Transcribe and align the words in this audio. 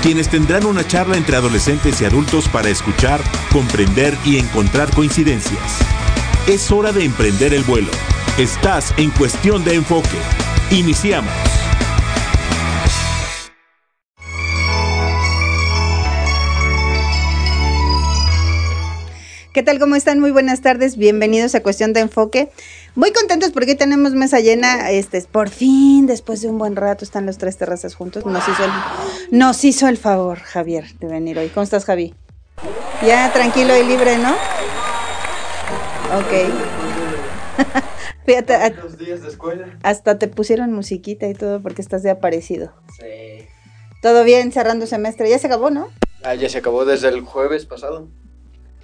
quienes 0.00 0.28
tendrán 0.28 0.64
una 0.66 0.86
charla 0.86 1.16
entre 1.16 1.36
adolescentes 1.36 2.00
y 2.00 2.04
adultos 2.04 2.48
para 2.48 2.68
escuchar, 2.68 3.20
comprender 3.52 4.16
y 4.24 4.38
encontrar 4.38 4.92
coincidencias. 4.94 5.78
Es 6.46 6.70
hora 6.70 6.92
de 6.92 7.04
emprender 7.04 7.52
el 7.52 7.62
vuelo. 7.64 7.90
Estás 8.38 8.94
en 8.96 9.10
cuestión 9.10 9.62
de 9.64 9.74
enfoque. 9.74 10.18
Iniciamos. 10.70 11.59
¿Qué 19.60 19.64
tal? 19.64 19.78
¿Cómo 19.78 19.94
están? 19.94 20.20
Muy 20.20 20.30
buenas 20.30 20.62
tardes. 20.62 20.96
Bienvenidos 20.96 21.54
a 21.54 21.62
Cuestión 21.62 21.92
de 21.92 22.00
Enfoque. 22.00 22.50
Muy 22.94 23.12
contentos 23.12 23.50
porque 23.50 23.74
tenemos 23.74 24.14
mesa 24.14 24.40
llena. 24.40 24.90
Este, 24.90 25.20
por 25.20 25.50
fin, 25.50 26.06
después 26.06 26.40
de 26.40 26.48
un 26.48 26.56
buen 26.56 26.76
rato, 26.76 27.04
están 27.04 27.26
los 27.26 27.36
tres 27.36 27.58
terrazas 27.58 27.94
juntos. 27.94 28.24
Nos 28.24 28.48
hizo 28.48 28.64
el, 28.64 28.70
nos 29.38 29.62
hizo 29.62 29.86
el 29.86 29.98
favor, 29.98 30.38
Javier, 30.38 30.86
de 30.98 31.08
venir 31.08 31.38
hoy. 31.38 31.48
¿Cómo 31.50 31.64
estás, 31.64 31.84
Javi? 31.84 32.14
Ya 33.06 33.30
tranquilo 33.34 33.76
y 33.76 33.84
libre, 33.84 34.16
¿no? 34.16 34.32
Ok. 36.16 36.48
Fíjate, 38.24 38.54
días 38.98 39.20
de 39.20 39.28
escuela. 39.28 39.78
hasta 39.82 40.18
te 40.18 40.26
pusieron 40.28 40.72
musiquita 40.72 41.28
y 41.28 41.34
todo 41.34 41.60
porque 41.60 41.82
estás 41.82 42.02
de 42.02 42.08
aparecido. 42.08 42.72
Sí. 42.98 43.46
Todo 44.00 44.24
bien, 44.24 44.52
cerrando 44.52 44.86
semestre. 44.86 45.28
Ya 45.28 45.38
se 45.38 45.48
acabó, 45.48 45.68
¿no? 45.68 45.88
Ah, 46.22 46.34
ya 46.34 46.48
se 46.48 46.56
acabó 46.56 46.86
desde 46.86 47.08
el 47.08 47.20
jueves 47.20 47.66
pasado. 47.66 48.08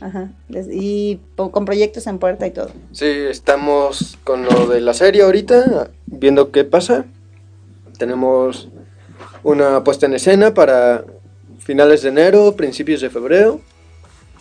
Ajá. 0.00 0.30
Y 0.70 1.20
con 1.36 1.64
proyectos 1.64 2.06
en 2.06 2.19
puerta 2.19 2.47
y 2.47 2.50
todo. 2.50 2.70
Sí, 2.92 3.06
estamos 3.06 4.19
con 4.25 4.44
lo 4.44 4.66
de 4.66 4.80
la 4.80 4.94
serie 4.94 5.22
ahorita, 5.22 5.91
viendo 6.06 6.50
qué 6.50 6.64
pasa. 6.64 7.06
Tenemos 7.98 8.69
una 9.42 9.83
puesta 9.84 10.06
en 10.06 10.14
escena 10.14 10.53
para 10.55 11.05
finales 11.58 12.03
de 12.03 12.11
enero, 12.11 12.56
principios 12.56 13.00
de 13.00 13.11
febrero 13.11 13.61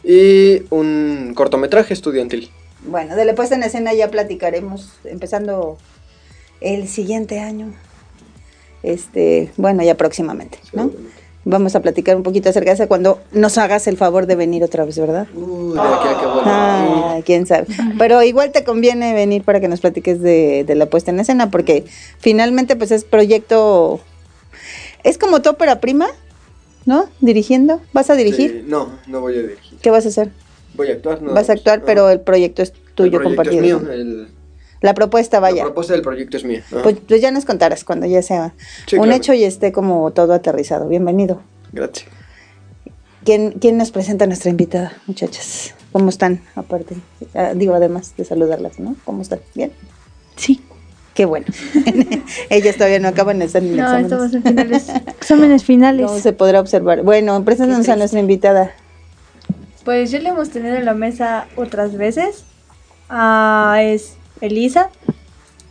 y 0.04 0.64
un 0.70 1.34
cortometraje 1.36 1.94
estudiantil. 1.94 2.52
Bueno, 2.86 3.16
de 3.16 3.26
la 3.26 3.34
puesta 3.34 3.56
en 3.56 3.64
escena 3.64 3.94
ya 3.94 4.12
platicaremos 4.12 4.94
empezando 5.06 5.78
el 6.62 6.88
siguiente 6.88 7.40
año. 7.40 7.74
Este, 8.84 9.52
bueno, 9.58 9.82
ya 9.84 9.96
próximamente, 9.96 10.60
¿no? 10.74 10.92
Vamos 11.48 11.76
a 11.76 11.80
platicar 11.80 12.16
un 12.16 12.24
poquito 12.24 12.50
acerca 12.50 12.72
de 12.72 12.74
eso 12.74 12.88
cuando 12.88 13.20
nos 13.32 13.60
hagas 13.60 13.86
el 13.86 13.98
favor 13.98 14.26
de 14.26 14.36
venir 14.36 14.64
otra 14.64 14.84
vez, 14.84 14.98
¿verdad? 14.98 15.28
Uy, 15.36 15.76
de 15.76 15.80
aquí 15.80 16.26
a 16.56 17.22
quién 17.24 17.46
sabe. 17.46 17.68
Pero 18.00 18.24
igual 18.24 18.52
te 18.52 18.64
conviene 18.64 19.14
venir 19.14 19.44
para 19.44 19.60
que 19.60 19.68
nos 19.68 19.80
platiques 19.80 20.22
de, 20.22 20.66
la 20.76 20.88
puesta 20.88 21.12
en 21.12 21.20
escena, 21.20 21.52
porque 21.52 21.86
finalmente 22.18 22.76
pues 22.76 22.90
es 22.90 23.04
proyecto, 23.04 24.00
es 25.04 25.20
como 25.20 25.44
tu 25.44 25.52
ópera 25.52 25.80
prima, 25.80 26.08
¿no? 26.86 27.10
Dirigiendo, 27.22 27.80
¿vas 27.94 28.10
a 28.10 28.16
dirigir? 28.16 28.66
no, 28.68 28.90
no 29.06 29.22
voy 29.22 29.38
a 29.38 29.42
dirigir. 29.44 29.78
¿Qué 29.80 29.92
vas 29.92 30.06
a 30.06 30.10
hacer? 30.10 30.32
Voy 30.74 30.90
a 30.90 30.94
actuar, 30.94 31.22
no. 31.22 31.32
Vas 31.34 31.52
a 31.52 31.54
actuar, 31.54 31.84
pero 31.86 32.10
el 32.10 32.22
proyecto 32.22 32.64
es 32.64 32.74
tuyo 32.96 33.20
el 33.20 33.24
compartido. 33.24 33.64
Es 33.64 33.84
mío, 33.84 33.92
el 33.92 34.28
la 34.86 34.94
propuesta, 34.94 35.40
vaya. 35.40 35.58
La 35.58 35.64
propuesta 35.64 35.94
del 35.94 36.04
proyecto 36.04 36.38
es 36.38 36.46
mía. 36.46 36.64
Pues, 36.70 36.98
pues, 37.08 37.22
ya 37.22 37.32
nos 37.32 37.44
contarás 37.44 37.84
cuando 37.84 38.06
ya 38.06 38.22
sea 38.22 38.54
un 38.98 39.12
hecho 39.12 39.34
y 39.34 39.44
esté 39.44 39.72
como 39.72 40.12
todo 40.12 40.34
aterrizado. 40.34 40.88
Bienvenido. 40.88 41.42
Gracias. 41.74 42.08
¿Quién, 43.24 43.54
¿Quién 43.54 43.78
nos 43.78 43.90
presenta 43.90 44.26
a 44.26 44.28
nuestra 44.28 44.52
invitada, 44.52 44.94
muchachas? 45.08 45.74
¿Cómo 45.92 46.10
están? 46.10 46.42
Aparte, 46.56 46.96
ah, 47.34 47.54
digo, 47.56 47.74
además 47.74 48.14
de 48.16 48.26
saludarlas, 48.26 48.80
¿no? 48.80 48.96
¿Cómo 49.06 49.24
están? 49.24 49.40
¿Bien? 49.56 49.72
Sí. 50.36 50.62
Qué 51.16 51.26
bueno. 51.26 51.48
Ellas 52.50 52.76
todavía 52.76 53.00
no 53.00 53.08
acaban 53.08 53.40
de 53.40 53.46
estar 53.46 53.64
en 53.64 53.76
no, 53.76 53.98
estamos 53.98 54.34
en 54.34 54.44
finales. 54.44 54.90
exámenes 55.08 55.64
finales. 55.64 56.06
¿Cómo 56.06 56.20
se 56.20 56.34
podrá 56.34 56.60
observar? 56.60 57.02
Bueno, 57.02 57.44
preséntanos 57.44 57.90
a 57.90 57.96
nuestra 57.96 58.20
invitada. 58.20 58.74
Pues 59.84 60.12
ya 60.12 60.20
le 60.20 60.30
hemos 60.30 60.50
tenido 60.50 60.76
en 60.76 60.86
la 60.86 60.94
mesa 60.94 61.48
otras 61.56 61.98
veces. 61.98 62.44
Ah, 63.10 63.78
es 63.82 64.18
Elisa, 64.42 64.90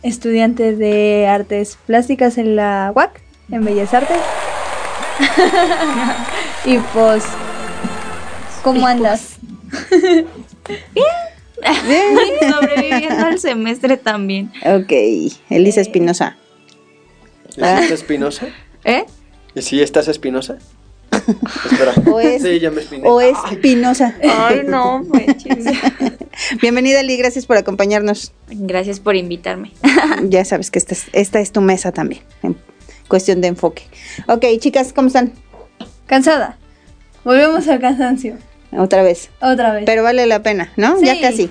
estudiante 0.03 0.75
de 0.75 1.27
artes 1.27 1.77
plásticas 1.85 2.37
en 2.37 2.55
la 2.55 2.91
UAC, 2.95 3.21
en 3.51 3.63
Bellas 3.63 3.93
Artes. 3.93 4.17
y 6.65 6.77
pues, 6.93 7.23
¿cómo 8.63 8.85
andas? 8.85 9.37
Bien. 10.93 11.05
Bien. 11.87 12.51
Sobreviviendo 12.51 13.25
al 13.25 13.39
semestre 13.39 13.97
también. 13.97 14.51
Ok, 14.65 14.91
Elisa 15.49 15.81
Espinosa. 15.81 16.37
¿Elisa 17.55 17.93
Espinosa? 17.93 18.47
¿Eh? 18.83 19.05
¿Y 19.55 19.61
si 19.61 19.81
estás 19.81 20.07
espinosa? 20.09 20.59
O 22.11 22.19
es, 22.19 22.43
sí, 22.43 22.59
ya 22.59 22.71
me 22.71 22.81
o 23.03 23.21
Espinosa. 23.21 24.15
Ay, 24.23 24.61
no, 24.67 25.03
pues. 25.09 25.25
Bienvenida, 26.61 27.01
Lee, 27.03 27.17
gracias 27.17 27.45
por 27.45 27.57
acompañarnos. 27.57 28.33
Gracias 28.49 28.99
por 28.99 29.15
invitarme. 29.15 29.71
ya 30.23 30.45
sabes 30.45 30.71
que 30.71 30.79
esta 30.79 30.93
es, 30.93 31.05
esta 31.13 31.39
es 31.39 31.51
tu 31.51 31.61
mesa 31.61 31.91
también, 31.91 32.21
en 32.43 32.57
cuestión 33.07 33.41
de 33.41 33.47
enfoque. 33.47 33.83
Ok, 34.27 34.45
chicas, 34.59 34.93
¿cómo 34.93 35.07
están? 35.07 35.33
Cansada. 36.05 36.57
Volvemos 37.23 37.67
al 37.67 37.79
cansancio. 37.79 38.37
Otra 38.71 39.01
vez. 39.03 39.29
Otra 39.41 39.73
vez. 39.73 39.83
Pero 39.85 40.03
vale 40.03 40.25
la 40.25 40.43
pena, 40.43 40.71
¿no? 40.75 41.01
Ya 41.01 41.19
casi. 41.21 41.49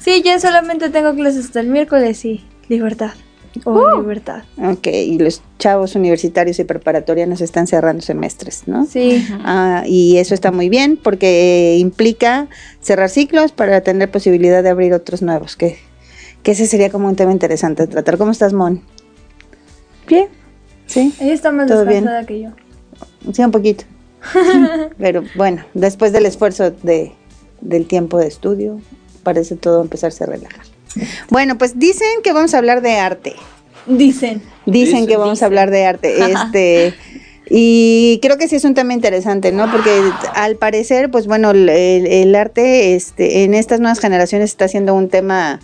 Sí, 0.00 0.22
ya 0.22 0.38
solamente 0.40 0.90
tengo 0.90 1.14
clases 1.14 1.46
hasta 1.46 1.60
el 1.60 1.68
miércoles 1.68 2.24
y 2.24 2.44
libertad. 2.68 3.12
Oh, 3.64 4.00
libertad. 4.00 4.42
Ok, 4.58 4.88
y 4.88 5.18
los 5.18 5.42
chavos 5.58 5.94
universitarios 5.94 6.58
y 6.58 6.64
preparatorianos 6.64 7.40
están 7.40 7.66
cerrando 7.66 8.02
semestres, 8.02 8.64
¿no? 8.66 8.84
Sí. 8.86 9.24
Ah, 9.44 9.84
y 9.86 10.16
eso 10.18 10.34
está 10.34 10.50
muy 10.50 10.68
bien 10.68 10.96
porque 10.96 11.76
implica 11.78 12.48
cerrar 12.80 13.10
ciclos 13.10 13.52
para 13.52 13.80
tener 13.82 14.10
posibilidad 14.10 14.62
de 14.62 14.70
abrir 14.70 14.92
otros 14.92 15.22
nuevos, 15.22 15.56
que, 15.56 15.78
que 16.42 16.52
ese 16.52 16.66
sería 16.66 16.90
como 16.90 17.06
un 17.06 17.16
tema 17.16 17.30
interesante 17.30 17.86
de 17.86 17.92
tratar. 17.92 18.18
¿Cómo 18.18 18.32
estás, 18.32 18.52
Mon? 18.52 18.82
Bien. 20.08 20.28
¿Sí? 20.86 21.14
Ella 21.20 21.32
está 21.32 21.52
más 21.52 21.68
descansada 21.68 22.26
que 22.26 22.42
yo. 22.42 22.50
Sí, 23.32 23.42
un 23.42 23.50
poquito. 23.52 23.84
Pero 24.98 25.22
bueno, 25.36 25.64
después 25.74 26.12
del 26.12 26.26
esfuerzo 26.26 26.70
de, 26.70 27.12
del 27.60 27.86
tiempo 27.86 28.18
de 28.18 28.26
estudio, 28.26 28.80
parece 29.22 29.56
todo 29.56 29.80
empezarse 29.80 30.24
a 30.24 30.26
relajar. 30.26 30.73
Bueno, 31.30 31.58
pues 31.58 31.78
dicen 31.78 32.08
que 32.22 32.32
vamos 32.32 32.54
a 32.54 32.58
hablar 32.58 32.82
de 32.82 32.96
arte. 32.96 33.34
Dicen. 33.86 34.42
Dicen, 34.66 35.06
que 35.06 35.16
vamos 35.16 35.42
a 35.42 35.46
hablar 35.46 35.70
de 35.70 35.84
arte. 35.84 36.32
Este. 36.32 36.94
Y 37.50 38.18
creo 38.22 38.38
que 38.38 38.48
sí 38.48 38.56
es 38.56 38.64
un 38.64 38.74
tema 38.74 38.94
interesante, 38.94 39.52
¿no? 39.52 39.70
Porque 39.70 40.00
al 40.34 40.56
parecer, 40.56 41.10
pues 41.10 41.26
bueno, 41.26 41.50
el, 41.50 42.34
arte 42.34 42.94
este, 42.94 43.44
en 43.44 43.52
estas 43.52 43.80
nuevas 43.80 44.00
generaciones 44.00 44.50
está 44.50 44.66
siendo 44.68 44.94
un 44.94 45.08
tema 45.08 45.60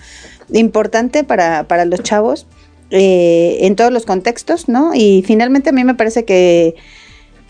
importante 0.52 1.24
para, 1.24 1.64
para 1.64 1.86
los 1.86 2.02
chavos 2.02 2.46
eh, 2.90 3.58
en 3.62 3.76
todos 3.76 3.92
los 3.92 4.04
contextos, 4.04 4.68
¿no? 4.68 4.92
Y 4.94 5.22
finalmente 5.26 5.70
a 5.70 5.72
mí 5.72 5.84
me 5.84 5.94
parece 5.94 6.24
que 6.24 6.74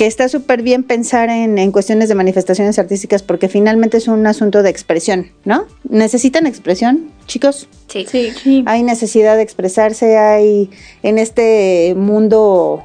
que 0.00 0.06
está 0.06 0.30
súper 0.30 0.62
bien 0.62 0.82
pensar 0.82 1.28
en, 1.28 1.72
cuestiones 1.72 2.08
de 2.08 2.14
manifestaciones 2.14 2.78
artísticas 2.78 3.22
porque 3.22 3.50
finalmente 3.50 3.98
es 3.98 4.08
un 4.08 4.26
asunto 4.26 4.62
de 4.62 4.70
expresión, 4.70 5.30
¿no? 5.44 5.66
¿Necesitan 5.86 6.46
expresión, 6.46 7.10
chicos? 7.26 7.68
Sí. 7.88 8.06
sí. 8.10 8.64
Hay 8.64 8.82
necesidad 8.82 9.36
de 9.36 9.42
expresarse, 9.42 10.16
hay 10.16 10.70
en 11.02 11.18
este 11.18 11.92
mundo 11.98 12.82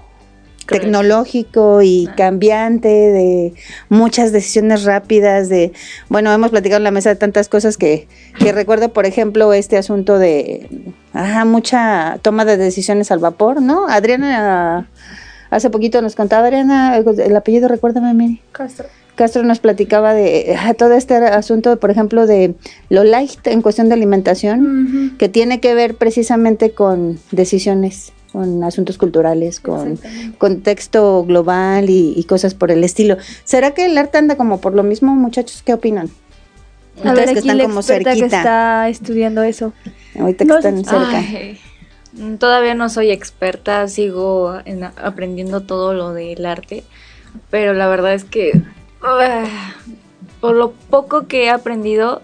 tecnológico 0.68 1.82
y 1.82 2.10
ah. 2.12 2.16
cambiante, 2.18 2.90
de 2.90 3.54
muchas 3.88 4.34
decisiones 4.34 4.84
rápidas, 4.84 5.48
de, 5.48 5.72
bueno, 6.10 6.34
hemos 6.34 6.52
platicado 6.52 6.80
en 6.80 6.84
la 6.84 6.92
mesa 6.92 7.12
de 7.12 7.16
tantas 7.16 7.48
cosas 7.48 7.78
que, 7.78 8.10
que 8.40 8.52
recuerdo, 8.52 8.90
por 8.90 9.06
ejemplo, 9.06 9.54
este 9.54 9.78
asunto 9.78 10.20
de, 10.20 10.68
ajá, 11.14 11.46
mucha 11.46 12.20
toma 12.22 12.44
de 12.44 12.58
decisiones 12.58 13.10
al 13.10 13.20
vapor, 13.20 13.62
¿no? 13.62 13.88
Adriana 13.88 14.90
Hace 15.56 15.70
poquito 15.70 16.02
nos 16.02 16.16
contaba 16.16 16.48
Adriana, 16.48 16.98
el 16.98 17.34
apellido, 17.34 17.70
recuérdame, 17.70 18.14
Miri. 18.14 18.42
Castro. 18.52 18.90
Castro 19.16 19.42
nos 19.44 19.60
platicaba 19.60 20.14
de 20.14 20.54
todo 20.78 20.96
este 20.96 21.16
asunto, 21.16 21.80
por 21.80 21.92
ejemplo, 21.92 22.28
de 22.28 22.56
lo 22.90 23.06
light 23.06 23.48
en 23.48 23.62
cuestión 23.62 23.88
de 23.88 23.94
alimentación, 23.94 25.16
que 25.18 25.30
tiene 25.30 25.62
que 25.62 25.74
ver 25.74 25.96
precisamente 25.96 26.72
con 26.72 27.20
decisiones, 27.32 28.12
con 28.34 28.66
asuntos 28.66 28.98
culturales, 28.98 29.62
con 29.62 29.98
contexto 30.38 31.24
global 31.24 31.86
y, 31.90 32.22
cosas 32.28 32.54
por 32.54 32.70
el 32.70 32.84
estilo. 32.84 33.16
¿Será 33.46 33.72
que 33.72 33.86
el 33.86 33.98
arte 33.98 34.18
anda 34.18 34.36
como 34.36 34.60
por 34.60 34.76
lo 34.76 34.84
mismo, 34.84 35.16
muchachos? 35.16 35.64
¿Qué 35.66 35.74
opinan? 35.74 36.10
Ustedes 36.98 37.32
que 37.32 37.40
están 37.40 37.58
la 37.60 37.64
como 37.64 37.80
experta 37.80 38.12
que 38.12 38.20
cerquita. 38.20 38.38
está 38.40 38.90
estudiando 38.90 39.42
eso. 39.42 39.72
Ahorita 40.20 40.44
que 40.44 40.50
No, 40.50 40.58
están 40.58 40.84
cerca. 40.84 41.20
Ay, 41.20 41.60
todavía 42.40 42.76
no 42.76 42.90
soy 42.90 43.12
experta, 43.12 43.88
sigo 43.88 44.56
en- 44.66 44.84
aprendiendo 44.84 45.62
todo 45.62 45.94
lo 45.94 46.14
del 46.14 46.46
arte, 46.46 46.84
pero 47.50 47.74
la 47.74 47.88
verdad 47.88 48.14
es 48.14 48.24
que 48.24 48.62
ah, 49.02 49.46
por 50.42 50.56
lo 50.56 50.72
poco 50.72 51.28
que 51.28 51.46
he 51.46 51.50
aprendido 51.50 52.22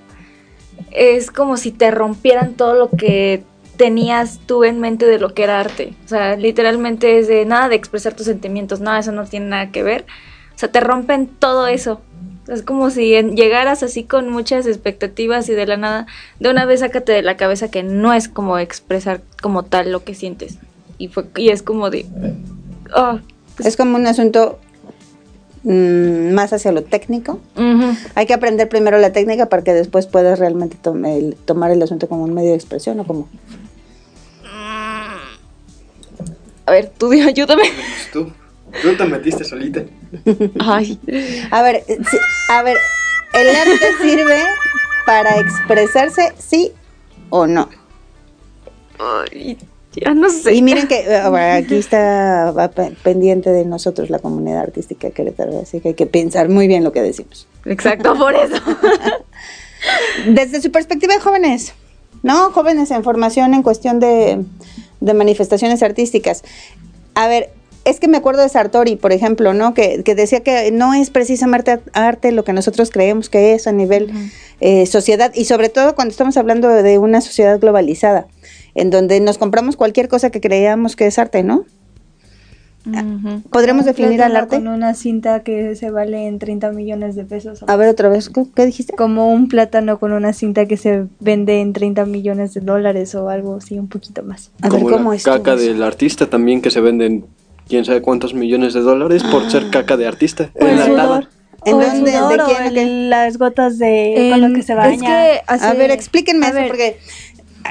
es 0.91 1.31
como 1.31 1.57
si 1.57 1.71
te 1.71 1.91
rompieran 1.91 2.53
todo 2.55 2.75
lo 2.75 2.89
que 2.89 3.43
tenías 3.77 4.39
tú 4.45 4.63
en 4.63 4.79
mente 4.79 5.05
de 5.05 5.19
lo 5.19 5.33
que 5.33 5.43
era 5.43 5.59
arte. 5.59 5.93
O 6.05 6.07
sea, 6.07 6.35
literalmente 6.35 7.19
es 7.19 7.27
de 7.27 7.45
nada 7.45 7.69
de 7.69 7.75
expresar 7.75 8.13
tus 8.13 8.25
sentimientos, 8.27 8.79
nada, 8.79 8.99
eso 8.99 9.11
no 9.11 9.25
tiene 9.25 9.47
nada 9.47 9.71
que 9.71 9.83
ver. 9.83 10.05
O 10.55 10.59
sea, 10.59 10.71
te 10.71 10.79
rompen 10.79 11.27
todo 11.27 11.67
eso. 11.67 12.01
Es 12.47 12.63
como 12.63 12.89
si 12.89 13.13
en- 13.13 13.35
llegaras 13.35 13.83
así 13.83 14.03
con 14.03 14.29
muchas 14.29 14.65
expectativas 14.65 15.47
y 15.49 15.53
de 15.53 15.65
la 15.67 15.77
nada, 15.77 16.07
de 16.39 16.49
una 16.49 16.65
vez 16.65 16.79
sácate 16.81 17.11
de 17.11 17.21
la 17.21 17.37
cabeza 17.37 17.69
que 17.69 17.83
no 17.83 18.13
es 18.13 18.27
como 18.27 18.57
expresar 18.57 19.21
como 19.41 19.63
tal 19.63 19.91
lo 19.91 20.03
que 20.03 20.15
sientes. 20.15 20.57
Y, 20.97 21.07
fue, 21.07 21.25
y 21.37 21.49
es 21.49 21.61
como 21.61 21.89
de... 21.89 22.05
ah, 22.95 23.19
Es 23.63 23.77
como 23.77 23.95
un 23.95 24.07
asunto 24.07 24.59
mm, 25.63 26.31
más 26.33 26.51
hacia 26.53 26.71
lo 26.71 26.83
técnico. 26.83 27.39
Hay 28.15 28.25
que 28.25 28.33
aprender 28.33 28.67
primero 28.69 28.97
la 28.97 29.11
técnica 29.13 29.45
para 29.47 29.63
que 29.63 29.73
después 29.73 30.07
puedas 30.07 30.39
realmente 30.39 30.77
el- 31.05 31.35
tomar 31.45 31.71
el 31.71 31.81
asunto 31.83 32.07
como 32.09 32.23
un 32.23 32.33
medio 32.33 32.49
de 32.49 32.55
expresión 32.55 32.99
o 32.99 33.05
como... 33.05 33.29
A 36.65 36.71
ver, 36.71 36.91
tú 36.97 37.09
di- 37.09 37.21
ayúdame. 37.27 37.63
Pues 37.63 38.11
tú, 38.11 38.31
tú 38.81 38.95
te 38.95 39.05
metiste 39.05 39.43
solita. 39.43 39.83
Ay. 40.59 40.99
A 41.51 41.61
ver, 41.61 41.83
eh, 41.87 41.97
sí, 42.09 42.17
a 42.49 42.63
ver, 42.63 42.77
¿el 43.33 43.55
arte 43.55 43.87
sirve 44.01 44.43
para 45.05 45.39
expresarse 45.39 46.33
sí 46.37 46.71
o 47.29 47.47
no? 47.47 47.69
Ay, 48.99 49.57
ya 49.93 50.13
no 50.13 50.29
sé. 50.29 50.53
Y 50.53 50.61
miren 50.61 50.87
que 50.87 50.99
eh, 50.99 51.17
aquí 51.17 51.75
está 51.75 52.53
pendiente 53.03 53.49
de 53.49 53.65
nosotros 53.65 54.09
la 54.09 54.19
comunidad 54.19 54.61
artística 54.61 55.09
Querétaro, 55.11 55.59
así 55.59 55.81
que 55.81 55.89
hay 55.89 55.93
que 55.95 56.05
pensar 56.05 56.49
muy 56.49 56.67
bien 56.67 56.83
lo 56.83 56.91
que 56.91 57.01
decimos. 57.01 57.47
Exacto, 57.65 58.17
por 58.17 58.33
eso. 58.33 58.55
Desde 60.27 60.61
su 60.61 60.71
perspectiva 60.71 61.15
de 61.15 61.19
jóvenes, 61.19 61.73
¿no? 62.23 62.51
Jóvenes 62.51 62.91
en 62.91 63.03
formación 63.03 63.53
en 63.53 63.63
cuestión 63.63 63.99
de, 63.99 64.43
de 64.99 65.13
manifestaciones 65.13 65.83
artísticas. 65.83 66.43
A 67.15 67.27
ver, 67.27 67.49
es 67.85 67.99
que 67.99 68.07
me 68.07 68.17
acuerdo 68.17 68.41
de 68.41 68.49
Sartori, 68.49 68.95
por 68.95 69.11
ejemplo, 69.11 69.53
¿no? 69.53 69.73
Que, 69.73 70.03
que 70.03 70.15
decía 70.15 70.41
que 70.41 70.71
no 70.71 70.93
es 70.93 71.09
precisamente 71.09 71.79
arte 71.93 72.31
lo 72.31 72.43
que 72.43 72.53
nosotros 72.53 72.91
creemos 72.91 73.29
que 73.29 73.53
es 73.53 73.67
a 73.67 73.71
nivel 73.71 74.11
eh, 74.59 74.85
sociedad 74.85 75.31
y 75.33 75.45
sobre 75.45 75.69
todo 75.69 75.95
cuando 75.95 76.11
estamos 76.11 76.37
hablando 76.37 76.69
de 76.69 76.97
una 76.97 77.21
sociedad 77.21 77.59
globalizada, 77.59 78.27
en 78.75 78.89
donde 78.89 79.19
nos 79.19 79.37
compramos 79.37 79.75
cualquier 79.75 80.07
cosa 80.07 80.29
que 80.29 80.41
creíamos 80.41 80.95
que 80.95 81.07
es 81.07 81.17
arte, 81.17 81.43
¿no? 81.43 81.65
Ujú. 82.85 83.41
¿Podremos 83.51 83.81
Un 83.81 83.87
definir 83.87 84.23
al 84.23 84.31
plátano 84.31 84.37
arte? 84.37 84.55
Con 84.57 84.67
una 84.67 84.95
cinta 84.95 85.43
que 85.43 85.75
se 85.75 85.91
vale 85.91 86.27
en 86.27 86.39
30 86.39 86.71
millones 86.71 87.15
de 87.15 87.25
pesos. 87.25 87.63
A 87.67 87.75
ver 87.75 87.89
otra 87.89 88.09
vez, 88.09 88.29
¿qué, 88.29 88.43
qué 88.55 88.65
dijiste? 88.65 88.95
Como 88.95 89.31
un 89.31 89.49
plátano 89.49 89.99
con 89.99 90.13
una 90.13 90.33
cinta 90.33 90.65
que 90.65 90.77
se 90.77 91.05
vende 91.19 91.61
en 91.61 91.73
30 91.73 92.05
millones 92.05 92.55
de 92.55 92.61
dólares 92.61 93.13
o 93.13 93.29
algo 93.29 93.55
así, 93.57 93.77
un 93.77 93.87
poquito 93.87 94.23
más. 94.23 94.51
A 94.61 94.69
ver, 94.69 94.81
¿cómo 94.81 95.11
la 95.11 95.15
es? 95.15 95.23
caca 95.23 95.53
eso? 95.53 95.63
del 95.63 95.83
artista 95.83 96.27
también 96.27 96.61
que 96.61 96.71
se 96.71 96.81
venden 96.81 97.25
quién 97.71 97.85
sabe 97.85 98.01
cuántos 98.01 98.33
millones 98.33 98.73
de 98.73 98.81
dólares 98.81 99.23
por 99.23 99.49
ser 99.49 99.69
caca 99.69 99.95
de 99.95 100.05
artista. 100.05 100.49
El 100.55 100.67
enlatada. 100.71 101.07
sudor. 101.07 101.27
¿En 101.63 101.73
O 101.75 101.81
el 101.81 101.87
dónde? 101.89 102.11
sudor 102.11 102.31
¿De 102.37 102.43
quién? 102.53 102.63
el- 102.67 102.73
¿De 102.75 102.85
las 103.07 103.37
gotas 103.37 103.79
de 103.79 104.27
con 104.29 104.41
lo 104.41 104.53
que 104.53 104.61
se 104.61 104.75
baña. 104.75 104.93
Es 104.93 105.01
que 105.01 105.41
hace- 105.47 105.65
A 105.65 105.73
ver, 105.73 105.89
explíquenme 105.91 106.47
a 106.47 106.49
eso 106.49 106.57
ver, 106.57 106.67
porque 106.67 106.97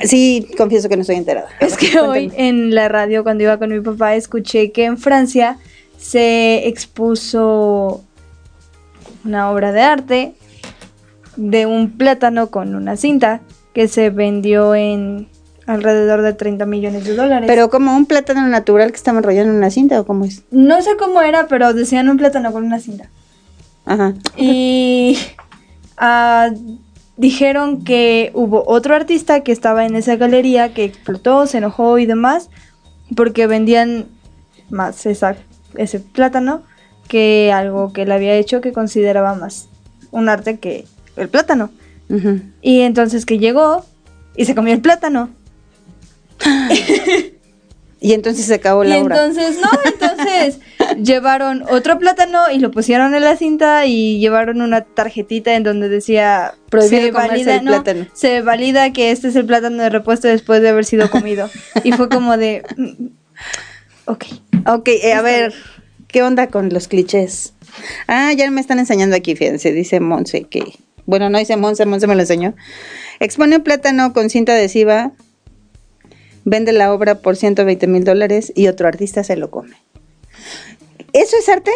sí, 0.05 0.47
confieso 0.57 0.89
que 0.89 0.97
no 0.97 1.03
estoy 1.03 1.17
enterada. 1.17 1.49
Es 1.61 1.77
que 1.77 1.99
hoy 2.01 2.33
en 2.37 2.75
la 2.75 2.89
radio, 2.89 3.23
cuando 3.25 3.45
iba 3.45 3.59
con 3.59 3.69
mi 3.71 3.81
papá, 3.81 4.15
escuché 4.15 4.73
que 4.73 4.85
en 4.87 4.97
Francia 4.97 5.59
se 5.99 6.67
expuso 6.67 8.03
una 9.25 9.51
obra 9.51 9.71
de 9.73 9.83
arte 9.83 10.33
de 11.37 11.67
un 11.67 11.91
plátano 11.91 12.51
con 12.51 12.75
una 12.75 12.97
cinta 12.97 13.43
que 13.75 13.87
se 13.87 14.09
vendió 14.11 14.75
en 14.75 15.29
alrededor 15.71 16.23
de 16.23 16.33
30 16.33 16.67
millones 16.67 17.05
de 17.05 17.15
dólares. 17.15 17.47
Pero 17.47 17.71
como 17.71 17.97
un 17.97 18.07
plátano 18.07 18.47
natural 18.47 18.91
que 18.91 18.97
estaba 18.97 19.19
enrollado 19.19 19.49
en 19.49 19.57
una 19.57 19.71
cinta 19.71 20.01
o 20.01 20.07
cómo 20.07 20.25
es? 20.25 20.43
no 20.51 20.81
sé 20.83 20.97
cómo 20.99 21.23
era, 21.23 21.47
pero 21.49 21.73
decían 21.73 22.09
un 22.09 22.17
plátano 22.17 22.53
con 22.53 22.65
una 22.65 22.81
cinta. 22.81 23.09
Ajá. 23.87 24.15
Y 24.37 25.19
ah, 25.97 26.51
dijeron 27.17 27.85
que 27.85 28.31
hubo 28.35 28.65
otro 28.67 28.95
artista 28.95 29.41
que 29.41 29.53
estaba 29.53 29.85
en 29.85 29.97
esa 29.97 30.17
galería 30.17 30.75
que 30.75 30.85
explotó, 30.85 31.47
se 31.47 31.59
enojó 31.59 31.99
y 31.99 32.07
demás, 32.07 32.51
porque 33.15 33.47
vendían 33.47 34.07
más 34.71 35.07
esa, 35.07 35.37
ese 35.75 36.01
plátano 36.01 36.63
que 37.09 37.53
algo 37.53 37.93
que 37.93 38.03
él 38.03 38.13
había 38.13 38.35
hecho 38.35 38.61
que 38.61 38.73
consideraba 38.73 39.35
más 39.35 39.69
un 40.11 40.29
arte 40.29 40.59
que 40.59 40.87
el 41.17 41.29
plátano. 41.29 41.71
Y 42.61 42.81
entonces 42.81 43.25
que 43.25 43.39
llegó 43.39 43.85
y 44.37 44.45
se 44.45 44.55
comió 44.55 44.75
el 44.75 44.81
plátano. 44.81 45.31
Y 48.03 48.15
entonces 48.15 48.47
se 48.47 48.55
acabó 48.55 48.83
Y 48.83 48.89
la 48.89 48.99
obra. 48.99 49.27
entonces, 49.27 49.59
no, 49.61 49.69
entonces 49.85 50.59
llevaron 51.05 51.65
otro 51.69 51.99
plátano 51.99 52.51
y 52.51 52.59
lo 52.59 52.71
pusieron 52.71 53.15
en 53.15 53.23
la 53.23 53.37
cinta 53.37 53.85
y 53.85 54.19
llevaron 54.19 54.63
una 54.63 54.81
tarjetita 54.81 55.55
en 55.55 55.65
donde 55.65 55.91
decía 55.91 56.55
Prohibido 56.71 57.03
se 57.03 57.13
comerse 57.13 57.29
valida, 57.31 57.57
el 57.57 57.65
no, 57.67 57.71
plátano". 57.73 58.07
se 58.15 58.41
valida 58.41 58.91
que 58.95 59.11
este 59.11 59.29
es 59.29 59.37
el 59.37 59.45
plátano 59.45 59.83
de 59.83 59.91
repuesto 59.91 60.29
después 60.29 60.63
de 60.63 60.71
haber 60.71 60.87
sido 60.87 61.11
comido. 61.11 61.51
y 61.85 61.93
fue 61.93 62.09
como 62.09 62.39
de 62.39 62.63
mm, 62.79 63.07
ok. 64.07 64.25
Ok, 64.67 64.89
eh, 64.89 65.13
a 65.13 65.21
ver, 65.21 65.53
¿qué 66.09 66.23
onda 66.23 66.47
con 66.47 66.71
los 66.71 66.89
clichés? 66.89 67.53
Ah, 68.09 68.33
ya 68.33 68.51
me 68.51 68.63
están 68.63 68.79
enseñando 68.79 69.15
aquí, 69.15 69.37
fíjense, 69.37 69.73
dice 69.73 70.01
Monse 70.01 70.45
que... 70.45 70.65
Bueno, 71.05 71.29
no 71.29 71.39
dice 71.39 71.57
Monse, 71.57 71.85
Monse 71.87 72.07
me 72.07 72.15
lo 72.15 72.21
enseñó. 72.23 72.55
Expone 73.21 73.57
un 73.57 73.63
plátano 73.63 74.13
con 74.13 74.31
cinta 74.31 74.53
adhesiva, 74.53 75.13
vende 76.45 76.73
la 76.73 76.93
obra 76.93 77.17
por 77.17 77.37
120 77.37 77.87
mil 77.87 78.05
dólares 78.05 78.53
y 78.55 78.69
otro 78.69 78.89
artista 78.89 79.25
se 79.25 79.37
lo 79.37 79.51
come. 79.51 79.77
¿Eso 81.13 81.37
es 81.37 81.49
arte? 81.49 81.73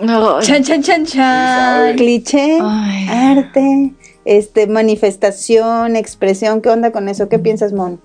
Ay. 0.00 0.42
Chan 0.42 0.62
chan 0.62 0.82
chan 0.82 1.06
chan. 1.06 1.96
Cliché, 1.96 2.58
Ay. 2.60 3.08
arte, 3.08 3.92
este, 4.24 4.66
manifestación, 4.66 5.96
expresión, 5.96 6.60
¿qué 6.60 6.68
onda 6.68 6.92
con 6.92 7.08
eso? 7.08 7.28
¿Qué 7.28 7.38
piensas, 7.38 7.72
Mon? 7.72 8.00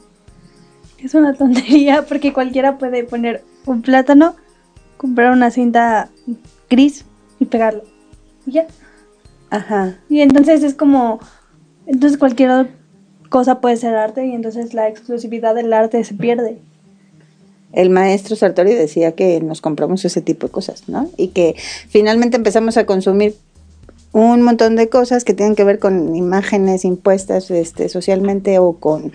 Es 1.03 1.15
una 1.15 1.33
tontería 1.33 2.05
porque 2.07 2.33
cualquiera 2.33 2.77
puede 2.77 3.03
poner 3.03 3.43
un 3.65 3.81
plátano, 3.81 4.35
comprar 4.97 5.31
una 5.31 5.51
cinta 5.51 6.09
gris 6.69 7.05
y 7.39 7.45
pegarlo. 7.45 7.83
Y 8.45 8.51
ya. 8.51 8.67
Ajá. 9.49 9.97
Y 10.09 10.21
entonces 10.21 10.63
es 10.63 10.75
como, 10.75 11.19
entonces 11.85 12.17
cualquier 12.17 12.69
cosa 13.31 13.61
puede 13.61 13.77
ser 13.77 13.95
arte 13.95 14.27
y 14.27 14.33
entonces 14.33 14.73
la 14.73 14.89
exclusividad 14.89 15.55
del 15.55 15.71
arte 15.71 16.03
se 16.03 16.13
pierde. 16.13 16.57
el 17.71 17.89
maestro 17.89 18.35
Sartori 18.35 18.73
decía 18.73 19.13
que 19.13 19.39
nos 19.39 19.61
compramos 19.61 20.03
ese 20.03 20.21
tipo 20.21 20.47
de 20.47 20.51
cosas, 20.51 20.89
¿no? 20.89 21.09
Y 21.15 21.29
que 21.29 21.55
finalmente 21.87 22.35
empezamos 22.35 22.75
a 22.75 22.85
consumir 22.85 23.35
un 24.11 24.41
montón 24.41 24.75
de 24.75 24.89
cosas 24.89 25.23
que 25.23 25.33
tienen 25.33 25.55
que 25.55 25.63
ver 25.63 25.79
con 25.79 26.13
imágenes 26.13 26.83
impuestas 26.83 27.49
este, 27.49 27.87
socialmente 27.87 28.59
o 28.59 28.73
con 28.73 29.13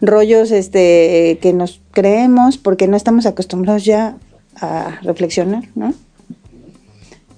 rollos 0.00 0.50
este, 0.50 1.38
que 1.42 1.52
nos 1.52 1.82
creemos 1.90 2.56
porque 2.56 2.88
no 2.88 2.96
estamos 2.96 3.26
acostumbrados 3.26 3.84
ya 3.84 4.16
a 4.56 4.98
reflexionar, 5.02 5.64
¿no? 5.74 5.92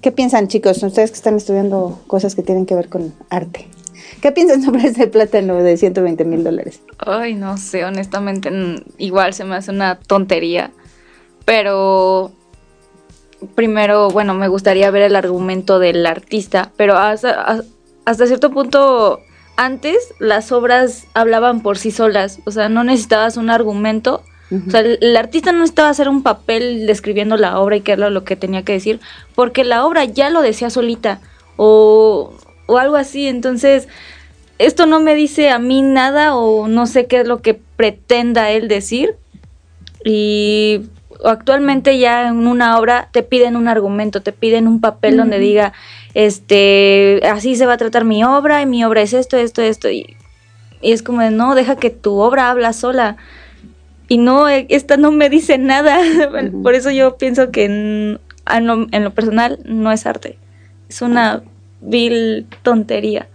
¿Qué 0.00 0.12
piensan, 0.12 0.47
chicos? 0.47 0.81
Ustedes 0.85 1.11
que 1.11 1.17
están 1.17 1.37
estudiando 1.37 2.00
cosas 2.07 2.37
que 2.37 2.43
tienen 2.43 2.67
que 2.67 2.76
ver 2.76 2.88
con 2.88 3.12
arte. 3.29 3.67
¿Qué 4.21 4.33
piensan 4.33 4.63
sobre 4.63 4.89
ese 4.89 5.07
plátano 5.07 5.57
de 5.57 5.77
120 5.77 6.25
mil 6.25 6.45
dólares? 6.45 6.81
Ay, 6.99 7.35
no 7.35 7.57
sé, 7.57 7.85
honestamente, 7.85 8.51
igual 8.99 9.35
se 9.35 9.45
me 9.45 9.57
hace 9.57 9.71
una 9.71 9.99
tontería. 9.99 10.71
Pero 11.45 12.33
primero, 13.55 14.11
bueno, 14.11 14.35
me 14.35 14.49
gustaría 14.49 14.91
ver 14.91 15.03
el 15.03 15.17
argumento 15.17 15.79
del 15.79 16.07
artista, 16.07 16.73
pero 16.77 16.97
hasta, 16.97 17.63
hasta 18.05 18.27
cierto 18.27 18.51
punto, 18.51 19.21
antes 19.57 20.15
las 20.19 20.53
obras 20.53 21.07
hablaban 21.15 21.63
por 21.63 21.79
sí 21.79 21.91
solas, 21.91 22.41
o 22.45 22.51
sea, 22.51 22.69
no 22.69 22.85
necesitabas 22.85 23.37
un 23.37 23.51
argumento. 23.51 24.23
O 24.67 24.71
sea, 24.71 24.81
el, 24.81 24.99
el 25.01 25.17
artista 25.17 25.51
no 25.51 25.61
necesitaba 25.61 25.89
hacer 25.89 26.11
un 26.11 26.23
papel 26.23 26.87
describiendo 26.87 27.39
la 27.39 27.59
obra 27.59 27.77
y 27.77 27.81
qué 27.81 27.93
era 27.93 28.11
lo 28.11 28.23
que 28.23 28.37
tenía 28.37 28.65
que 28.65 28.75
decir, 28.75 29.01
porque 29.35 29.65
la 29.65 29.87
obra 29.87 30.05
ya 30.05 30.29
lo 30.29 30.43
decía 30.43 30.69
solita, 30.69 31.21
o, 31.57 32.35
o 32.73 32.79
algo 32.79 32.97
así. 32.97 33.29
Entonces, 33.29 33.88
esto 34.59 34.87
no 34.87 35.00
me 35.00 35.14
dice 35.14 35.50
a 35.50 35.59
mí 35.59 35.83
nada 35.83 36.37
o 36.37 36.69
no 36.69 36.87
sé 36.87 37.07
qué 37.07 37.21
es 37.21 37.26
lo 37.26 37.43
que 37.43 37.55
pretenda 37.55 38.50
él 38.50 38.69
decir. 38.69 39.17
Y 40.05 40.83
actualmente 41.25 41.99
ya 41.99 42.29
en 42.29 42.47
una 42.47 42.79
obra 42.79 43.09
te 43.12 43.23
piden 43.23 43.57
un 43.57 43.69
argumento, 43.69 44.23
te 44.23 44.33
piden 44.33 44.67
un 44.67 44.81
papel 44.81 45.17
donde 45.17 45.38
diga, 45.38 45.73
este, 46.14 47.21
así 47.31 47.57
se 47.57 47.67
va 47.67 47.75
a 47.75 47.76
tratar 47.76 48.05
mi 48.05 48.25
obra 48.25 48.62
y 48.62 48.67
mi 48.67 48.85
obra 48.85 49.02
es 49.02 49.12
esto, 49.12 49.37
esto, 49.37 49.62
esto. 49.62 49.91
Y, 49.91 50.17
y 50.81 50.93
es 50.93 51.02
como 51.02 51.21
de, 51.21 51.31
no, 51.31 51.55
deja 51.55 51.76
que 51.76 51.91
tu 51.91 52.19
obra 52.19 52.50
habla 52.50 52.73
sola. 52.73 53.17
Y 54.09 54.19
no, 54.19 54.49
eh, 54.49 54.67
esta 54.69 54.97
no 54.97 55.12
me 55.12 55.31
dice 55.31 55.59
nada. 55.59 55.99
Por 56.62 56.75
eso 56.75 56.91
yo 56.91 57.17
pienso 57.17 57.50
que 57.50 57.64
en, 57.64 58.21
en 58.50 58.67
lo, 58.67 58.87
en 58.91 59.05
lo 59.05 59.14
personal 59.14 59.59
no 59.64 59.93
es 59.93 60.07
arte. 60.07 60.38
Es 60.88 61.00
una 61.02 61.43
vil 61.83 62.47
tontería. 62.62 63.29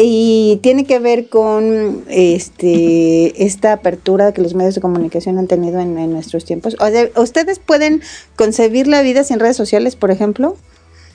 Y 0.00 0.60
tiene 0.62 0.84
que 0.84 1.00
ver 1.00 1.28
con 1.28 2.04
este 2.08 3.44
esta 3.44 3.72
apertura 3.72 4.32
que 4.32 4.40
los 4.40 4.54
medios 4.54 4.76
de 4.76 4.80
comunicación 4.80 5.38
han 5.38 5.48
tenido 5.48 5.80
en, 5.80 6.12
nuestros 6.12 6.44
tiempos. 6.44 6.76
O 6.78 6.86
sea, 6.88 7.08
¿Ustedes 7.16 7.58
pueden 7.58 8.00
concebir 8.36 8.86
la 8.86 9.02
vida 9.02 9.24
sin 9.24 9.40
redes 9.40 9.56
sociales, 9.56 9.96
por 9.96 10.12
ejemplo? 10.12 10.56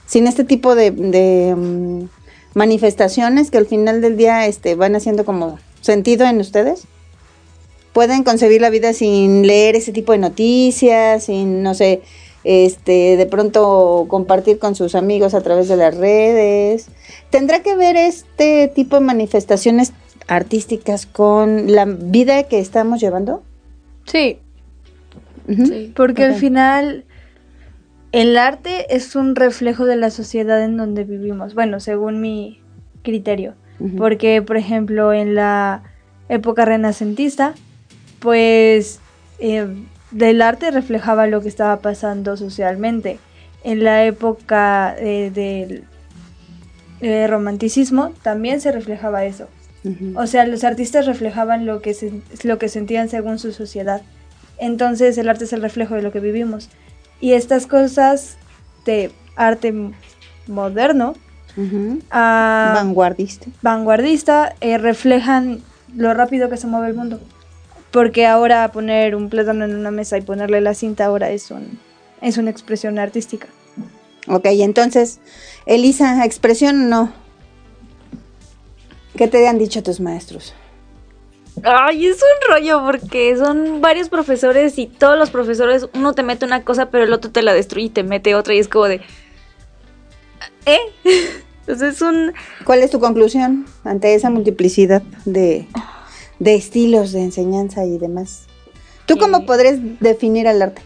Sin 0.06 0.28
este 0.28 0.44
tipo 0.44 0.76
de, 0.76 0.92
de, 0.92 1.56
mm, 1.56 2.10
manifestaciones 2.56 3.52
que 3.52 3.58
al 3.58 3.68
final 3.68 4.02
del 4.02 4.18
día 4.18 4.48
este, 4.48 4.76
van 4.76 4.98
haciendo 4.98 5.24
como 5.24 5.60
sentido 5.80 6.26
en 6.26 6.42
ustedes. 6.42 6.84
¿Pueden 7.94 8.24
concebir 8.24 8.60
la 8.60 8.70
vida 8.70 8.92
sin 8.92 9.48
leer 9.48 9.78
ese 9.78 9.94
tipo 9.94 10.12
de 10.12 10.18
noticias, 10.18 11.24
sin, 11.24 11.64
no 11.64 11.74
sé, 11.74 12.02
este, 12.44 13.18
de 13.18 13.26
pronto 13.26 14.06
compartir 14.10 14.60
con 14.60 14.76
sus 14.76 14.96
amigos 14.96 15.34
a 15.34 15.42
través 15.42 15.68
de 15.68 15.78
las 15.78 15.96
redes. 15.96 16.88
¿Tendrá 17.30 17.62
que 17.62 17.76
ver 17.76 17.96
este 17.96 18.68
tipo 18.68 18.98
de 18.98 19.02
manifestaciones 19.02 19.94
artísticas 20.28 21.06
con 21.06 21.72
la 21.72 21.86
vida 21.86 22.44
que 22.44 22.60
estamos 22.60 23.00
llevando? 23.00 23.44
Sí, 24.06 24.40
porque 25.96 26.24
al 26.24 26.36
final 26.36 27.06
el 28.12 28.38
arte 28.38 28.96
es 28.96 29.16
un 29.16 29.36
reflejo 29.36 29.86
de 29.86 29.96
la 29.96 30.10
sociedad 30.10 30.64
en 30.64 30.78
donde 30.78 31.04
vivimos. 31.04 31.54
Bueno, 31.54 31.80
según 31.80 32.22
mi 32.22 32.62
criterio. 33.02 33.56
Porque, 33.98 34.42
por 34.42 34.56
ejemplo, 34.56 35.12
en 35.12 35.36
la 35.36 35.84
época 36.30 36.64
renacentista, 36.64 37.54
pues 38.20 39.00
eh, 39.40 39.68
del 40.14 40.42
arte 40.42 40.72
reflejaba 40.72 41.28
lo 41.28 41.42
que 41.42 41.50
estaba 41.50 41.80
pasando 41.82 42.38
socialmente. 42.38 43.20
En 43.64 43.84
la 43.84 44.06
época 44.06 44.96
eh, 44.98 45.32
del 45.34 45.84
eh, 47.02 47.28
romanticismo 47.28 48.14
también 48.22 48.62
se 48.62 48.72
reflejaba 48.72 49.26
eso. 49.26 49.48
O 50.16 50.28
sea, 50.28 50.46
los 50.48 50.64
artistas 50.64 51.06
reflejaban 51.06 51.66
lo 51.66 51.82
que, 51.82 51.94
se- 51.94 52.22
lo 52.44 52.58
que 52.58 52.70
sentían 52.70 53.10
según 53.10 53.38
su 53.38 53.52
sociedad. 53.52 54.02
Entonces 54.58 55.18
el 55.18 55.28
arte 55.28 55.44
es 55.44 55.52
el 55.52 55.62
reflejo 55.62 55.96
de 55.96 56.02
lo 56.02 56.12
que 56.14 56.22
vivimos. 56.22 56.70
Y 57.20 57.34
estas 57.34 57.68
cosas 57.68 58.38
de 58.86 59.12
arte 59.36 59.74
moderno, 60.48 61.16
Ujú. 61.58 62.00
ah, 62.12 62.72
Vanguardista. 62.76 63.48
vanguardista, 63.62 64.56
eh, 64.62 64.78
reflejan 64.78 65.60
lo 65.96 66.14
rápido 66.14 66.50
que 66.50 66.56
se 66.58 66.68
mueve 66.68 66.88
el 66.88 66.94
mundo. 66.94 67.20
Porque 67.94 68.26
ahora 68.26 68.72
poner 68.72 69.16
un 69.16 69.30
plátano 69.30 69.66
en 69.66 69.76
una 69.76 69.92
mesa 69.92 70.18
y 70.18 70.22
ponerle 70.22 70.62
la 70.62 70.74
cinta 70.74 71.06
ahora 71.06 71.30
es, 71.30 71.52
un, 71.52 71.80
es 72.22 72.40
una 72.40 72.50
expresión 72.50 72.98
artística. 72.98 73.48
Ok, 74.28 74.46
entonces, 74.46 75.20
Elisa, 75.68 76.26
expresión 76.26 76.90
no. 76.90 77.14
¿Qué 79.16 79.28
te 79.28 79.48
han 79.48 79.60
dicho 79.60 79.84
tus 79.84 80.00
maestros? 80.00 80.56
Ay, 81.64 82.08
es 82.08 82.18
un 82.18 82.52
rollo 82.52 82.84
porque 82.84 83.38
son 83.38 83.80
varios 83.80 84.10
profesores 84.10 84.80
y 84.80 84.88
todos 84.88 85.20
los 85.20 85.30
profesores, 85.30 85.88
uno 85.94 86.14
te 86.14 86.24
mete 86.24 86.46
una 86.46 86.64
cosa, 86.64 86.90
pero 86.90 87.04
el 87.04 87.14
otro 87.14 87.30
te 87.30 87.44
la 87.44 87.54
destruye 87.54 87.86
y 87.86 87.90
te 87.92 88.02
mete 88.02 88.34
otra 88.34 88.56
y 88.56 88.60
es 88.60 88.68
como 88.68 88.86
de... 88.86 89.02
¿Eh? 90.66 90.80
Entonces 91.60 91.96
es 91.96 92.02
un... 92.02 92.34
¿Cuál 92.66 92.82
es 92.82 92.90
tu 92.90 93.00
conclusión 93.00 93.68
ante 93.84 94.16
esa 94.16 94.32
multiplicidad 94.32 95.04
de, 95.26 95.68
de 96.44 96.56
estilos 96.56 97.14
de 97.14 97.22
enseñanza 97.22 97.86
y 97.86 97.98
demás? 97.98 98.48
¿Tú 99.06 99.18
cómo 99.18 99.46
podrías 99.46 99.78
definir 100.00 100.48
al 100.48 100.62
arte? 100.62 100.82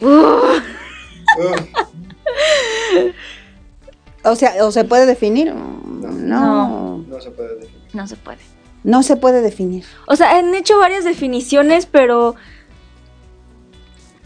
O 4.24 4.36
sea, 4.36 4.64
¿o 4.64 4.70
se 4.70 4.84
puede 4.84 5.04
definir? 5.04 5.52
No. 5.52 6.12
No, 6.12 6.98
No 7.08 7.20
se 7.20 7.32
puede 7.32 7.56
definir. 7.56 7.82
No 7.92 8.06
se 8.06 8.16
puede. 8.16 8.38
se 9.02 9.16
puede 9.16 9.42
definir. 9.42 9.84
O 10.06 10.14
sea, 10.14 10.38
han 10.38 10.54
hecho 10.54 10.78
varias 10.78 11.04
definiciones, 11.04 11.86
pero 11.86 12.36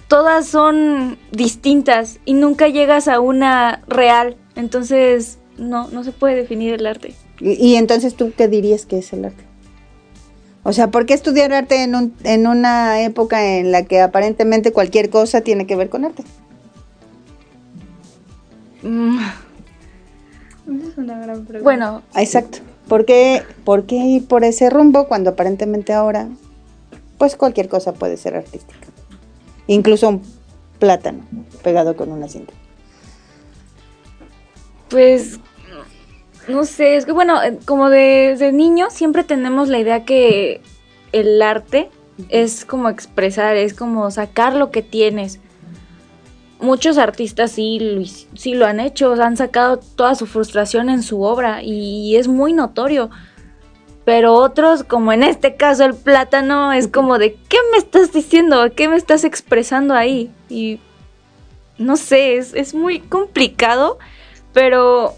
todas 0.09 0.47
son 0.47 1.17
distintas 1.33 2.21
y 2.27 2.35
nunca 2.35 2.69
llegas 2.69 3.09
a 3.09 3.21
una 3.21 3.83
real. 3.89 4.37
Entonces, 4.55 5.39
no, 5.57 5.89
no 5.89 6.05
se 6.05 6.13
puede 6.13 6.37
definir 6.37 6.75
el 6.75 6.87
arte. 6.87 7.15
Y, 7.41 7.53
y 7.53 7.77
entonces, 7.77 8.15
¿tú 8.15 8.33
qué 8.37 8.49
dirías 8.49 8.87
que 8.87 8.99
es 8.99 9.13
el 9.13 9.25
arte? 9.25 9.45
O 10.63 10.73
sea, 10.73 10.91
¿por 10.91 11.07
qué 11.07 11.15
estudiar 11.15 11.53
arte 11.53 11.83
en, 11.85 11.95
un, 11.95 12.15
en 12.25 12.47
una 12.47 13.01
época 13.03 13.57
en 13.59 13.71
la 13.71 13.85
que 13.85 14.01
aparentemente 14.01 14.73
cualquier 14.73 15.11
cosa 15.11 15.41
tiene 15.43 15.67
que 15.67 15.77
ver 15.77 15.89
con 15.89 16.05
arte? 16.05 16.25
Mm, 18.83 19.19
Esa 19.19 20.89
es 20.89 20.99
una 20.99 21.19
gran 21.21 21.45
pregunta. 21.45 21.63
Bueno, 21.63 22.03
Exacto. 22.17 22.59
¿Por 22.89 23.05
qué, 23.05 23.43
¿Por 23.65 23.87
qué 23.87 23.97
ir 23.97 24.27
por 24.27 24.45
ese 24.45 24.71
rumbo 24.71 25.09
cuando 25.09 25.31
aparentemente 25.31 25.93
ahora, 25.93 26.29
pues 27.19 27.37
cualquier 27.37 27.69
cosa 27.69 27.95
puede 27.95 28.17
ser 28.17 28.37
artística? 28.37 28.87
Incluso 29.67 30.09
un 30.09 30.23
plátano 30.79 31.25
pegado 31.65 31.97
con 31.97 32.13
una 32.13 32.29
cinta. 32.29 32.53
Pues 34.89 35.41
no 36.49 36.65
sé, 36.65 36.97
es 36.97 37.07
que 37.07 37.13
bueno, 37.13 37.43
eh, 37.43 37.59
como 37.65 37.91
desde 37.91 38.53
niño 38.53 38.89
siempre 38.91 39.25
tenemos 39.25 39.69
la 39.69 39.79
idea 39.79 40.05
que 40.05 40.61
el 41.13 41.41
arte 41.43 41.91
es 42.29 42.65
como 42.65 42.89
expresar, 42.89 43.57
es 43.57 43.75
como 43.75 44.11
sacar 44.11 44.55
lo 44.55 44.71
que 44.71 44.83
tienes. 44.83 45.41
Muchos 46.59 46.97
artistas 46.99 47.53
sí 47.53 47.79
lo, 47.81 48.05
sí 48.05 48.55
lo 48.55 48.67
han 48.67 48.81
hecho, 48.81 49.13
han 49.21 49.37
sacado 49.37 49.79
toda 49.79 50.15
su 50.15 50.27
frustración 50.27 50.89
en 50.89 51.03
su 51.03 51.23
obra 51.23 51.63
y 51.63 52.17
es 52.17 52.29
muy 52.29 52.53
notorio. 52.53 53.11
Pero 54.05 54.35
otros, 54.35 54.85
como 54.85 55.13
en 55.13 55.25
este 55.25 55.57
caso 55.57 55.85
el 55.85 55.95
plátano, 55.95 56.73
es 56.73 56.87
como 56.87 57.19
de, 57.19 57.35
¿qué 57.49 57.59
me 57.73 57.79
estás 57.79 58.13
diciendo? 58.13 58.73
¿Qué 58.75 58.89
me 58.89 58.97
estás 58.97 59.25
expresando 59.25 59.95
ahí? 59.95 60.31
Y 60.49 60.79
no 61.77 61.97
sé, 61.97 62.37
es, 62.37 62.55
es 62.55 62.73
muy 62.73 63.01
complicado, 63.01 63.99
pero 64.53 65.17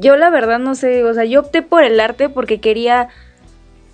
yo 0.00 0.16
la 0.16 0.30
verdad 0.30 0.58
no 0.58 0.74
sé, 0.74 1.04
o 1.04 1.14
sea, 1.14 1.24
yo 1.24 1.40
opté 1.40 1.62
por 1.62 1.84
el 1.84 2.00
arte 2.00 2.28
porque 2.28 2.60
quería 2.60 3.08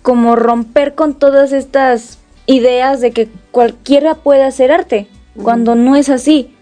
como 0.01 0.35
romper 0.35 0.93
con 0.93 1.15
todas 1.15 1.51
estas 1.51 2.19
ideas 2.45 3.01
de 3.01 3.11
que 3.11 3.29
cualquiera 3.51 4.15
puede 4.15 4.43
hacer 4.43 4.71
arte, 4.71 5.07
cuando 5.41 5.75
no 5.75 5.95
es 5.95 6.09
así. 6.09 6.55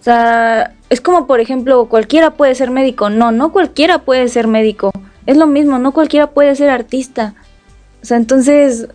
O 0.00 0.04
sea, 0.04 0.74
es 0.90 1.00
como 1.00 1.26
por 1.26 1.40
ejemplo, 1.40 1.86
cualquiera 1.86 2.32
puede 2.32 2.54
ser 2.54 2.70
médico, 2.70 3.10
no, 3.10 3.32
no 3.32 3.52
cualquiera 3.52 4.00
puede 4.00 4.28
ser 4.28 4.46
médico. 4.46 4.92
Es 5.26 5.36
lo 5.36 5.46
mismo, 5.46 5.78
no 5.78 5.92
cualquiera 5.92 6.28
puede 6.28 6.54
ser 6.54 6.70
artista. 6.70 7.34
O 8.02 8.06
sea, 8.06 8.18
entonces 8.18 8.88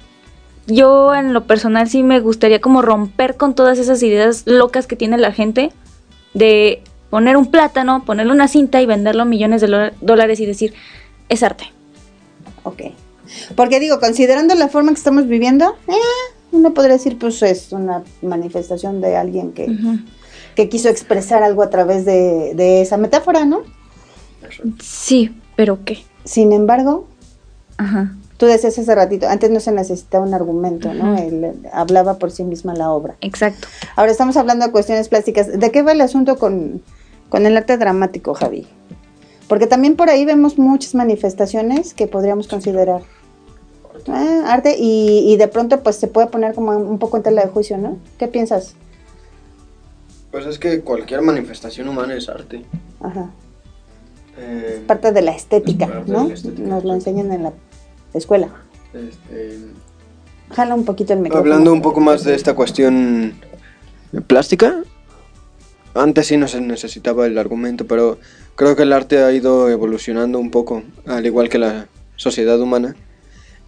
yo 0.68 1.16
en 1.16 1.34
lo 1.34 1.46
personal 1.46 1.90
sí 1.90 2.04
me 2.04 2.20
gustaría 2.20 2.62
como 2.62 2.82
romper 2.82 3.36
con 3.36 3.56
todas 3.56 3.80
esas 3.80 4.04
ideas 4.04 4.44
locas 4.46 4.88
que 4.88 4.96
tiene 4.96 5.18
la 5.18 5.32
gente 5.32 5.72
de 6.34 6.84
poner 7.10 7.38
un 7.38 7.48
plátano, 7.48 8.06
ponerle 8.06 8.34
una 8.34 8.48
cinta 8.48 8.82
y 8.82 8.86
venderlo 8.86 9.26
millones 9.26 9.62
de 9.62 9.92
dólares 10.02 10.40
y 10.40 10.46
decir, 10.46 10.74
es 11.28 11.44
arte. 11.44 11.66
Ok. 12.64 12.84
Porque 13.56 13.80
digo, 13.80 14.00
considerando 14.00 14.56
la 14.56 14.70
forma 14.70 14.92
que 14.92 14.98
estamos 14.98 15.28
viviendo, 15.28 15.76
eh, 15.88 15.94
uno 16.52 16.74
podría 16.74 16.94
decir, 16.94 17.18
pues 17.18 17.42
es 17.44 17.72
una 17.72 18.04
manifestación 18.22 19.02
de 19.02 19.16
alguien 19.16 19.54
que, 19.54 19.68
que 20.56 20.70
quiso 20.70 20.90
expresar 20.90 21.44
algo 21.44 21.64
a 21.64 21.70
través 21.70 22.06
de, 22.06 22.54
de 22.56 22.82
esa 22.82 22.98
metáfora, 22.98 23.46
¿no? 23.46 23.62
Sí, 24.82 25.36
pero 25.56 25.84
¿qué? 25.86 26.04
Sin 26.24 26.54
embargo, 26.54 27.08
Ajá. 27.78 28.16
tú 28.38 28.46
decías 28.46 28.78
hace 28.78 28.96
ratito, 28.96 29.28
antes 29.28 29.52
no 29.52 29.60
se 29.60 29.72
necesitaba 29.72 30.26
un 30.26 30.34
argumento, 30.34 30.94
¿no? 30.94 31.18
Él, 31.18 31.54
hablaba 31.72 32.18
por 32.18 32.32
sí 32.32 32.44
misma 32.44 32.74
la 32.74 32.90
obra. 32.90 33.16
Exacto. 33.22 33.68
Ahora 33.96 34.12
estamos 34.12 34.38
hablando 34.38 34.66
de 34.66 34.72
cuestiones 34.72 35.08
plásticas. 35.08 35.60
¿De 35.60 35.72
qué 35.72 35.84
va 35.84 35.92
el 35.92 36.02
asunto 36.02 36.38
con, 36.38 36.82
con 37.30 37.46
el 37.46 37.56
arte 37.58 37.78
dramático, 37.78 38.34
Javi? 38.34 38.68
Porque 39.48 39.68
también 39.68 39.96
por 39.96 40.10
ahí 40.10 40.26
vemos 40.26 40.58
muchas 40.58 40.94
manifestaciones 40.96 41.94
que 41.94 42.06
podríamos 42.08 42.48
considerar 42.48 43.02
ah, 44.08 44.44
arte 44.48 44.76
y, 44.78 45.32
y 45.32 45.38
de 45.38 45.48
pronto 45.48 45.82
pues 45.82 45.96
se 45.96 46.08
puede 46.08 46.28
poner 46.28 46.54
como 46.54 46.72
un 46.78 47.00
poco 47.00 47.18
en 47.18 47.24
tela 47.24 47.42
de 47.44 47.48
juicio, 47.50 47.78
¿no? 47.78 47.98
¿Qué 48.18 48.28
piensas? 48.28 48.76
Pues 50.32 50.46
es 50.46 50.60
que 50.60 50.82
cualquier 50.82 51.22
manifestación 51.24 51.90
humana 51.90 52.14
es 52.16 52.30
arte. 52.30 52.64
Ajá. 53.02 53.32
Eh, 54.38 54.84
Parte 54.88 55.12
de 55.12 55.22
la 55.24 55.32
estética, 55.32 56.02
Es 56.02 56.08
¿no? 56.08 56.28
la 56.28 56.34
estética, 56.34 56.68
Nos 56.68 56.84
lo 56.86 56.94
enseñan 56.94 57.32
en 57.32 57.44
la 57.44 57.54
escuela. 58.14 58.50
este, 58.94 59.58
Jala 60.52 60.76
un 60.76 60.86
poquito 60.86 61.14
el 61.14 61.20
micrófono. 61.20 61.52
Hablando 61.52 61.74
un 61.74 61.82
poco 61.82 62.00
más 62.00 62.24
de 62.24 62.36
esta 62.36 62.54
cuestión 62.56 63.34
plástica, 64.28 64.84
antes 66.00 66.28
sí 66.28 66.38
no 66.38 66.48
se 66.48 66.62
necesitaba 66.62 67.26
el 67.28 67.38
argumento, 67.38 67.86
pero 67.86 68.20
creo 68.56 68.76
que 68.76 68.84
el 68.84 68.94
arte 68.94 69.20
ha 69.24 69.32
ido 69.32 69.70
evolucionando 69.70 70.40
un 70.40 70.52
poco, 70.52 70.84
al 71.06 71.26
igual 71.26 71.50
que 71.50 71.60
la 71.60 71.88
sociedad 72.16 72.60
humana. 72.60 72.96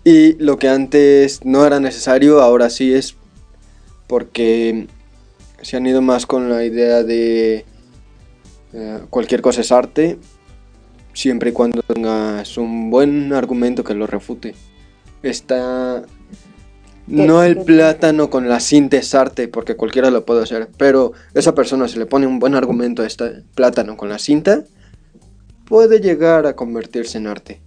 Y 0.04 0.34
lo 0.34 0.58
que 0.58 0.68
antes 0.68 1.46
no 1.46 1.66
era 1.66 1.80
necesario, 1.80 2.42
ahora 2.42 2.70
sí 2.70 2.94
es 2.94 3.16
porque 4.08 4.88
se 5.62 5.78
han 5.78 5.86
ido 5.86 6.02
más 6.02 6.26
con 6.26 6.50
la 6.50 6.66
idea 6.66 7.04
de 7.04 7.66
eh, 8.74 9.00
cualquier 9.10 9.42
cosa 9.42 9.62
es 9.62 9.72
arte, 9.72 10.18
siempre 11.14 11.52
y 11.52 11.54
cuando 11.54 11.82
tengas 11.84 12.58
un 12.58 12.90
buen 12.90 13.32
argumento 13.34 13.84
que 13.84 13.94
lo 13.94 14.08
refute. 14.08 14.56
Está 15.24 16.04
no 17.08 17.44
el 17.44 17.58
plátano 17.58 18.30
con 18.30 18.48
la 18.48 18.60
cinta 18.60 18.98
es 18.98 19.14
arte, 19.16 19.48
porque 19.48 19.76
cualquiera 19.76 20.12
lo 20.12 20.26
puede 20.26 20.44
hacer, 20.44 20.70
pero 20.78 21.14
esa 21.34 21.56
persona 21.56 21.88
se 21.88 22.00
le 22.00 22.06
pone 22.06 22.28
un 22.28 22.40
buen 22.40 22.56
argumento 22.56 23.02
a 23.02 23.08
este 23.08 23.44
plátano 23.56 23.98
con 23.98 24.10
la 24.10 24.20
cinta, 24.20 24.64
puede 25.66 26.00
llegar 26.00 26.46
a 26.46 26.56
convertirse 26.56 27.18
en 27.18 27.28
arte. 27.28 27.62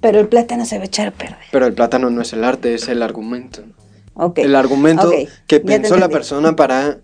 Pero 0.00 0.20
el 0.20 0.28
plátano 0.28 0.64
se 0.64 0.78
va 0.78 0.84
a 0.84 0.86
echar 0.86 1.08
a 1.08 1.10
perder. 1.10 1.38
Pero 1.52 1.66
el 1.66 1.74
plátano 1.74 2.10
no 2.10 2.22
es 2.22 2.32
el 2.32 2.44
arte, 2.44 2.74
es 2.74 2.88
el 2.88 3.02
argumento. 3.02 3.62
Ok. 4.14 4.38
El 4.38 4.54
argumento 4.54 5.10
que 5.46 5.60
pensó 5.60 5.96
la 5.96 6.08
persona 6.08 6.56
para 6.56 6.98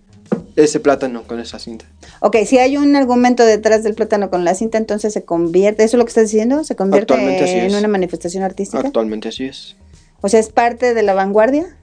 ese 0.56 0.80
plátano 0.80 1.24
con 1.24 1.40
esa 1.40 1.58
cinta. 1.58 1.86
Ok, 2.20 2.36
si 2.46 2.58
hay 2.58 2.76
un 2.76 2.94
argumento 2.96 3.44
detrás 3.44 3.82
del 3.82 3.94
plátano 3.94 4.30
con 4.30 4.44
la 4.44 4.54
cinta, 4.54 4.78
entonces 4.78 5.12
se 5.12 5.24
convierte, 5.24 5.84
¿eso 5.84 5.96
es 5.96 5.98
lo 5.98 6.04
que 6.04 6.10
estás 6.10 6.24
diciendo? 6.24 6.64
¿Se 6.64 6.76
convierte 6.76 7.14
en 7.14 7.74
una 7.74 7.88
manifestación 7.88 8.42
artística? 8.42 8.86
Actualmente 8.86 9.28
así 9.28 9.44
es. 9.44 9.76
O 10.22 10.28
sea, 10.28 10.40
es 10.40 10.48
parte 10.48 10.94
de 10.94 11.02
la 11.02 11.14
vanguardia. 11.14 11.76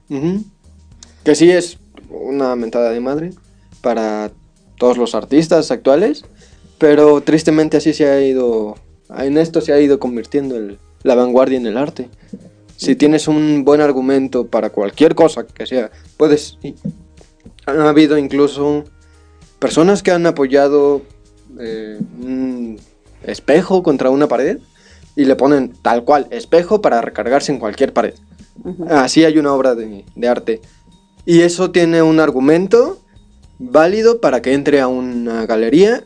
Que 1.24 1.34
sí 1.34 1.50
es 1.50 1.78
una 2.08 2.56
mentada 2.56 2.90
de 2.90 3.00
madre 3.00 3.30
para 3.82 4.32
todos 4.76 4.96
los 4.96 5.14
artistas 5.14 5.70
actuales, 5.70 6.24
pero 6.78 7.20
tristemente 7.20 7.76
así 7.76 7.92
se 7.92 8.08
ha 8.08 8.20
ido, 8.20 8.76
en 9.16 9.36
esto 9.36 9.60
se 9.60 9.72
ha 9.72 9.80
ido 9.80 9.98
convirtiendo 9.98 10.76
la 11.02 11.14
vanguardia 11.14 11.58
en 11.58 11.66
el 11.66 11.76
arte. 11.76 12.08
Si 12.76 12.96
tienes 12.96 13.28
un 13.28 13.62
buen 13.64 13.82
argumento 13.82 14.46
para 14.46 14.70
cualquier 14.70 15.14
cosa 15.14 15.46
que 15.46 15.66
sea, 15.66 15.90
puedes... 16.16 16.58
Ha 17.66 17.88
habido 17.88 18.16
incluso 18.16 18.84
personas 19.58 20.02
que 20.02 20.10
han 20.10 20.24
apoyado 20.24 21.02
eh, 21.58 22.00
un 22.22 22.80
espejo 23.22 23.82
contra 23.82 24.08
una 24.08 24.26
pared 24.28 24.58
y 25.20 25.26
le 25.26 25.36
ponen 25.36 25.74
tal 25.82 26.04
cual 26.04 26.28
espejo 26.30 26.80
para 26.80 27.02
recargarse 27.02 27.52
en 27.52 27.58
cualquier 27.58 27.92
pared. 27.92 28.14
Así 28.88 29.22
hay 29.22 29.36
una 29.36 29.52
obra 29.52 29.74
de, 29.74 30.06
de 30.16 30.28
arte. 30.28 30.62
Y 31.26 31.42
eso 31.42 31.70
tiene 31.70 32.00
un 32.00 32.20
argumento 32.20 32.98
válido 33.58 34.22
para 34.22 34.40
que 34.40 34.54
entre 34.54 34.80
a 34.80 34.88
una 34.88 35.44
galería 35.44 36.04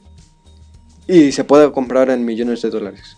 y 1.06 1.30
se 1.30 1.44
pueda 1.44 1.70
comprar 1.70 2.10
en 2.10 2.24
millones 2.24 2.62
de 2.62 2.70
dólares. 2.70 3.16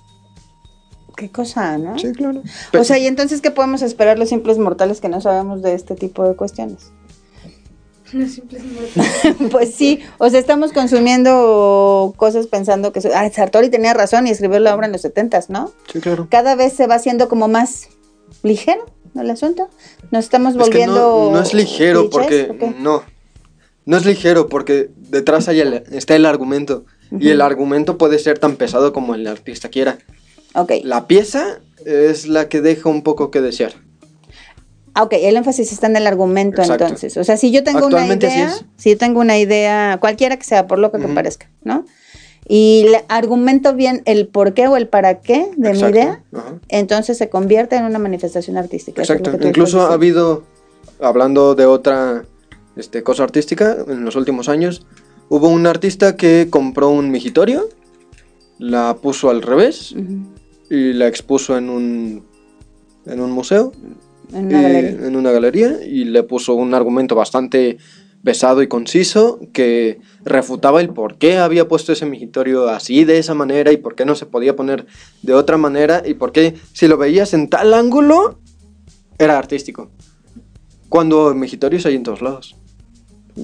Qué 1.17 1.31
cosa, 1.31 1.79
¿no? 1.79 1.99
Sí, 1.99 2.13
claro. 2.13 2.43
O 2.79 2.85
sea, 2.85 2.99
¿y 2.99 3.07
entonces 3.07 3.41
qué 3.41 3.51
podemos 3.51 3.81
esperar 3.81 4.19
los 4.19 4.29
simples 4.29 4.59
mortales 4.59 5.01
que 5.01 5.09
no 5.09 5.23
sabemos 5.23 5.63
de 5.63 5.73
este 5.73 5.95
tipo 5.95 6.29
de 6.29 6.37
cuestiones? 6.37 6.93
Los 8.13 8.31
simples 8.33 8.63
mortales. 8.65 9.37
pues 9.51 9.75
sí, 9.75 10.01
o 10.19 10.31
sea, 10.31 10.39
estamos 10.39 10.73
consumiendo 10.73 12.15
cosas 12.17 12.47
pensando 12.47 12.93
que... 12.93 13.01
Ah, 13.15 13.29
Sartori 13.31 13.69
tenía 13.69 13.95
razón 13.95 14.27
y 14.27 14.31
escribió 14.31 14.59
la 14.61 14.75
obra 14.75 14.87
en 14.87 14.93
los 14.93 15.03
setentas, 15.03 15.51
¿no? 15.51 15.73
sí, 15.93 16.01
claro. 16.01 16.29
Cada 16.31 16.55
vez 16.55 16.73
se 16.73 16.87
va 16.87 16.95
haciendo 16.97 17.29
como 17.29 17.49
más 17.49 17.89
ligero 18.43 18.85
el 19.15 19.31
asunto. 19.31 19.69
Nos 20.11 20.25
estamos 20.25 20.55
Es 20.55 20.59
que 20.59 20.65
volviendo... 20.65 21.31
no, 21.31 21.31
no 21.33 21.43
es 21.43 21.55
ligero 21.55 22.11
clichés, 22.11 22.47
porque... 22.47 22.75
No. 22.81 23.03
No 23.85 23.97
es 23.97 24.05
ligero 24.05 24.49
porque 24.49 24.91
detrás 24.97 25.49
hay 25.49 25.61
el- 25.61 25.85
está 25.93 26.17
el 26.17 26.27
argumento. 26.27 26.85
Y 27.21 27.29
el 27.31 27.41
argumento 27.41 27.99
puede 27.99 28.19
ser 28.19 28.39
tan 28.41 28.57
pesado 28.57 28.93
como 28.93 29.15
el 29.15 29.27
artista 29.29 29.69
quiera. 29.69 29.99
Ok, 30.55 30.73
La 30.83 31.07
pieza 31.07 31.61
es 31.85 32.27
la 32.27 32.49
que 32.49 32.61
deja 32.61 32.89
un 32.89 33.03
poco 33.03 33.31
que 33.31 33.41
desear. 33.41 33.75
Ah, 34.97 35.03
ok, 35.03 35.13
el 35.13 35.37
énfasis 35.37 35.73
está 35.73 35.89
en 35.89 35.97
el 35.97 36.07
argumento 36.07 36.63
Exacto. 36.63 36.85
entonces. 36.85 37.19
O 37.19 37.23
sea, 37.23 37.37
si 37.37 37.51
yo 37.51 37.63
tengo 37.63 37.87
una 37.87 38.07
idea, 38.07 38.51
si 38.79 38.91
yo 38.91 38.97
tengo 38.97 39.21
una 39.21 39.37
idea, 39.37 39.99
cualquiera 40.01 40.39
que 40.39 40.45
sea, 40.45 40.67
por 40.67 40.79
lo 40.79 40.91
que, 40.91 40.99
que 40.99 41.05
Ujú. 41.05 41.15
parezca, 41.15 41.51
¿no? 41.65 41.85
Y 42.49 42.87
le 42.89 43.05
argumento 43.09 43.75
bien 43.75 44.01
el 44.07 44.27
por 44.27 44.55
qué 44.55 44.69
o 44.69 44.77
el 44.79 44.89
para 44.89 45.21
qué 45.21 45.51
de 45.55 45.73
mi 45.75 45.81
idea, 45.81 46.23
entonces 46.69 47.19
se 47.19 47.29
convierte 47.29 47.77
en 47.77 47.85
una 47.85 47.99
manifestación 47.99 48.57
artística. 48.57 49.03
Es 49.03 49.11
Exacto. 49.11 49.47
Incluso 49.47 49.83
ha 49.83 49.93
habido, 49.93 50.45
hablando 50.99 51.55
de 51.55 51.67
otra 51.67 52.25
este, 52.77 53.03
cosa 53.03 53.25
artística, 53.25 53.77
en 53.87 54.03
los 54.03 54.17
últimos 54.17 54.49
años, 54.49 54.87
hubo 55.29 55.49
un 55.49 55.67
artista 55.67 56.17
que 56.17 56.47
compró 56.49 56.89
un 56.89 57.11
migitorio, 57.11 57.69
la 58.59 58.97
puso 58.97 59.29
al 59.29 59.43
revés 59.43 59.95
y 60.71 60.95
la 60.95 61.07
expuso 61.07 61.59
en 61.59 61.69
un, 61.69 62.25
en 63.05 63.21
un 63.21 63.31
museo, 63.31 63.73
En 64.33 64.47
una 64.47 64.59
y- 64.59 64.63
galería. 64.63 65.07
en 65.07 65.17
una 65.17 65.31
galería, 65.33 65.79
y 65.87 66.05
le 66.05 66.23
puso 66.23 66.55
un 66.55 66.75
argumento 66.75 67.15
bastante 67.15 67.79
pesado 68.25 68.61
y 68.63 68.67
conciso 68.67 69.39
que 69.53 70.01
refutaba 70.25 70.81
el 70.81 70.89
por 70.89 71.17
qué 71.17 71.39
había 71.39 71.69
puesto 71.69 71.93
ese 71.93 72.07
migitorio 72.07 72.69
así, 72.69 73.05
de 73.05 73.19
esa 73.19 73.35
manera, 73.35 73.71
y 73.73 73.77
por 73.77 73.95
qué 73.95 74.05
no 74.05 74.17
se 74.17 74.27
podía 74.27 74.57
poner 74.57 74.87
de 75.23 75.33
otra 75.35 75.57
manera, 75.59 76.03
y 76.05 76.15
por 76.15 76.33
qué 76.33 76.55
si 76.73 76.89
lo 76.89 76.97
veías 76.99 77.35
en 77.35 77.49
tal 77.49 77.73
ángulo, 77.73 78.41
era 79.19 79.39
artístico. 79.39 79.91
Cuando 80.89 81.33
migitorios 81.35 81.87
hay 81.87 81.95
en 81.95 82.03
todos 82.03 82.21
lados. 82.23 82.57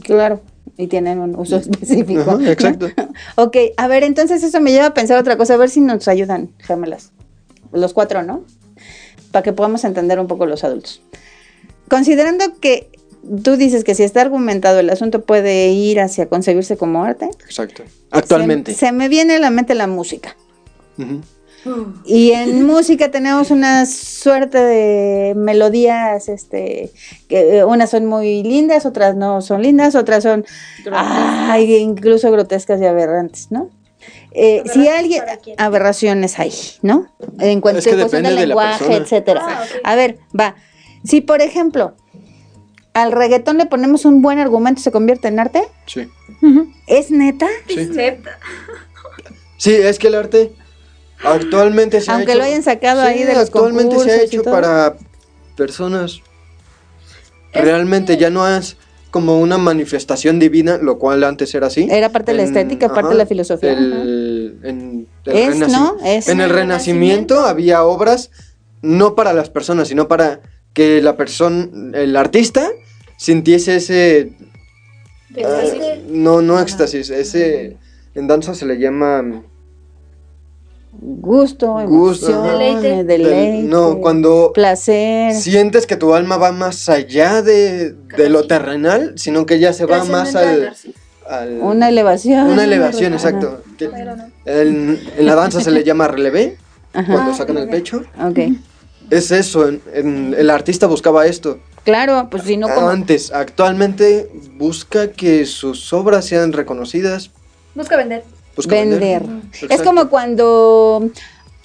Claro, 0.02 0.40
y 0.76 0.86
tienen 0.88 1.18
un 1.20 1.36
uso 1.36 1.56
específico. 1.56 2.40
Exacto. 2.40 2.88
Ok, 3.36 3.56
a 3.76 3.86
ver, 3.88 4.02
entonces 4.04 4.42
eso 4.42 4.60
me 4.60 4.72
lleva 4.72 4.86
a 4.86 4.94
pensar 4.94 5.18
otra 5.18 5.36
cosa, 5.36 5.54
a 5.54 5.58
ver 5.58 5.70
si 5.70 5.80
nos 5.80 6.08
ayudan, 6.08 6.50
gemelas. 6.58 7.12
Los 7.72 7.92
cuatro, 7.92 8.22
¿no? 8.22 8.44
Para 9.32 9.42
que 9.42 9.52
podamos 9.52 9.84
entender 9.84 10.20
un 10.20 10.28
poco 10.28 10.46
los 10.46 10.62
adultos. 10.62 11.02
Considerando 11.88 12.60
que 12.60 12.90
tú 13.42 13.56
dices 13.56 13.82
que 13.84 13.94
si 13.94 14.02
está 14.02 14.20
argumentado 14.20 14.78
el 14.78 14.90
asunto 14.90 15.22
puede 15.22 15.70
ir 15.70 16.00
hacia 16.00 16.28
concebirse 16.28 16.76
como 16.76 17.04
arte. 17.04 17.30
Exacto. 17.44 17.82
Actualmente. 18.10 18.72
Se, 18.72 18.86
se 18.86 18.92
me 18.92 19.08
viene 19.08 19.36
a 19.36 19.38
la 19.40 19.50
mente 19.50 19.74
la 19.74 19.86
música. 19.86 20.36
Y 22.04 22.32
en 22.32 22.66
música 22.66 23.10
tenemos 23.10 23.50
una 23.50 23.86
suerte 23.86 24.58
de 24.58 25.34
melodías, 25.34 26.28
este, 26.28 26.90
que 27.28 27.64
unas 27.64 27.90
son 27.90 28.06
muy 28.06 28.42
lindas, 28.42 28.86
otras 28.86 29.16
no 29.16 29.40
son 29.42 29.62
lindas, 29.62 29.94
otras 29.94 30.22
son 30.22 30.44
ay, 30.92 31.76
incluso 31.76 32.30
grotescas 32.30 32.80
y 32.80 32.86
aberrantes, 32.86 33.50
¿no? 33.50 33.70
Eh, 34.34 34.62
si 34.64 34.88
¿Aberrantes 34.88 34.98
alguien 34.98 35.22
aberraciones 35.58 36.38
hay, 36.38 36.52
¿no? 36.82 37.06
En 37.38 37.60
cuanto 37.60 37.80
Es 37.80 37.84
que 37.84 37.92
a 37.92 37.96
cuestión 37.96 38.22
del 38.22 38.36
de 38.36 38.46
lenguaje, 38.46 38.96
etcétera. 38.96 39.42
Ah. 39.46 39.64
A 39.84 39.94
ver, 39.96 40.18
va. 40.38 40.54
Si 41.04 41.20
por 41.20 41.42
ejemplo 41.42 41.94
al 42.94 43.12
reggaetón 43.12 43.58
le 43.58 43.66
ponemos 43.66 44.04
un 44.04 44.22
buen 44.22 44.38
argumento, 44.38 44.80
¿se 44.82 44.90
convierte 44.92 45.28
en 45.28 45.38
arte? 45.38 45.62
Sí. 45.86 46.08
¿Es 46.86 47.10
neta? 47.10 47.46
Sí. 47.68 47.80
Acepta. 47.80 48.38
Sí, 49.56 49.74
es 49.74 49.98
que 49.98 50.08
el 50.08 50.14
arte 50.14 50.52
actualmente 51.24 52.00
se 52.00 52.10
ha 52.10 52.14
Aunque 52.14 52.32
hecho- 52.32 52.38
lo 52.38 52.44
hayan 52.44 52.62
sacado 52.62 53.02
Sí, 53.02 53.08
ahí 53.08 53.22
de 53.24 53.34
los 53.34 53.44
actualmente 53.44 53.98
se 53.98 54.10
ha 54.10 54.22
hecho 54.22 54.42
para 54.42 54.96
personas 55.56 56.20
realmente 57.52 58.16
ya 58.16 58.30
no 58.30 58.46
es 58.48 58.76
como 59.10 59.38
una 59.40 59.58
manifestación 59.58 60.38
divina, 60.38 60.78
lo 60.78 60.98
cual 60.98 61.22
antes 61.24 61.54
era 61.54 61.66
así. 61.66 61.86
Era 61.90 62.08
parte 62.08 62.32
de 62.32 62.38
la 62.38 62.44
estética, 62.44 62.88
parte 62.88 63.00
ajá, 63.00 63.08
de 63.10 63.14
la 63.16 63.26
filosofía. 63.26 63.72
el- 63.72 63.92
en, 64.62 65.08
el 65.26 65.36
Es, 65.36 65.56
renaci- 65.56 65.72
¿no? 65.72 65.96
Es. 66.04 66.28
en 66.28 66.40
el 66.40 66.50
El 66.50 66.54
Renacimiento 66.56 67.34
Renacimiento. 67.34 67.40
había 67.46 67.84
obras 67.84 68.30
no 68.82 69.14
para 69.14 69.32
las 69.32 69.50
personas, 69.50 69.88
sino 69.88 70.08
para 70.08 70.40
que 70.72 71.00
la 71.02 71.16
persona, 71.16 71.68
el 71.94 72.16
artista, 72.16 72.68
sintiese 73.16 73.76
ese 73.76 74.32
este- 75.34 76.02
no, 76.08 76.42
no 76.42 76.60
éxtasis, 76.60 77.10
ese 77.10 77.76
en 78.14 78.26
danza 78.26 78.54
se 78.54 78.66
le 78.66 78.78
llama 78.78 79.22
Gusto, 81.00 81.72
Gusto, 81.86 82.28
emoción. 82.28 82.58
Deleite. 82.58 83.04
deleite, 83.04 83.62
no, 83.68 83.98
cuando 83.98 84.52
placer. 84.52 85.34
sientes 85.34 85.86
que 85.86 85.96
tu 85.96 86.12
alma 86.12 86.36
va 86.36 86.52
más 86.52 86.88
allá 86.90 87.40
de, 87.40 87.92
de 87.92 88.28
lo 88.28 88.46
terrenal, 88.46 89.14
sino 89.16 89.46
que 89.46 89.58
ya 89.58 89.72
se 89.72 89.86
va 89.86 90.04
más 90.04 90.34
al. 90.36 90.74
Al- 91.40 91.58
Una 91.60 91.88
elevación. 91.88 92.48
una 92.50 92.64
elevación, 92.64 93.12
exacto. 93.14 93.62
Que 93.78 93.86
en, 94.44 95.00
en 95.16 95.26
la 95.26 95.34
danza 95.34 95.60
se 95.60 95.70
le 95.70 95.82
llama 95.84 96.08
relevé, 96.08 96.58
Ajá. 96.92 97.12
cuando 97.12 97.34
sacan 97.34 97.56
el 97.58 97.68
pecho. 97.68 98.04
Ok. 98.22 98.38
Es 99.10 99.30
eso, 99.30 99.68
en- 99.68 99.80
en- 99.94 100.34
el 100.36 100.50
artista 100.50 100.86
buscaba 100.86 101.26
esto. 101.26 101.58
Claro, 101.84 102.28
pues 102.30 102.44
si 102.44 102.56
no 102.56 102.68
como. 102.68 102.88
Antes, 102.88 103.32
actualmente 103.32 104.30
busca 104.56 105.10
que 105.10 105.44
sus 105.46 105.92
obras 105.92 106.24
sean 106.26 106.52
reconocidas. 106.52 107.30
Busca 107.74 107.96
vender. 107.96 108.22
busca 108.54 108.74
Vender. 108.74 109.22
vender. 109.22 109.42
Es 109.70 109.82
como 109.82 110.08
cuando 110.08 111.10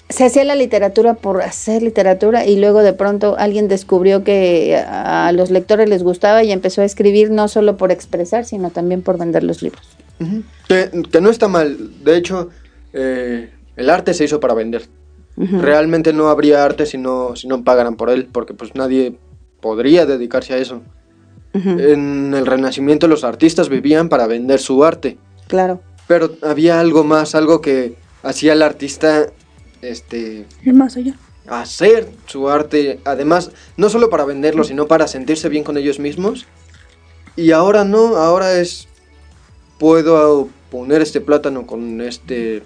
se 0.08 0.24
hacía 0.24 0.44
la 0.44 0.54
literatura 0.54 1.14
por 1.14 1.42
hacer 1.42 1.82
literatura 1.82 2.46
y 2.46 2.58
luego 2.58 2.82
de 2.82 2.94
pronto 2.94 3.36
alguien 3.38 3.68
descubrió 3.68 4.24
que 4.24 4.76
a 4.76 5.30
los 5.32 5.50
lectores 5.50 5.88
les 5.88 6.02
gustaba 6.02 6.42
y 6.44 6.52
empezó 6.52 6.80
a 6.80 6.84
escribir 6.84 7.30
no 7.30 7.48
solo 7.48 7.76
por 7.76 7.92
expresar, 7.92 8.44
sino 8.44 8.70
también 8.70 9.02
por 9.02 9.18
vender 9.18 9.42
los 9.42 9.62
libros. 9.62 9.86
que, 10.66 10.90
no 11.20 11.30
está 11.30 11.48
mal. 11.48 12.02
De 12.02 12.16
hecho, 12.16 12.48
eh, 12.92 13.50
el 13.76 13.90
arte 13.90 14.14
se 14.14 14.24
hizo 14.24 14.40
para 14.40 14.54
vender. 14.54 14.86
Realmente 15.36 16.12
no 16.12 16.30
habría 16.30 16.64
arte 16.64 16.84
si 16.84 16.98
no, 16.98 17.36
si 17.36 17.46
no 17.46 17.62
pagaran 17.62 17.94
por 17.94 18.10
él, 18.10 18.28
porque 18.32 18.54
pues 18.54 18.74
nadie 18.74 19.16
podría 19.60 20.04
dedicarse 20.04 20.54
a 20.54 20.56
eso. 20.56 20.82
En 21.54 22.34
el 22.34 22.46
Renacimiento 22.46 23.08
los 23.08 23.24
artistas 23.24 23.68
vivían 23.68 24.08
para 24.08 24.26
vender 24.26 24.58
su 24.58 24.84
arte. 24.84 25.16
Claro. 25.46 25.80
Pero 26.06 26.30
había 26.42 26.80
algo 26.80 27.04
más, 27.04 27.34
algo 27.34 27.60
que 27.60 27.94
hacía 28.22 28.52
el 28.52 28.62
artista 28.62 29.26
este 29.82 30.46
más 30.64 30.96
allá. 30.96 31.14
hacer 31.48 32.08
su 32.26 32.48
arte, 32.48 33.00
además 33.04 33.50
no 33.76 33.88
solo 33.88 34.10
para 34.10 34.24
venderlo, 34.24 34.64
sino 34.64 34.86
para 34.86 35.08
sentirse 35.08 35.48
bien 35.48 35.64
con 35.64 35.76
ellos 35.76 35.98
mismos. 35.98 36.46
Y 37.36 37.52
ahora 37.52 37.84
no, 37.84 38.16
ahora 38.16 38.58
es 38.58 38.88
puedo 39.78 40.48
poner 40.70 41.02
este 41.02 41.20
plátano 41.20 41.66
con 41.66 42.00
este 42.00 42.62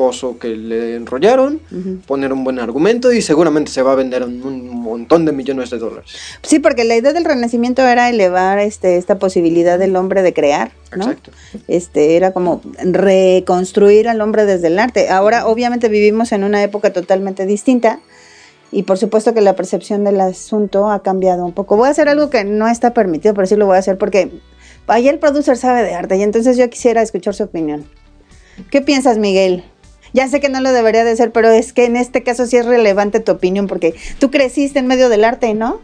coso 0.00 0.38
que 0.38 0.56
le 0.56 0.94
enrollaron, 0.94 1.60
poner 2.06 2.32
un 2.32 2.42
buen 2.42 2.58
argumento 2.58 3.12
y 3.12 3.20
seguramente 3.20 3.70
se 3.70 3.82
va 3.82 3.92
a 3.92 3.96
vender 3.96 4.22
un, 4.22 4.80
montón 4.80 5.26
de 5.26 5.32
millones 5.32 5.68
de 5.68 5.76
dólares. 5.76 6.10
Sí, 6.40 6.58
porque 6.58 6.84
la 6.84 6.96
idea 6.96 7.12
del 7.12 7.26
renacimiento 7.26 7.86
era 7.86 8.08
elevar 8.08 8.58
este, 8.60 8.96
esta 8.96 9.18
posibilidad 9.18 9.78
del 9.78 9.94
hombre 9.96 10.22
de 10.22 10.32
crear, 10.32 10.72
¿no? 10.96 11.04
Exacto. 11.04 11.32
Este, 11.68 12.16
era 12.16 12.32
como 12.32 12.62
reconstruir 12.82 14.08
al 14.08 14.22
hombre 14.22 14.46
desde 14.46 14.68
el 14.68 14.78
arte. 14.78 15.10
Ahora, 15.10 15.46
obviamente, 15.46 15.90
vivimos 15.90 16.32
en 16.32 16.44
una 16.44 16.62
época 16.62 16.94
totalmente 16.94 17.44
distinta. 17.44 18.00
Y 18.72 18.84
por 18.84 18.96
supuesto 18.96 19.34
que 19.34 19.42
la 19.42 19.54
percepción 19.54 20.02
del 20.02 20.18
asunto 20.18 20.90
ha 20.90 21.02
cambiado 21.02 21.44
un 21.44 21.52
poco. 21.52 21.76
Voy 21.76 21.88
a 21.88 21.90
hacer 21.90 22.08
algo 22.08 22.30
que 22.30 22.44
no 22.44 22.68
está 22.68 22.94
permitido, 22.94 23.34
pero 23.34 23.46
sí 23.46 23.56
lo 23.56 23.66
voy 23.66 23.76
a 23.76 23.80
hacer 23.80 23.98
porque 23.98 24.30
ahí 24.86 25.08
el 25.08 25.18
producer 25.18 25.58
sabe 25.58 25.82
de 25.82 25.92
arte 25.92 26.16
y 26.16 26.22
entonces 26.22 26.56
yo 26.56 26.70
quisiera 26.70 27.02
escuchar 27.02 27.34
su 27.34 27.42
opinión. 27.42 27.84
¿Qué 28.70 28.80
piensas, 28.80 29.18
Miguel? 29.18 29.64
Ya 30.12 30.28
sé 30.28 30.40
que 30.40 30.48
no 30.48 30.60
lo 30.60 30.72
debería 30.72 31.04
de 31.04 31.14
ser, 31.16 31.32
pero 31.32 31.50
es 31.50 31.72
que 31.72 31.84
en 31.84 31.96
este 31.96 32.22
caso 32.22 32.46
sí 32.46 32.56
es 32.56 32.66
relevante 32.66 33.20
tu 33.20 33.32
opinión, 33.32 33.66
porque 33.66 33.94
tú 34.18 34.30
creciste 34.30 34.78
en 34.78 34.86
medio 34.86 35.08
del 35.08 35.24
arte, 35.24 35.54
¿no? 35.54 35.80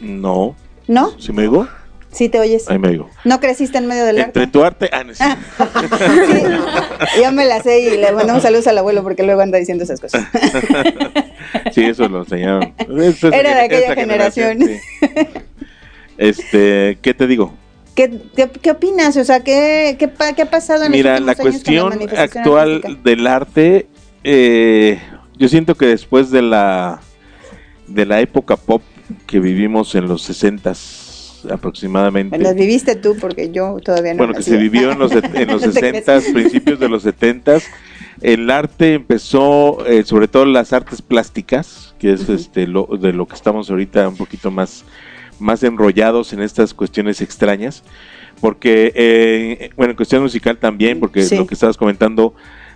No. 0.00 0.54
¿No? 0.88 1.18
¿Sí 1.18 1.32
me 1.32 1.42
digo? 1.42 1.68
Sí, 2.10 2.28
te 2.28 2.38
oyes. 2.38 2.68
Ahí 2.68 2.78
me 2.78 2.90
digo. 2.90 3.08
¿No 3.24 3.40
creciste 3.40 3.78
en 3.78 3.86
medio 3.86 4.04
del 4.04 4.18
arte? 4.18 4.40
Entre 4.40 4.46
tu 4.52 4.62
arte. 4.62 4.90
Ah, 4.92 5.02
no, 5.02 5.14
sí. 5.14 5.22
ya 7.20 7.30
me 7.30 7.46
la 7.46 7.62
sé 7.62 7.80
y 7.80 7.96
le 7.96 8.12
mandamos 8.12 8.42
saludos 8.42 8.66
al 8.66 8.76
abuelo 8.76 9.02
porque 9.02 9.22
luego 9.22 9.40
anda 9.40 9.56
diciendo 9.56 9.84
esas 9.84 9.98
cosas. 9.98 10.26
sí, 11.72 11.84
eso 11.84 12.06
lo 12.10 12.20
enseñaron. 12.20 12.74
Era 13.32 13.54
de 13.54 13.60
aquella 13.62 13.94
generación. 13.94 14.58
Este, 16.18 16.98
¿qué 17.00 17.14
te 17.14 17.26
digo? 17.26 17.54
¿Qué, 17.94 18.20
qué, 18.62 18.70
opinas? 18.70 19.16
O 19.16 19.24
sea, 19.24 19.40
¿qué, 19.40 19.96
qué, 19.98 20.10
qué 20.34 20.42
ha 20.42 20.50
pasado 20.50 20.84
en 20.84 20.92
Mira, 20.92 21.20
la 21.20 21.34
cuestión 21.34 21.92
actual 22.16 22.98
del 23.04 23.26
arte, 23.26 23.86
eh, 24.24 25.00
yo 25.36 25.48
siento 25.48 25.74
que 25.74 25.86
después 25.86 26.30
de 26.30 26.42
la, 26.42 27.00
de 27.86 28.06
la 28.06 28.20
época 28.20 28.56
pop 28.56 28.82
que 29.26 29.40
vivimos 29.40 29.94
en 29.94 30.08
los 30.08 30.22
60 30.22 30.72
aproximadamente. 31.50 32.38
Las 32.38 32.54
viviste 32.54 32.96
tú 32.96 33.16
porque 33.20 33.50
yo 33.50 33.76
todavía 33.84 34.14
no. 34.14 34.18
Bueno, 34.18 34.34
que 34.34 34.42
se 34.42 34.56
vivió 34.56 34.92
en 34.92 34.98
los, 34.98 35.12
en 35.12 35.48
los 35.50 35.62
60 35.62 36.20
principios 36.32 36.78
de 36.80 36.88
los 36.88 37.02
70 37.02 37.58
el 38.22 38.50
arte 38.50 38.94
empezó, 38.94 39.84
eh, 39.86 40.04
sobre 40.04 40.28
todo 40.28 40.44
las 40.44 40.72
artes 40.72 41.02
plásticas, 41.02 41.94
que 41.98 42.12
es 42.12 42.28
este 42.28 42.66
lo, 42.66 42.86
de 42.86 43.12
lo 43.12 43.26
que 43.26 43.34
estamos 43.34 43.68
ahorita 43.68 44.08
un 44.08 44.16
poquito 44.16 44.50
más 44.50 44.84
más 45.38 45.62
enrollados 45.62 46.32
en 46.32 46.40
estas 46.42 46.74
cuestiones 46.74 47.20
extrañas, 47.20 47.82
porque, 48.40 48.92
eh, 48.94 49.70
bueno, 49.76 49.92
en 49.92 49.96
cuestión 49.96 50.22
musical 50.22 50.58
también, 50.58 51.00
porque 51.00 51.26
lo 51.36 51.46
que 51.46 51.54
estabas 51.54 51.76
comentando, 51.76 52.34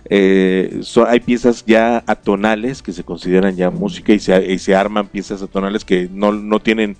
eh, 0.09 0.81
hay 1.07 1.19
piezas 1.19 1.65
ya 1.65 2.03
atonales 2.07 2.81
que 2.81 2.93
se 2.93 3.03
consideran 3.03 3.55
ya 3.55 3.69
música 3.69 4.13
y 4.13 4.19
se, 4.19 4.53
y 4.53 4.59
se 4.59 4.75
arman 4.75 5.07
piezas 5.07 5.41
atonales 5.41 5.83
que 5.83 6.09
no, 6.11 6.31
no, 6.31 6.59
tienen, 6.61 6.95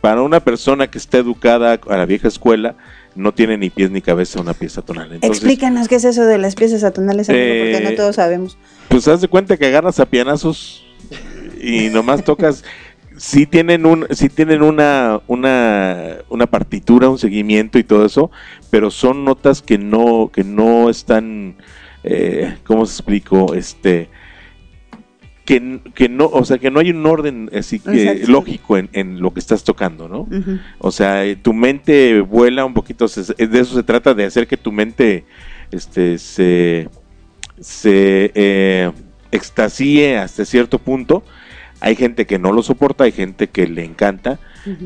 para 0.00 0.22
una 0.22 0.40
persona 0.40 0.86
que 0.86 0.98
está 0.98 1.18
educada 1.18 1.78
a 1.88 1.96
la 1.96 2.06
vieja 2.06 2.28
escuela, 2.28 2.76
no 3.14 3.32
tiene 3.32 3.58
ni 3.58 3.70
pies 3.70 3.90
ni 3.90 4.00
cabeza 4.00 4.40
una 4.40 4.54
pieza 4.54 4.80
atonal. 4.80 5.18
Explícanos 5.22 5.88
qué 5.88 5.96
es 5.96 6.04
eso 6.04 6.24
de 6.24 6.38
las 6.38 6.54
piezas 6.54 6.84
atonales, 6.84 7.26
porque 7.26 7.80
no 7.82 7.90
eh, 7.90 7.96
todos 7.96 8.16
sabemos. 8.16 8.56
Pues 8.88 9.08
haz 9.08 9.20
de 9.20 9.28
cuenta 9.28 9.56
que 9.56 9.66
agarras 9.66 10.00
a 10.00 10.06
pianazos 10.06 10.86
y 11.60 11.88
nomás 11.88 12.24
tocas 12.24 12.64
sí 13.16 13.46
tienen 13.46 13.86
un 13.86 14.06
sí 14.10 14.28
tienen 14.28 14.62
una, 14.62 15.20
una, 15.26 16.16
una 16.28 16.46
partitura 16.46 17.08
un 17.08 17.18
seguimiento 17.18 17.78
y 17.78 17.84
todo 17.84 18.04
eso 18.04 18.30
pero 18.70 18.90
son 18.90 19.24
notas 19.24 19.62
que 19.62 19.78
no 19.78 20.30
que 20.32 20.44
no 20.44 20.90
están 20.90 21.56
eh, 22.04 22.56
cómo 22.64 22.86
se 22.86 22.94
explico 22.94 23.54
este 23.54 24.08
que, 25.44 25.80
que, 25.94 26.08
no, 26.08 26.26
o 26.26 26.44
sea, 26.44 26.58
que 26.58 26.72
no 26.72 26.80
hay 26.80 26.90
un 26.90 27.06
orden 27.06 27.48
así 27.56 27.78
que 27.78 28.24
lógico 28.26 28.78
en, 28.78 28.90
en, 28.92 29.20
lo 29.20 29.32
que 29.32 29.38
estás 29.38 29.62
tocando, 29.62 30.08
¿no? 30.08 30.26
O 30.78 30.90
sea, 30.90 31.24
eh, 31.24 31.36
tu 31.36 31.52
mente 31.52 32.20
vuela 32.20 32.64
un 32.64 32.74
poquito, 32.74 33.06
de 33.06 33.60
eso 33.60 33.76
se 33.76 33.82
trata, 33.84 34.12
de 34.12 34.24
hacer 34.24 34.48
que 34.48 34.56
tu 34.56 34.72
mente 34.72 35.24
este, 35.70 36.18
se, 36.18 36.88
se 37.60 38.32
eh, 38.34 38.90
extasíe 39.30 40.18
hasta 40.18 40.44
cierto 40.44 40.80
punto 40.80 41.22
hay 41.80 41.96
gente 41.96 42.26
que 42.26 42.38
no 42.38 42.52
lo 42.52 42.62
soporta, 42.62 43.04
hay 43.04 43.12
gente 43.12 43.48
que 43.48 43.66
le 43.66 43.84
encanta 43.84 44.38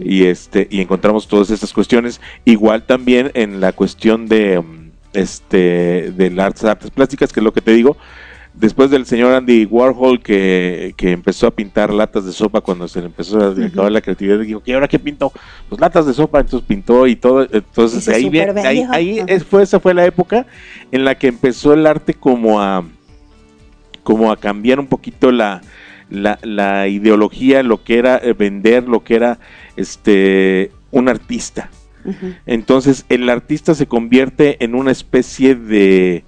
y 0.03 0.25
este 0.25 0.69
y 0.71 0.81
encontramos 0.81 1.29
todas 1.29 1.51
estas 1.51 1.73
cuestiones. 1.73 2.21
Igual 2.45 2.83
también 2.85 3.31
en 3.35 3.61
la 3.61 3.73
cuestión 3.73 4.27
de 4.27 4.61
mm, 4.61 4.91
este 5.15 6.13
de 6.13 6.31
las 6.31 6.65
artes 6.65 6.91
plásticas, 6.91 7.33
que 7.33 7.41
es 7.41 7.45
lo 7.45 7.53
que 7.53 7.61
te 7.61 7.73
digo, 7.73 7.97
después 8.55 8.91
del 8.91 9.07
señor 9.07 9.33
Andy 9.33 9.65
Warhol 9.65 10.21
que, 10.21 10.95
empezó 10.99 11.47
a 11.47 11.51
pintar 11.51 11.93
latas 11.93 12.27
de 12.27 12.33
sopa 12.33 12.61
cuando 12.61 12.89
se 12.89 13.01
le 13.01 13.07
empezó 13.07 13.41
a 13.41 13.51
acabar 13.51 13.93
la 13.93 14.01
creatividad, 14.01 14.39
dijo, 14.39 14.63
¿y 14.65 14.73
ahora 14.73 14.89
qué 14.89 14.99
pintó? 14.99 15.33
Pues 15.69 15.81
latas 15.81 16.07
de 16.07 16.13
sopa, 16.13 16.41
entonces 16.41 16.67
pintó 16.67 17.07
y 17.07 17.17
todo, 17.17 17.47
entonces 17.51 18.07
ahí, 18.09 18.29
bien, 18.29 18.59
ahí, 18.59 18.87
ahí 18.91 19.25
fue, 19.49 19.63
esa 19.63 19.81
fue 19.81 19.95
la 19.95 20.05
época 20.05 20.47
en 20.93 21.05
la 21.05 21.15
que 21.15 21.29
empezó 21.29 21.73
el 21.73 21.87
arte 21.87 22.15
como 22.15 22.61
a 22.61 22.85
como 24.03 24.33
a 24.33 24.37
cambiar 24.39 24.81
un 24.81 24.87
poquito 24.87 25.31
la, 25.31 25.61
la, 26.11 26.39
la 26.43 26.89
ideología, 26.89 27.63
lo 27.63 27.83
que 27.83 27.99
era 27.99 28.17
eh, 28.19 28.33
vender, 28.33 28.85
lo 28.85 29.05
que 29.05 29.15
era 29.15 29.39
este 29.77 30.73
un 30.91 31.09
artista. 31.09 31.71
Entonces 32.47 33.05
el 33.11 33.29
artista 33.29 33.75
se 33.75 33.87
convierte 33.87 34.65
en 34.65 34.75
una 34.75 34.91
especie 34.91 35.55
de 35.55 36.25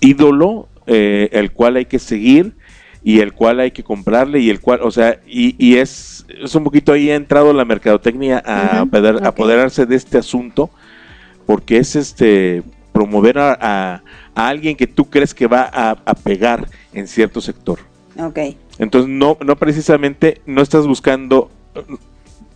ídolo 0.00 0.68
eh, 0.86 1.30
el 1.32 1.52
cual 1.52 1.76
hay 1.76 1.86
que 1.86 1.98
seguir 1.98 2.52
y 3.02 3.20
el 3.20 3.32
cual 3.32 3.60
hay 3.60 3.70
que 3.70 3.82
comprarle 3.82 4.40
y 4.40 4.50
el 4.50 4.60
cual, 4.60 4.80
o 4.82 4.90
sea, 4.90 5.20
y, 5.26 5.54
y 5.58 5.76
es, 5.76 6.26
es 6.28 6.54
un 6.54 6.64
poquito 6.64 6.92
ahí 6.92 7.10
ha 7.10 7.14
entrado 7.14 7.52
la 7.54 7.64
mercadotecnia 7.64 8.42
a, 8.44 8.80
apoderarse 8.80 9.86
de 9.86 9.96
este 9.96 10.18
asunto 10.18 10.70
porque 11.46 11.78
es 11.78 11.96
este 11.96 12.62
promover 12.92 13.38
a, 13.38 13.52
a, 13.60 14.02
alguien 14.48 14.76
que 14.76 14.86
tú 14.86 15.08
crees 15.08 15.32
que 15.32 15.46
va 15.46 15.70
a, 15.72 15.90
a 16.04 16.14
pegar 16.14 16.68
en 16.92 17.06
cierto 17.06 17.40
sector. 17.40 17.78
Okay. 18.18 18.56
Entonces, 18.78 19.10
no, 19.10 19.36
no 19.44 19.56
precisamente, 19.56 20.40
no 20.46 20.62
estás 20.62 20.86
buscando, 20.86 21.50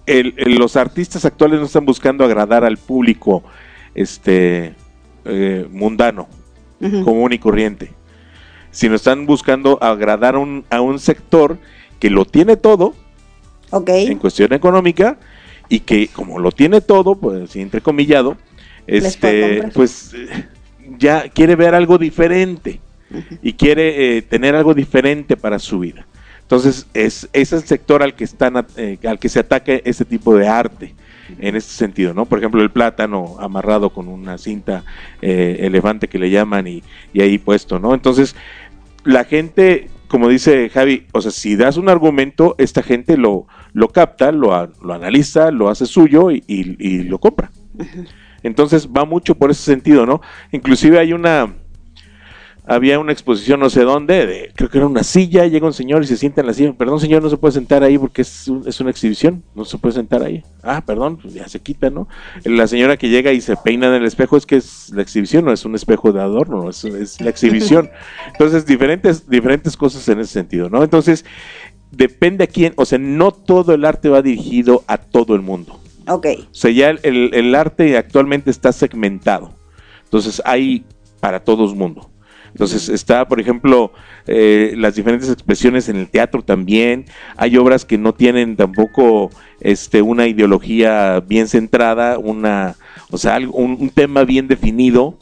los 0.07 0.77
artistas 0.77 1.25
actuales 1.25 1.61
no 1.61 1.67
están 1.67 1.85
buscando 1.85 2.25
agradar 2.25 2.65
al 2.65 2.77
público 2.77 3.43
este 3.95 4.75
eh, 5.25 5.67
mundano, 5.71 6.29
común 7.05 7.33
y 7.33 7.39
corriente, 7.39 7.93
sino 8.71 8.97
están 8.97 9.27
buscando 9.27 9.79
agradar 9.83 10.37
un, 10.37 10.65
a 10.71 10.81
un 10.81 10.99
sector 10.99 11.59
que 12.01 12.11
lo 12.11 12.25
tiene 12.25 12.57
todo 12.57 12.95
en 13.87 14.19
cuestión 14.19 14.53
económica 14.53 15.19
y 15.69 15.81
que 15.81 16.09
como 16.09 16.39
lo 16.39 16.51
tiene 16.51 16.81
todo, 16.81 17.15
pues 17.15 17.55
entrecomillado, 17.57 18.37
este, 18.87 19.69
pues 19.75 20.15
ya 20.99 21.29
quiere 21.29 21.57
ver 21.57 21.75
algo 21.75 21.99
diferente 21.99 22.81
y 23.43 23.53
quiere 23.55 24.17
eh, 24.17 24.23
tener 24.23 24.55
algo 24.55 24.75
diferente 24.75 25.37
para 25.37 25.59
su 25.59 25.79
vida. 25.79 26.07
Entonces, 26.53 26.87
es, 26.93 27.31
es 27.33 27.55
el 27.55 27.63
sector 27.63 28.03
al 28.03 28.15
que, 28.15 28.25
están, 28.25 28.67
eh, 28.77 28.99
al 29.09 29.19
que 29.19 29.31
se 29.31 29.41
ataca 29.41 29.73
este 29.73 30.05
tipo 30.05 30.37
de 30.37 30.49
arte 30.49 30.95
en 31.39 31.57
este 31.57 31.73
sentido, 31.73 32.13
¿no? 32.13 32.27
Por 32.27 32.41
ejemplo, 32.41 32.61
el 32.61 32.71
plátano 32.71 33.37
amarrado 33.41 33.89
con 33.89 34.07
una 34.07 34.37
cinta 34.37 34.85
eh, 35.23 35.61
elefante 35.61 36.09
que 36.09 36.19
le 36.19 36.29
llaman 36.29 36.67
y, 36.67 36.83
ahí 37.19 37.39
puesto, 37.39 37.79
¿no? 37.79 37.95
Entonces, 37.95 38.37
la 39.03 39.25
gente, 39.25 39.89
como 40.09 40.29
dice 40.29 40.69
Javi, 40.69 41.07
o 41.13 41.23
sea, 41.23 41.31
si 41.31 41.57
das 41.57 41.79
un 41.79 41.89
argumento, 41.89 42.55
esta 42.59 42.83
gente 42.83 43.17
lo, 43.17 43.47
lo 43.73 43.89
capta, 43.89 44.31
lo, 44.31 44.67
lo 44.83 44.93
analiza, 44.93 45.51
lo 45.53 45.71
hace 45.71 45.87
suyo 45.87 46.31
y, 46.31 46.45
y 46.47 47.05
lo 47.05 47.19
compra. 47.19 47.51
Entonces, 48.43 48.91
va 48.95 49.07
mucho 49.07 49.37
por 49.37 49.51
ese 49.51 49.63
sentido, 49.63 50.05
¿no? 50.05 50.21
Inclusive 50.51 50.99
hay 50.99 51.15
una 51.15 51.55
había 52.65 53.01
una 53.01 53.13
exposición 53.13 53.59
no 53.59 53.71
sé 53.71 53.83
dónde, 53.83 54.27
de, 54.27 54.53
creo 54.55 54.71
que 54.71 54.79
era 54.79 54.87
una 54.87 55.03
silla, 55.03 55.47
llega 55.47 55.67
un 55.67 55.73
señor 55.73 56.03
y 56.05 56.07
se 56.07 56.17
sienta 56.17 56.43
en 56.43 56.47
la 56.47 56.55
silla, 56.55 56.73
perdón 56.73 57.01
señor, 57.01 57.23
no 57.23 57.29
se 57.29 57.37
puede 57.37 57.53
sentar 57.53 57.83
ahí 57.83 57.99
porque 57.99 58.23
es, 58.23 58.51
es 58.67 58.81
una 58.81 58.91
exhibición, 58.91 59.43
no 59.55 59.65
se 59.65 59.79
puede 59.79 59.95
sentar 59.95 60.23
ahí. 60.23 60.45
Ah, 60.63 60.83
perdón, 60.87 61.19
pues 61.21 61.35
ya 61.35 61.49
se 61.49 61.59
quita, 61.61 61.91
¿no? 61.91 62.09
La 62.45 62.69
señora 62.69 62.97
que 62.97 63.09
llega 63.09 63.33
y 63.33 63.41
se 63.41 63.57
peina 63.57 63.89
en 63.89 63.95
el 63.95 64.05
espejo 64.05 64.37
es 64.37 64.47
que 64.47 64.57
es 64.57 64.91
la 64.91 65.03
exhibición, 65.03 65.45
no 65.45 65.53
es 65.53 65.65
un 65.65 65.75
espejo 65.75 66.13
de 66.13 66.21
adorno, 66.21 66.71
es, 66.71 66.85
es 66.85 67.21
la 67.21 67.31
exhibición. 67.31 67.91
Entonces, 68.29 68.65
diferentes, 68.65 69.29
diferentes 69.29 69.77
cosas 69.77 70.09
en 70.09 70.21
ese 70.21 70.33
sentido, 70.33 70.71
¿no? 70.71 70.85
Entonces, 70.85 71.25
depende 71.91 72.45
a 72.45 72.47
quién, 72.47 72.75
o 72.77 72.85
sea, 72.85 72.99
no 72.99 73.33
todo 73.33 73.75
el 73.75 73.85
arte 73.85 74.09
va 74.09 74.23
dirigido 74.23 74.85
a 74.87 74.99
todo 74.99 75.35
el 75.35 75.43
mundo. 75.43 75.81
Ok. 76.07 76.27
O 76.41 76.55
sea, 76.55 76.71
ya 76.71 76.91
el, 76.91 77.35
el 77.35 77.55
arte 77.57 77.97
actualmente 77.97 78.51
está 78.51 78.71
segmentado. 78.71 79.53
Entonces, 80.05 80.41
hay 80.45 80.85
para 81.19 81.41
todo 81.41 81.69
el 81.69 81.77
mundo. 81.77 82.12
Entonces 82.53 82.89
está, 82.89 83.27
por 83.27 83.41
ejemplo, 83.41 83.93
eh, 84.27 84.75
las 84.77 84.95
diferentes 84.95 85.31
expresiones 85.31 85.89
en 85.89 85.97
el 85.97 86.09
teatro 86.09 86.43
también. 86.43 87.07
Hay 87.37 87.57
obras 87.57 87.85
que 87.85 87.99
no 87.99 88.13
tienen 88.15 88.57
tampoco 88.57 89.31
este, 89.61 90.03
una 90.03 90.27
ideología 90.27 91.21
bien 91.21 91.49
centrada, 91.49 92.19
una, 92.19 92.77
o 93.11 93.19
sea, 93.19 93.39
un, 93.39 93.77
un 93.81 93.91
tema 93.91 94.25
bien 94.25 94.49
definido. 94.49 95.19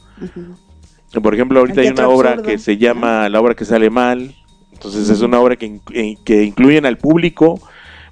Por 1.21 1.33
ejemplo, 1.33 1.59
ahorita 1.59 1.81
hay 1.81 1.87
una 1.87 2.07
obra 2.07 2.41
que 2.41 2.57
se 2.57 2.77
llama 2.77 3.27
La 3.29 3.39
obra 3.39 3.55
que 3.55 3.65
sale 3.65 3.89
mal. 3.89 4.35
Entonces 4.73 5.09
es 5.09 5.21
una 5.21 5.39
obra 5.39 5.55
que, 5.55 5.79
eh, 5.93 6.15
que 6.23 6.43
incluyen 6.43 6.85
al 6.85 6.97
público 6.97 7.61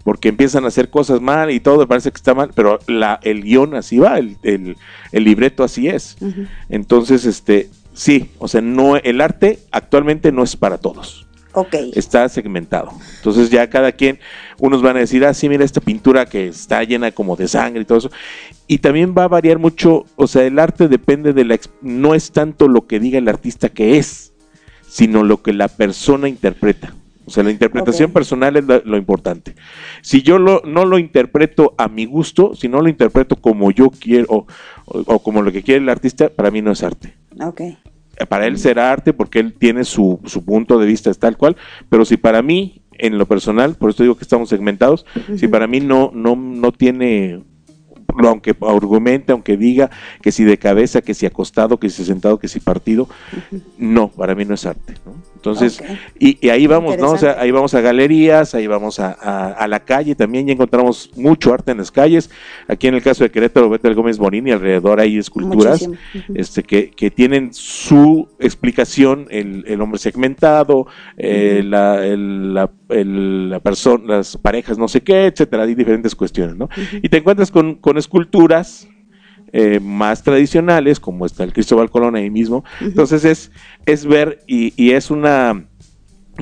porque 0.04 0.30
empiezan 0.30 0.64
a 0.66 0.70
hacer 0.70 0.90
cosas 0.90 1.20
mal 1.20 1.52
y 1.52 1.60
todo, 1.60 1.88
parece 1.88 2.10
que 2.10 2.18
está 2.18 2.34
mal, 2.34 2.52
pero 2.56 2.80
la, 2.88 3.20
el 3.22 3.44
guion 3.44 3.76
así 3.76 3.98
va, 3.98 4.18
el, 4.18 4.38
el, 4.44 4.78
el 5.12 5.24
libreto 5.24 5.64
así 5.64 5.88
es. 5.88 6.18
Entonces, 6.70 7.26
este, 7.26 7.70
sí, 8.00 8.32
o 8.40 8.48
sea, 8.48 8.62
no, 8.62 8.96
el 8.96 9.20
arte 9.20 9.60
actualmente 9.72 10.32
no 10.32 10.44
es 10.44 10.56
para 10.56 10.78
todos. 10.78 11.26
Ok. 11.54 11.76
Está 11.96 12.30
segmentado. 12.30 12.92
Entonces 13.18 13.50
ya 13.50 13.70
cada 13.70 13.92
quien, 13.92 14.20
unos 14.60 14.82
van 14.82 14.96
a 14.98 15.00
decir, 15.00 15.26
ah, 15.26 15.34
sí, 15.34 15.50
mira 15.50 15.66
esta 15.66 15.82
pintura 15.82 16.26
que 16.28 16.48
está 16.48 16.84
llena 16.84 17.12
como 17.12 17.36
de 17.36 17.48
sangre 17.48 17.82
y 17.82 17.86
todo 17.86 17.98
eso. 17.98 18.12
Y 18.68 18.78
también 18.78 19.16
va 19.18 19.24
a 19.24 19.28
variar 19.28 19.58
mucho, 19.58 20.06
o 20.16 20.28
sea, 20.28 20.44
el 20.46 20.60
arte 20.60 20.88
depende 20.88 21.34
de 21.34 21.44
la... 21.46 21.60
No 21.82 22.14
es 22.16 22.32
tanto 22.32 22.68
lo 22.68 22.86
que 22.88 23.00
diga 23.00 23.18
el 23.18 23.28
artista 23.28 23.70
que 23.70 23.98
es, 23.98 24.32
sino 24.88 25.24
lo 25.24 25.42
que 25.42 25.52
la 25.54 25.68
persona 25.68 26.30
interpreta. 26.30 26.94
O 27.26 27.32
sea, 27.32 27.44
la 27.44 27.52
interpretación 27.52 28.12
personal 28.12 28.56
es 28.56 28.66
la- 28.66 28.82
lo 28.86 28.98
importante. 28.98 29.54
Si 30.02 30.22
yo 30.22 30.38
lo, 30.40 30.62
no 30.66 30.86
lo 30.86 30.98
interpreto 31.00 31.74
a 31.78 31.88
mi 31.88 32.06
gusto, 32.06 32.56
si 32.56 32.68
no 32.68 32.82
lo 32.82 32.90
interpreto 32.90 33.36
como 33.36 33.70
yo 33.72 33.90
quiero 33.92 34.26
o, 34.30 34.48
o- 34.86 35.04
o 35.16 35.20
como 35.20 35.42
lo 35.42 35.52
que 35.52 35.62
quiere 35.64 35.82
el 35.82 35.90
artista, 35.90 36.30
para 36.30 36.50
mí 36.52 36.62
no 36.62 36.72
es 36.72 36.82
arte. 36.84 37.14
Ok. 37.42 37.62
Para 38.28 38.48
él 38.48 38.58
será 38.58 38.92
arte 38.92 39.14
porque 39.14 39.40
él 39.40 39.54
tiene 39.54 39.84
su, 39.84 40.20
su 40.26 40.44
punto 40.44 40.78
de 40.78 40.86
vista, 40.86 41.10
es 41.10 41.20
tal 41.20 41.38
cual, 41.38 41.56
pero 41.90 42.06
si 42.06 42.18
para 42.18 42.42
mí, 42.42 42.82
en 42.92 43.18
lo 43.18 43.26
personal, 43.26 43.76
por 43.76 43.90
eso 43.92 44.04
digo 44.04 44.16
que 44.16 44.24
estamos 44.24 44.50
segmentados, 44.50 45.06
si 45.38 45.48
para 45.48 45.68
mí 45.68 45.80
no, 45.80 46.12
no, 46.14 46.36
no 46.36 46.72
tiene, 46.72 47.42
aunque 48.24 48.56
argumente, 48.62 49.32
aunque 49.32 49.58
diga 49.58 49.90
que 50.22 50.32
si 50.32 50.44
de 50.44 50.58
cabeza, 50.58 51.02
que 51.02 51.14
si 51.14 51.26
acostado, 51.26 51.78
que 51.80 51.90
si 51.90 52.04
sentado, 52.06 52.40
que 52.40 52.48
si 52.48 52.60
partido, 52.60 53.08
no, 53.78 54.10
para 54.10 54.36
mí 54.36 54.46
no 54.46 54.54
es 54.56 54.66
arte. 54.66 54.94
¿no? 55.06 55.14
Entonces, 55.36 55.82
y, 56.20 56.38
y 56.46 56.50
ahí 56.50 56.68
vamos, 56.68 56.98
¿no? 56.98 57.12
O 57.12 57.18
sea, 57.18 57.38
ahí 57.40 57.52
vamos 57.52 57.74
a 57.74 57.80
galerías, 57.82 58.56
ahí 58.56 58.68
vamos 58.68 59.00
a, 59.00 59.14
a- 59.22 59.52
a 59.54 59.68
la 59.70 59.80
calle, 59.80 60.14
también 60.16 60.46
ya 60.48 60.54
encontramos 60.54 61.12
mucho 61.16 61.54
arte 61.54 61.72
en 61.72 61.78
las 61.78 61.92
calles. 61.92 62.30
Aquí 62.68 62.88
en 62.88 62.96
el 62.96 63.02
caso 63.02 63.24
de 63.24 63.32
Querétaro, 63.32 63.70
Betel 63.70 63.96
Gómez 63.96 64.18
Bonini, 64.18 64.52
alrededor 64.52 65.00
hay 65.00 65.18
esculturas 65.18 65.88
este, 66.36 66.64
que, 66.64 66.92
que 66.92 67.10
tienen 67.10 67.54
su 67.54 68.28
explicación, 68.40 69.28
el, 69.30 69.64
el 69.68 69.80
hombre 69.82 69.98
segmentado, 70.00 70.88
eh, 71.18 71.62
la, 71.64 72.06
el- 72.06 72.54
la, 72.54 72.70
el- 72.90 73.50
la 73.50 73.60
persona, 73.60 74.18
las 74.18 74.38
parejas 74.38 74.78
no 74.78 74.88
sé 74.88 75.02
qué, 75.02 75.26
etcétera, 75.28 75.64
hay 75.64 75.76
diferentes 75.76 76.16
cuestiones, 76.16 76.56
¿no? 76.56 76.70
Y 77.02 77.10
te 77.10 77.18
encuentras 77.18 77.52
con, 77.52 77.76
con 77.76 77.98
esculturas 77.98 78.88
eh, 79.52 79.80
más 79.80 80.22
tradicionales, 80.22 81.00
como 81.00 81.26
está 81.26 81.44
el 81.44 81.54
Cristóbal 81.54 81.90
Colón 81.90 82.16
ahí 82.16 82.30
mismo. 82.30 82.64
Entonces 82.82 83.26
es, 83.26 83.52
es 83.86 84.06
ver 84.06 84.44
y, 84.48 84.74
y 84.76 84.92
es 84.92 85.10
una 85.10 85.66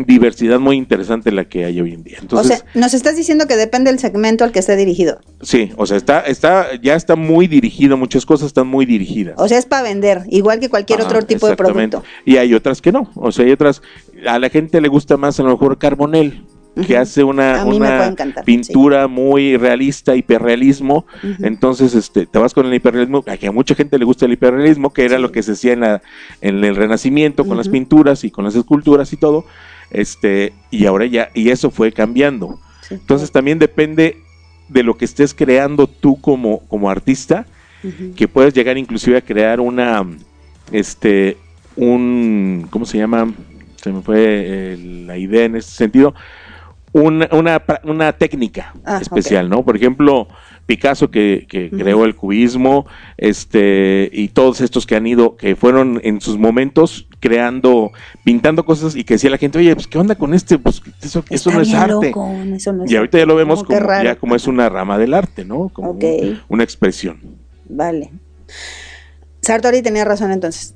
diversidad 0.06 0.60
muy 0.60 0.76
interesante 0.78 1.32
la 1.32 1.46
que 1.46 1.66
hay 1.66 1.80
hoy 1.82 1.94
en 1.94 2.04
día. 2.04 2.18
Entonces, 2.22 2.64
o 2.64 2.64
sea, 2.64 2.82
nos 2.82 2.94
estás 2.94 3.16
diciendo 3.16 3.48
que 3.48 3.56
depende 3.56 3.92
del 3.92 4.00
segmento 4.00 4.44
al 4.44 4.52
que 4.52 4.60
esté 4.60 4.76
dirigido. 4.76 5.20
sí, 5.42 5.72
o 5.78 5.86
sea, 5.86 5.98
está, 5.98 6.22
está, 6.22 6.76
ya 6.82 6.96
está 6.96 7.16
muy 7.16 7.48
dirigido, 7.48 7.98
muchas 7.98 8.26
cosas 8.26 8.48
están 8.48 8.68
muy 8.68 8.86
dirigidas. 8.86 9.36
O 9.38 9.48
sea, 9.48 9.58
es 9.58 9.66
para 9.66 9.84
vender, 9.84 10.24
igual 10.30 10.60
que 10.60 10.70
cualquier 10.70 11.02
otro 11.02 11.22
tipo 11.22 11.48
de 11.48 11.56
producto. 11.56 12.04
Y 12.26 12.38
hay 12.38 12.54
otras 12.54 12.82
que 12.82 12.92
no. 12.92 13.12
O 13.16 13.32
sea, 13.32 13.46
hay 13.46 13.52
otras. 13.52 13.82
A 14.28 14.40
la 14.40 14.50
gente 14.50 14.82
le 14.82 14.88
gusta 14.88 15.18
más 15.18 15.40
a 15.40 15.44
lo 15.44 15.50
mejor 15.50 15.78
Carbonell, 15.78 16.44
que 16.86 16.96
hace 16.96 17.24
una, 17.24 17.62
encantar, 18.08 18.44
pintura 18.46 19.08
muy 19.08 19.58
realista, 19.58 20.16
hiperrealismo. 20.16 21.06
Entonces, 21.42 21.96
este, 21.96 22.26
te 22.26 22.40
vas 22.40 22.54
con 22.54 22.66
el 22.68 22.74
hiperrealismo, 22.74 23.24
a 23.28 23.38
que 23.38 23.48
a 23.48 23.52
mucha 23.52 23.74
gente 23.74 23.98
le 23.98 24.06
gusta 24.06 24.26
el 24.26 24.34
hiperrealismo, 24.34 24.94
que 24.94 25.06
era 25.06 25.16
Sí. 25.16 25.22
lo 25.22 25.32
que 25.32 25.42
se 25.42 25.54
hacía 25.54 25.74
en, 25.74 25.80
la, 25.80 26.02
en 26.42 26.64
el 26.64 26.76
Renacimiento 26.76 27.46
con 27.46 27.58
las 27.58 27.70
pinturas 27.70 28.24
y 28.24 28.32
con 28.32 28.46
las 28.46 28.56
esculturas 28.56 29.12
y 29.14 29.18
todo. 29.18 29.46
Este, 29.92 30.54
y 30.72 30.86
ahora 30.86 31.06
ya, 31.06 31.30
y 31.34 31.50
eso 31.50 31.70
fue 31.72 31.92
cambiando. 31.92 32.60
Sí. 32.82 32.96
Entonces 32.96 33.32
también 33.32 33.60
depende 33.60 34.18
de 34.70 34.84
lo 34.84 34.98
que 34.98 35.06
estés 35.06 35.34
creando 35.34 35.88
tú 35.88 36.20
como, 36.20 36.60
como 36.68 36.90
artista, 36.90 37.46
que 38.18 38.28
puedes 38.28 38.54
llegar 38.54 38.78
inclusive 38.78 39.18
a 39.18 39.22
crear 39.22 39.62
una, 39.62 40.06
este, 40.74 41.38
un, 41.78 42.68
¿cómo 42.70 42.86
se 42.86 42.98
llama? 42.98 43.32
Se 43.78 43.94
me 43.94 44.02
fue 44.02 44.18
eh, 44.20 44.78
la 45.06 45.18
idea 45.18 45.46
en 45.46 45.56
este 45.56 45.72
sentido. 45.72 46.14
Una, 46.92 47.30
una, 47.32 47.62
una 47.84 48.12
técnica 48.14 48.74
Ah, 48.84 49.00
especial, 49.02 49.48
¿no? 49.50 49.64
Por 49.64 49.78
ejemplo, 49.78 50.28
Picasso 50.66 51.12
que, 51.12 51.46
que 51.48 51.70
creó 51.70 52.04
el 52.04 52.16
cubismo, 52.16 52.88
este, 53.18 54.10
y 54.12 54.30
todos 54.30 54.60
estos 54.60 54.86
que 54.86 54.96
han 54.96 55.08
ido, 55.08 55.38
que 55.38 55.56
fueron 55.56 56.02
en 56.04 56.20
sus 56.20 56.38
momentos 56.38 57.07
creando, 57.28 57.92
pintando 58.24 58.64
cosas 58.66 58.96
y 58.96 59.04
que 59.04 59.16
decía 59.16 59.30
la 59.30 59.38
gente, 59.38 59.58
oye, 59.58 59.74
pues 59.76 59.88
qué 59.88 59.98
onda 59.98 60.16
con 60.16 60.34
este, 60.34 60.58
pues 60.58 60.82
eso, 61.02 61.24
eso 61.30 61.52
no 61.52 61.62
es 61.62 61.74
arte. 61.74 62.08
loco, 62.10 62.30
eso 62.56 62.72
no 62.74 62.86
es 62.86 62.92
Y 62.92 62.96
ahorita 62.96 63.18
ya 63.18 63.26
lo 63.26 63.36
vemos 63.36 63.64
Como 63.64 63.78
ya 64.04 64.16
como 64.16 64.36
es 64.36 64.48
una 64.48 64.70
rama 64.70 64.98
del 64.98 65.14
arte, 65.14 65.44
¿no? 65.46 65.70
Como 65.70 65.92
un- 65.92 66.42
una 66.48 66.64
expresión. 66.64 67.20
Vale. 67.68 68.12
Sartori 69.42 69.82
tenía 69.82 70.06
razón 70.06 70.32
entonces. 70.32 70.74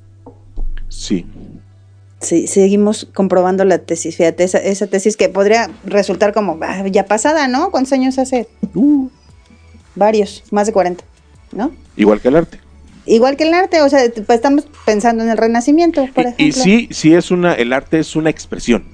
Sí. 0.88 1.26
Sí, 2.20 2.46
seguimos 2.46 3.08
comprobando 3.14 3.64
la 3.64 3.78
tesis. 3.78 4.16
Fíjate, 4.16 4.44
esa, 4.44 4.58
esa 4.58 4.86
tesis 4.86 5.16
que 5.16 5.28
podría 5.28 5.70
resultar 5.84 6.32
como 6.32 6.58
ah, 6.62 6.86
ya 6.86 7.06
pasada, 7.06 7.48
¿no? 7.48 7.70
¿Cuántos 7.70 7.92
años 7.94 8.18
hace? 8.18 8.46
Uh, 8.74 9.08
Varios, 9.96 10.44
más 10.50 10.66
de 10.66 10.72
40, 10.72 11.04
¿no? 11.52 11.72
igual 11.96 12.20
que 12.20 12.28
el 12.28 12.36
arte. 12.36 12.58
Igual 13.06 13.36
que 13.36 13.44
el 13.44 13.54
arte, 13.54 13.82
o 13.82 13.88
sea, 13.88 14.00
pues 14.14 14.28
estamos 14.30 14.66
pensando 14.86 15.24
en 15.24 15.30
el 15.30 15.36
Renacimiento, 15.36 16.06
por 16.14 16.24
ejemplo. 16.24 16.44
Y, 16.44 16.48
y 16.48 16.52
sí, 16.52 16.88
sí 16.90 17.14
es 17.14 17.30
una, 17.30 17.54
el 17.54 17.72
arte 17.72 17.98
es 17.98 18.14
una 18.16 18.30
expresión. 18.30 18.84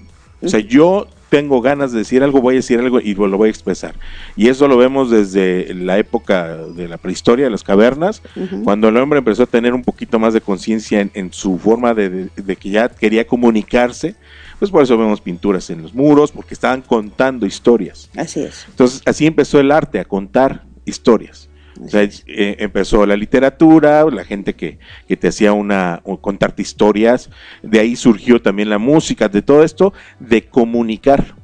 O 0.40 0.48
sea, 0.48 0.60
yo 0.60 1.08
tengo 1.30 1.60
ganas 1.60 1.92
de 1.92 1.98
decir 1.98 2.22
algo, 2.22 2.40
voy 2.40 2.54
a 2.54 2.56
decir 2.58 2.78
algo 2.78 3.00
y 3.00 3.12
lo 3.14 3.36
voy 3.36 3.48
a 3.48 3.50
expresar. 3.50 3.96
Y 4.36 4.48
eso 4.48 4.66
lo 4.68 4.76
vemos 4.78 5.10
desde 5.10 5.74
la 5.74 5.98
época 5.98 6.56
de 6.56 6.88
la 6.88 6.96
prehistoria, 6.96 7.44
de 7.46 7.50
las 7.50 7.64
cavernas, 7.64 8.22
cuando 8.64 8.88
el 8.88 8.96
hombre 8.96 9.18
empezó 9.18 9.42
a 9.42 9.46
tener 9.46 9.74
un 9.74 9.82
poquito 9.82 10.18
más 10.18 10.32
de 10.32 10.40
conciencia 10.40 11.00
en, 11.00 11.10
en 11.14 11.32
su 11.32 11.58
forma 11.58 11.92
de, 11.92 12.08
de- 12.08 12.28
de 12.36 12.56
que 12.56 12.70
ya 12.70 12.88
quería 12.88 13.26
comunicarse. 13.26 14.14
Pues 14.58 14.70
por 14.70 14.82
eso 14.82 14.96
vemos 14.96 15.20
pinturas 15.20 15.68
en 15.70 15.82
los 15.82 15.92
muros, 15.94 16.32
porque 16.32 16.54
estaban 16.54 16.82
contando 16.82 17.44
historias. 17.46 18.08
Así 18.16 18.40
es. 18.40 18.64
Entonces, 18.68 19.02
así 19.04 19.26
empezó 19.26 19.60
el 19.60 19.70
arte, 19.70 20.00
a 20.00 20.04
contar 20.04 20.64
historias. 20.84 21.47
O 21.84 21.88
sea, 21.88 22.02
eh, 22.02 22.56
empezó 22.58 23.06
la 23.06 23.16
literatura, 23.16 24.04
la 24.04 24.24
gente 24.24 24.54
que, 24.54 24.78
que 25.06 25.16
te 25.16 25.28
hacía 25.28 25.52
una, 25.52 26.02
contarte 26.20 26.62
historias, 26.62 27.30
de 27.62 27.80
ahí 27.80 27.96
surgió 27.96 28.40
también 28.40 28.70
la 28.70 28.78
música, 28.78 29.28
de 29.28 29.42
todo 29.42 29.62
esto, 29.62 29.92
de 30.18 30.44
comunicar 30.44 31.34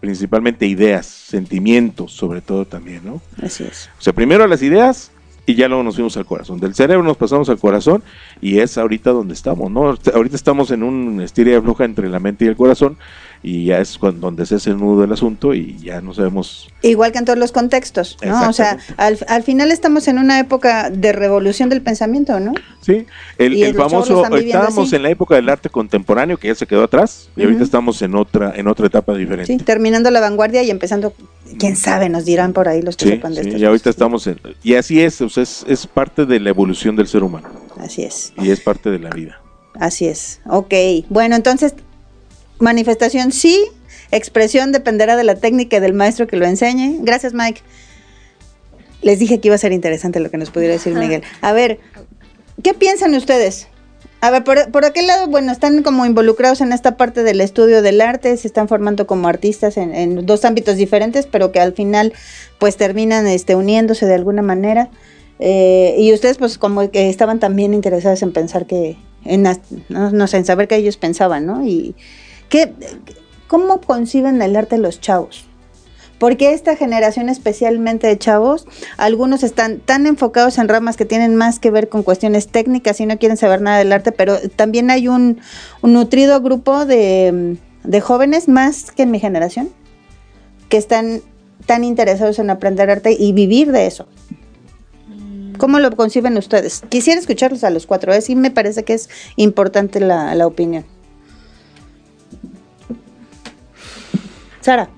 principalmente 0.00 0.66
ideas, 0.66 1.06
sentimientos, 1.06 2.12
sobre 2.12 2.40
todo 2.40 2.66
también, 2.66 3.02
¿no? 3.04 3.20
Así 3.42 3.64
es. 3.64 3.90
O 3.98 4.02
sea, 4.02 4.12
primero 4.12 4.46
las 4.46 4.62
ideas 4.62 5.10
y 5.46 5.54
ya 5.54 5.68
luego 5.68 5.82
nos 5.82 5.94
fuimos 5.94 6.16
al 6.16 6.24
corazón. 6.24 6.58
Del 6.58 6.74
cerebro 6.74 7.02
nos 7.02 7.16
pasamos 7.16 7.48
al 7.48 7.58
corazón 7.58 8.02
y 8.40 8.58
es 8.58 8.78
ahorita 8.78 9.10
donde 9.10 9.34
estamos, 9.34 9.70
¿no? 9.70 9.94
Ahorita 10.14 10.36
estamos 10.36 10.70
en 10.70 10.82
un 10.82 11.20
estiria 11.20 11.60
floja 11.60 11.84
entre 11.84 12.08
la 12.08 12.18
mente 12.18 12.44
y 12.44 12.48
el 12.48 12.56
corazón 12.56 12.96
y 13.44 13.66
ya 13.66 13.78
es 13.78 13.98
cuando, 13.98 14.22
donde 14.22 14.46
se 14.46 14.54
hace 14.54 14.70
el 14.70 14.78
nudo 14.78 15.02
del 15.02 15.12
asunto 15.12 15.52
y 15.52 15.76
ya 15.78 16.00
no 16.00 16.14
sabemos 16.14 16.68
Igual 16.80 17.12
que 17.12 17.18
en 17.18 17.24
todos 17.26 17.38
los 17.38 17.52
contextos, 17.52 18.16
¿no? 18.24 18.48
O 18.48 18.52
sea, 18.52 18.78
al, 18.96 19.18
al 19.28 19.42
final 19.42 19.70
estamos 19.70 20.08
en 20.08 20.18
una 20.18 20.40
época 20.40 20.90
de 20.90 21.12
revolución 21.12 21.68
del 21.68 21.82
pensamiento, 21.82 22.40
¿no? 22.40 22.52
Sí, 22.80 23.06
el, 23.38 23.62
el 23.62 23.74
famoso, 23.74 24.24
estábamos 24.34 24.88
así. 24.88 24.96
en 24.96 25.02
la 25.02 25.10
época 25.10 25.34
del 25.36 25.48
arte 25.48 25.68
contemporáneo 25.68 26.36
que 26.38 26.48
ya 26.48 26.54
se 26.54 26.66
quedó 26.66 26.84
atrás 26.84 27.28
y 27.36 27.42
ahorita 27.44 27.62
estamos 27.62 28.00
en 28.02 28.14
otra 28.14 28.52
en 28.56 28.66
otra 28.66 28.86
etapa 28.86 29.14
diferente. 29.14 29.52
Sí, 29.52 29.58
terminando 29.62 30.10
la 30.10 30.20
vanguardia 30.20 30.62
y 30.62 30.70
empezando, 30.70 31.12
quién 31.58 31.76
sabe, 31.76 32.08
nos 32.08 32.24
dirán 32.24 32.52
por 32.54 32.68
ahí 32.68 32.82
los 32.82 32.96
que 32.96 33.04
Sí, 33.04 33.10
sepan 33.12 33.34
de 33.34 33.44
sí, 33.44 33.50
y 33.56 33.64
ahorita 33.64 33.90
estamos 33.90 34.26
en... 34.26 34.40
Y 34.62 34.74
así 34.74 35.00
es, 35.02 35.20
o 35.20 35.28
sea, 35.28 35.42
es, 35.42 35.64
es 35.68 35.86
parte 35.86 36.24
de 36.26 36.40
la 36.40 36.50
evolución 36.50 36.96
del 36.96 37.06
ser 37.06 37.22
humano 37.22 37.48
Así 37.78 38.02
es. 38.02 38.32
y 38.38 38.50
es 38.50 38.60
parte 38.60 38.90
de 38.90 38.98
la 38.98 39.10
vida. 39.10 39.40
Así 39.78 40.06
es. 40.06 40.40
Ok. 40.46 40.72
Bueno, 41.08 41.34
entonces, 41.34 41.74
manifestación 42.58 43.32
sí, 43.32 43.62
expresión 44.10 44.72
dependerá 44.72 45.16
de 45.16 45.24
la 45.24 45.34
técnica 45.34 45.76
y 45.76 45.80
del 45.80 45.94
maestro 45.94 46.26
que 46.26 46.36
lo 46.36 46.46
enseñe. 46.46 46.98
Gracias, 47.00 47.34
Mike. 47.34 47.62
Les 49.02 49.18
dije 49.18 49.40
que 49.40 49.48
iba 49.48 49.54
a 49.54 49.58
ser 49.58 49.72
interesante 49.72 50.20
lo 50.20 50.30
que 50.30 50.38
nos 50.38 50.50
pudiera 50.50 50.72
decir 50.72 50.94
Miguel. 50.94 51.22
A 51.42 51.52
ver, 51.52 51.78
¿qué 52.62 52.72
piensan 52.74 53.14
ustedes? 53.14 53.68
A 54.20 54.30
ver, 54.30 54.42
por, 54.42 54.70
por 54.70 54.86
aquel 54.86 55.06
lado, 55.06 55.26
bueno, 55.26 55.52
están 55.52 55.82
como 55.82 56.06
involucrados 56.06 56.62
en 56.62 56.72
esta 56.72 56.96
parte 56.96 57.22
del 57.22 57.42
estudio 57.42 57.82
del 57.82 58.00
arte, 58.00 58.34
se 58.38 58.46
están 58.46 58.68
formando 58.68 59.06
como 59.06 59.28
artistas 59.28 59.76
en, 59.76 59.94
en 59.94 60.24
dos 60.24 60.46
ámbitos 60.46 60.76
diferentes, 60.76 61.26
pero 61.26 61.52
que 61.52 61.60
al 61.60 61.74
final 61.74 62.14
pues 62.58 62.78
terminan 62.78 63.26
este, 63.26 63.54
uniéndose 63.54 64.06
de 64.06 64.14
alguna 64.14 64.40
manera. 64.40 64.88
Eh, 65.40 65.96
y 65.98 66.12
ustedes 66.14 66.38
pues 66.38 66.56
como 66.56 66.90
que 66.90 67.10
estaban 67.10 67.38
también 67.40 67.74
interesados 67.74 68.22
en 68.22 68.32
pensar 68.32 68.64
que, 68.64 68.96
en, 69.26 69.46
no 69.90 70.26
sé, 70.26 70.36
en 70.38 70.46
saber 70.46 70.68
qué 70.68 70.76
ellos 70.76 70.96
pensaban, 70.96 71.44
¿no? 71.44 71.66
Y 71.66 71.94
¿qué, 72.54 72.72
¿cómo 73.48 73.80
conciben 73.80 74.40
el 74.40 74.54
arte 74.54 74.78
los 74.78 75.00
chavos? 75.00 75.44
Porque 76.20 76.52
esta 76.52 76.76
generación 76.76 77.28
especialmente 77.28 78.06
de 78.06 78.16
chavos, 78.16 78.68
algunos 78.96 79.42
están 79.42 79.80
tan 79.80 80.06
enfocados 80.06 80.58
en 80.58 80.68
ramas 80.68 80.96
que 80.96 81.04
tienen 81.04 81.34
más 81.34 81.58
que 81.58 81.72
ver 81.72 81.88
con 81.88 82.04
cuestiones 82.04 82.46
técnicas 82.46 83.00
y 83.00 83.06
no 83.06 83.18
quieren 83.18 83.36
saber 83.36 83.60
nada 83.60 83.78
del 83.78 83.92
arte, 83.92 84.12
pero 84.12 84.38
también 84.54 84.92
hay 84.92 85.08
un, 85.08 85.40
nutrido 85.82 86.40
grupo 86.40 86.86
de, 86.86 87.58
jóvenes, 88.00 88.46
más 88.46 88.92
que 88.92 89.02
en 89.02 89.10
mi 89.10 89.18
generación, 89.18 89.68
que 90.68 90.76
están 90.76 91.22
tan 91.66 91.82
interesados 91.82 92.38
en 92.38 92.50
aprender 92.50 92.88
arte 92.88 93.16
y 93.18 93.32
vivir 93.32 93.72
de 93.72 93.88
eso. 93.88 94.06
¿Cómo 95.58 95.80
lo 95.80 95.90
conciben 95.96 96.36
ustedes? 96.36 96.84
Quisiera 96.88 97.18
escucharlos 97.18 97.64
a 97.64 97.70
los 97.70 97.86
cuatro, 97.86 98.14
¿eh? 98.14 98.20
sí 98.20 98.36
me 98.36 98.52
parece 98.52 98.84
que 98.84 98.94
es 98.94 99.10
importante 99.34 99.98
la 99.98 100.46
opinión. 100.46 100.84
Sara, 104.64 104.88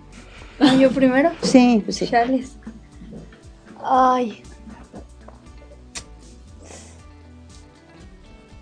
Ah, 0.60 0.76
¿Yo 0.76 0.92
primero? 0.92 1.32
sí, 1.42 1.82
pues 1.84 1.96
sí. 1.96 2.06
Chales. 2.06 2.52
Ay. 3.82 4.40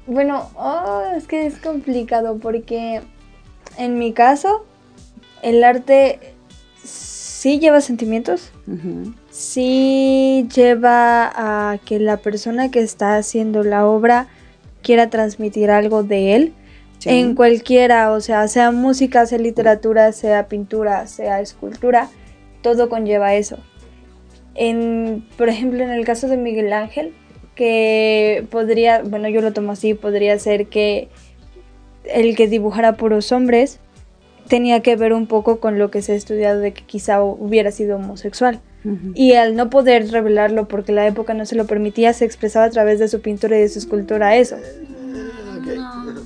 Bueno, 0.07 0.49
ah, 0.57 1.13
es 1.15 1.27
que 1.27 1.45
es 1.45 1.59
complicado 1.59 2.39
porque 2.39 3.03
en 3.77 3.99
mi 3.99 4.15
caso 4.15 4.65
el 5.43 5.63
arte 5.63 6.21
sí 6.83 7.59
lleva 7.61 7.83
sentimientos, 7.83 8.51
sí 9.31 10.49
lleva 10.55 11.27
a 11.73 11.77
que 11.85 11.99
la 12.01 12.17
persona 12.17 12.71
que 12.71 12.81
está 12.81 13.17
haciendo 13.19 13.63
la 13.63 13.87
obra 13.87 14.29
quiera 14.83 15.11
transmitir 15.11 15.71
algo 15.71 16.03
de 16.03 16.35
él 16.35 16.55
Sí. 16.99 17.11
en 17.11 17.35
cualquiera, 17.35 18.13
o 18.13 18.21
sea, 18.21 18.49
sea 18.49 18.71
música, 18.71 19.27
sea 19.27 19.39
literatura, 19.39 20.13
sea 20.13 20.49
pintura, 20.49 21.07
sea 21.07 21.41
escultura, 21.41 22.09
todo 22.63 22.89
conlleva 22.89 23.35
eso. 23.35 23.59
En, 24.55 25.27
por 25.37 25.49
ejemplo, 25.49 25.83
en 25.83 25.91
el 25.91 26.05
caso 26.05 26.29
de 26.29 26.37
Miguel 26.37 26.73
Ángel, 26.73 27.13
que 27.55 28.47
podría, 28.51 29.03
bueno, 29.03 29.29
yo 29.29 29.41
lo 29.41 29.53
tomo 29.53 29.73
así, 29.73 29.95
podría 29.95 30.39
ser 30.39 30.67
que 30.67 31.09
el 32.05 32.37
que 32.37 32.49
dibujara 32.49 32.97
puros 32.97 33.33
hombres 33.33 33.81
tenía 34.49 34.81
que 34.81 34.97
ver 34.97 35.13
un 35.13 35.27
poco 35.27 35.59
con 35.59 35.79
lo 35.79 35.91
que 35.91 36.03
se 36.03 36.13
ha 36.13 36.15
estudiado 36.15 36.61
de 36.61 36.73
que 36.73 36.85
quizá 36.85 37.23
hubiera 37.23 37.71
sido 37.71 37.97
homosexual. 37.97 38.61
Y 39.15 39.33
al 39.33 39.57
no 39.57 39.71
poder 39.71 40.11
revelarlo 40.11 40.69
porque 40.69 40.93
la 40.93 41.07
época 41.07 41.33
no 41.33 41.47
se 41.47 41.57
lo 41.57 41.67
permitía, 41.67 42.13
se 42.13 42.27
expresaba 42.27 42.67
a 42.67 42.71
través 42.71 42.99
de 42.99 43.09
su 43.09 43.23
pintura 43.23 43.57
y 43.57 43.63
de 43.63 43.69
su 43.71 43.79
escultura 43.79 44.37
eso. 44.37 44.57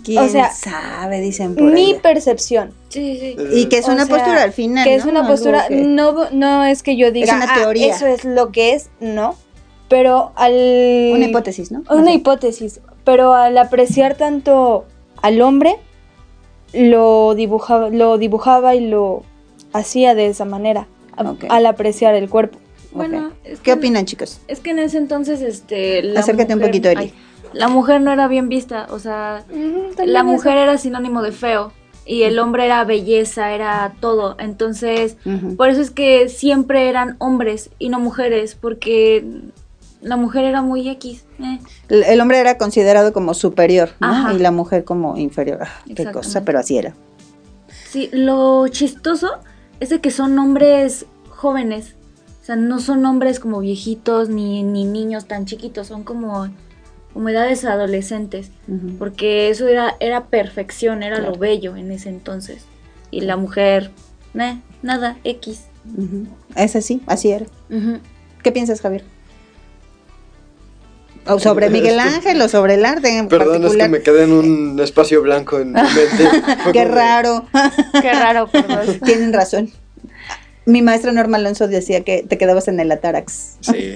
¿Quién 0.09 0.25
o 0.25 0.29
sea, 0.29 0.51
sabe? 0.51 1.21
Dicen 1.21 1.55
por 1.55 1.71
Mi 1.71 1.93
ahí. 1.93 1.99
percepción. 2.03 2.73
Sí, 2.89 3.19
sí. 3.21 3.37
Y 3.53 3.67
que 3.67 3.79
es 3.79 3.89
O 3.89 3.93
una 3.93 4.07
sea, 4.07 4.17
postura 4.17 4.43
al 4.43 4.53
final. 4.53 4.85
Que 4.85 4.95
es 4.95 5.05
¿no? 5.05 5.11
una 5.11 5.27
postura, 5.29 5.67
que- 5.69 5.77
no, 5.77 6.31
no 6.31 6.65
es 6.65 6.83
que 6.83 6.97
yo 6.97 7.13
diga, 7.13 7.35
una 7.37 7.47
"Ah, 7.49 7.59
teoría". 7.61 7.95
eso 7.95 8.07
es 8.07 8.25
lo 8.25 8.51
que 8.51 8.73
es, 8.75 8.89
no. 9.01 9.37
Pero 9.89 10.33
al... 10.37 10.53
Una 11.15 11.27
hipótesis, 11.27 11.71
¿no? 11.73 11.83
Una 11.91 12.13
hipótesis. 12.13 12.81
Pero 13.05 13.35
al 13.35 13.57
apreciar 13.59 14.17
tanto 14.17 14.85
al 15.23 15.41
hombre, 15.43 15.77
lo 16.73 17.35
dibujaba, 17.35 17.89
lo 17.91 18.19
dibujaba 18.19 18.75
y 18.75 18.81
lo 18.89 19.23
hacía 19.73 20.15
de 20.15 20.27
esa 20.27 20.45
manera. 20.45 20.87
a-. 21.17 21.35
Al 21.49 21.67
apreciar 21.67 22.15
el 22.15 22.29
cuerpo. 22.29 22.59
Bueno, 22.93 23.33
es 23.45 23.59
que 23.59 23.65
¿Qué 23.65 23.73
opinan, 23.75 24.07
chicos? 24.07 24.41
Es 24.49 24.61
que 24.61 24.71
en 24.71 24.79
ese 24.79 24.97
entonces, 24.99 25.43
este. 25.43 26.03
la 26.03 26.21
Acércate 26.21 26.55
un 26.55 26.61
poquito, 26.61 26.89
Eli. 26.89 27.01
ay, 27.05 27.15
la 27.59 27.69
mujer 27.69 28.01
no 28.01 28.13
era 28.13 28.29
bien 28.29 28.49
vista, 28.49 28.87
o 28.91 28.99
sea, 28.99 29.45
la 30.05 30.23
mujer 30.23 30.57
era 30.57 30.79
sinónimo 30.79 31.23
de 31.23 31.33
feo 31.33 31.73
y 32.07 32.23
el 32.23 32.39
hombre 32.39 32.65
era 32.65 32.85
belleza, 32.85 33.53
era 33.53 33.93
todo. 34.01 34.37
Entonces, 34.39 35.17
por 35.57 35.69
eso 35.69 35.81
es 35.83 35.91
que 35.91 36.29
siempre 36.29 36.89
eran 36.89 37.17
hombres 37.19 37.71
y 37.79 37.89
no 37.91 38.01
mujeres, 38.01 38.55
porque 38.55 39.25
la 40.01 40.17
mujer 40.17 40.45
era 40.45 40.63
muy 40.63 40.89
X. 40.89 41.25
eh. 41.41 41.59
El, 41.89 42.05
el 42.05 42.21
hombre 42.21 42.39
era 42.39 42.57
considerado 42.57 43.13
como 43.13 43.35
superior, 43.35 43.91
¿no? 44.01 44.33
Y 44.35 44.39
la 44.39 44.53
mujer 44.53 44.85
como 44.85 45.17
inferior. 45.19 45.59
Ah, 45.63 45.83
qué 45.95 46.11
cosa, 46.11 46.45
pero 46.45 46.61
así 46.61 46.79
era. 46.79 46.95
Sí, 47.91 48.09
lo 48.13 48.69
chistoso 48.69 49.39
es 49.81 49.89
de 49.89 50.01
que 50.01 50.11
son 50.11 50.39
hombres 50.39 51.07
jóvenes. 51.31 51.95
O 52.43 52.45
sea, 52.45 52.57
no 52.57 52.79
son 52.79 53.05
hombres 53.05 53.41
como 53.41 53.61
viejitos 53.61 54.29
ni, 54.31 54.63
ni 54.63 54.85
niños 54.85 55.27
tan 55.27 55.45
chiquitos, 55.45 55.89
son 55.89 56.05
como, 56.05 56.49
como 57.13 57.29
edades 57.29 57.65
adolescentes. 57.65 58.51
Porque 58.99 59.51
eso 59.51 59.67
era, 59.69 59.97
era 60.01 60.27
perfección, 60.27 61.03
era 61.03 61.17
Claro. 61.17 61.33
lo 61.33 61.39
bello 61.39 61.77
en 61.77 61.91
ese 61.93 62.09
entonces. 62.09 62.65
Y 63.11 63.23
la 63.23 63.37
mujer, 63.37 63.91
eh, 64.39 64.61
nada, 64.83 65.17
X. 65.25 65.65
Ujú. 65.97 66.27
Es 66.55 66.77
así, 66.77 67.01
así 67.07 67.31
era. 67.31 67.47
¿Qué 68.43 68.53
piensas, 68.53 68.81
Javier? 68.81 69.05
¿O 71.27 71.39
sobre 71.39 71.69
Miguel 71.69 71.99
Ángel 72.01 72.41
o 72.41 72.49
sobre 72.49 72.75
el 72.75 72.85
arte 72.87 73.19
en 73.19 73.29
Perdón, 73.29 73.65
es 73.67 73.77
que 73.77 73.89
me 73.89 74.01
quedé 74.01 74.25
en 74.25 74.33
un 74.33 74.81
espacio 74.81 75.21
blanco 75.21 75.59
en 75.59 75.73
mi 75.73 75.81
mente. 75.81 76.29
Qué 76.73 76.85
raro. 76.87 77.47
Qué 78.01 78.13
raro, 78.13 78.47
perdón. 78.49 78.99
Tienen 79.05 79.33
razón. 79.33 79.71
Mi 80.65 80.81
maestra 80.83 81.13
Norma 81.13 81.37
Alonso 81.39 81.69
decía 81.69 82.03
que 82.05 82.23
te 82.23 82.39
quedabas 82.39 82.69
en 82.69 82.81
el 82.81 82.91
Atarax. 82.93 83.57
Sí, 83.61 83.95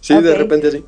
sí, 0.00 0.20
de 0.20 0.34
repente 0.34 0.70
sí. 0.70 0.84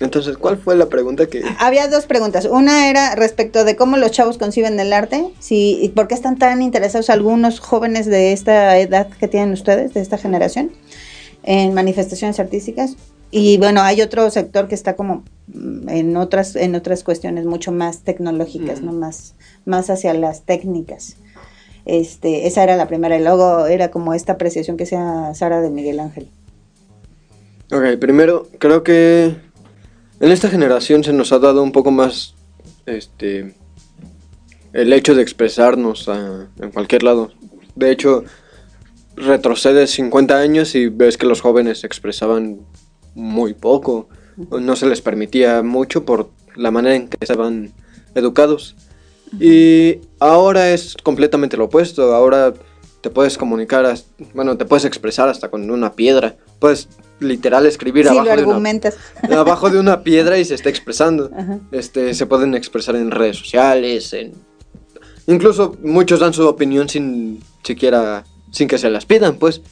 Entonces, 0.00 0.38
¿cuál 0.38 0.56
fue 0.56 0.76
la 0.76 0.86
pregunta 0.86 1.26
que...? 1.26 1.42
Había 1.58 1.86
dos 1.86 2.06
preguntas. 2.06 2.46
Una 2.46 2.88
era 2.88 3.14
respecto 3.14 3.64
de 3.64 3.76
cómo 3.76 3.98
los 3.98 4.10
chavos 4.10 4.38
conciben 4.38 4.80
el 4.80 4.94
arte, 4.94 5.30
si, 5.38 5.78
y 5.82 5.90
por 5.90 6.08
qué 6.08 6.14
están 6.14 6.38
tan 6.38 6.62
interesados 6.62 7.10
algunos 7.10 7.60
jóvenes 7.60 8.06
de 8.06 8.32
esta 8.32 8.78
edad 8.78 9.08
que 9.08 9.28
tienen 9.28 9.52
ustedes, 9.52 9.92
de 9.92 10.00
esta 10.00 10.16
generación, 10.16 10.72
en 11.42 11.74
manifestaciones 11.74 12.40
artísticas. 12.40 12.96
Y 13.30 13.58
bueno, 13.58 13.82
hay 13.82 14.00
otro 14.00 14.28
sector 14.30 14.68
que 14.68 14.74
está 14.74 14.96
como 14.96 15.22
mm, 15.48 15.88
en 15.90 16.16
otras, 16.16 16.56
en 16.56 16.74
otras 16.74 17.04
cuestiones 17.04 17.44
mucho 17.44 17.70
más 17.70 17.98
tecnológicas, 17.98 18.80
Mm. 18.80 18.86
¿no? 18.86 18.92
Más, 18.92 19.34
más 19.66 19.90
hacia 19.90 20.14
las 20.14 20.42
técnicas. 20.42 21.16
Este, 21.84 22.46
esa 22.46 22.62
era 22.62 22.76
la 22.76 22.88
primera, 22.88 23.18
y 23.18 23.22
luego 23.22 23.66
era 23.66 23.90
como 23.90 24.14
esta 24.14 24.32
apreciación 24.32 24.76
que 24.78 24.86
sea 24.86 25.32
Sara 25.34 25.60
de 25.60 25.70
Miguel 25.70 26.00
Ángel. 26.00 26.28
Ok, 27.72 27.98
primero, 28.00 28.48
creo 28.58 28.82
que 28.82 29.36
en 30.20 30.30
esta 30.30 30.48
generación 30.48 31.02
se 31.02 31.12
nos 31.12 31.32
ha 31.32 31.38
dado 31.38 31.62
un 31.62 31.72
poco 31.72 31.90
más 31.90 32.34
este 32.86 33.54
el 34.72 34.92
hecho 34.92 35.14
de 35.14 35.22
expresarnos 35.22 36.08
en 36.60 36.70
cualquier 36.70 37.02
lado. 37.02 37.32
De 37.74 37.90
hecho, 37.90 38.22
retrocedes 39.16 39.90
50 39.90 40.38
años 40.38 40.74
y 40.74 40.88
ves 40.88 41.16
que 41.16 41.26
los 41.26 41.40
jóvenes 41.40 41.80
se 41.80 41.86
expresaban 41.86 42.60
muy 43.14 43.54
poco, 43.54 44.08
no 44.36 44.76
se 44.76 44.86
les 44.86 45.00
permitía 45.00 45.62
mucho 45.62 46.04
por 46.04 46.30
la 46.54 46.70
manera 46.70 46.94
en 46.94 47.08
que 47.08 47.16
estaban 47.20 47.72
educados. 48.14 48.76
Y 49.40 49.98
ahora 50.20 50.70
es 50.70 50.96
completamente 51.02 51.56
lo 51.56 51.64
opuesto, 51.64 52.14
ahora 52.14 52.54
te 53.00 53.10
puedes 53.10 53.38
comunicar, 53.38 53.94
bueno, 54.34 54.56
te 54.56 54.64
puedes 54.64 54.84
expresar 54.84 55.28
hasta 55.28 55.48
con 55.48 55.70
una 55.70 55.92
piedra, 55.92 56.36
puedes 56.58 56.88
literal 57.18 57.66
escribir 57.66 58.08
abajo 58.08 58.36
de 58.36 58.44
una 58.44 58.80
abajo 59.40 59.70
de 59.70 59.78
una 59.78 60.02
piedra 60.02 60.38
y 60.38 60.44
se 60.44 60.54
está 60.54 60.68
expresando. 60.68 61.30
Ajá. 61.36 61.60
Este, 61.72 62.14
se 62.14 62.26
pueden 62.26 62.54
expresar 62.54 62.96
en 62.96 63.10
redes 63.10 63.38
sociales, 63.38 64.12
en 64.12 64.32
incluso 65.26 65.76
muchos 65.82 66.20
dan 66.20 66.32
su 66.32 66.46
opinión 66.46 66.88
sin 66.88 67.42
siquiera 67.62 68.24
sin 68.50 68.68
que 68.68 68.78
se 68.78 68.90
las 68.90 69.06
pidan, 69.06 69.36
pues. 69.36 69.62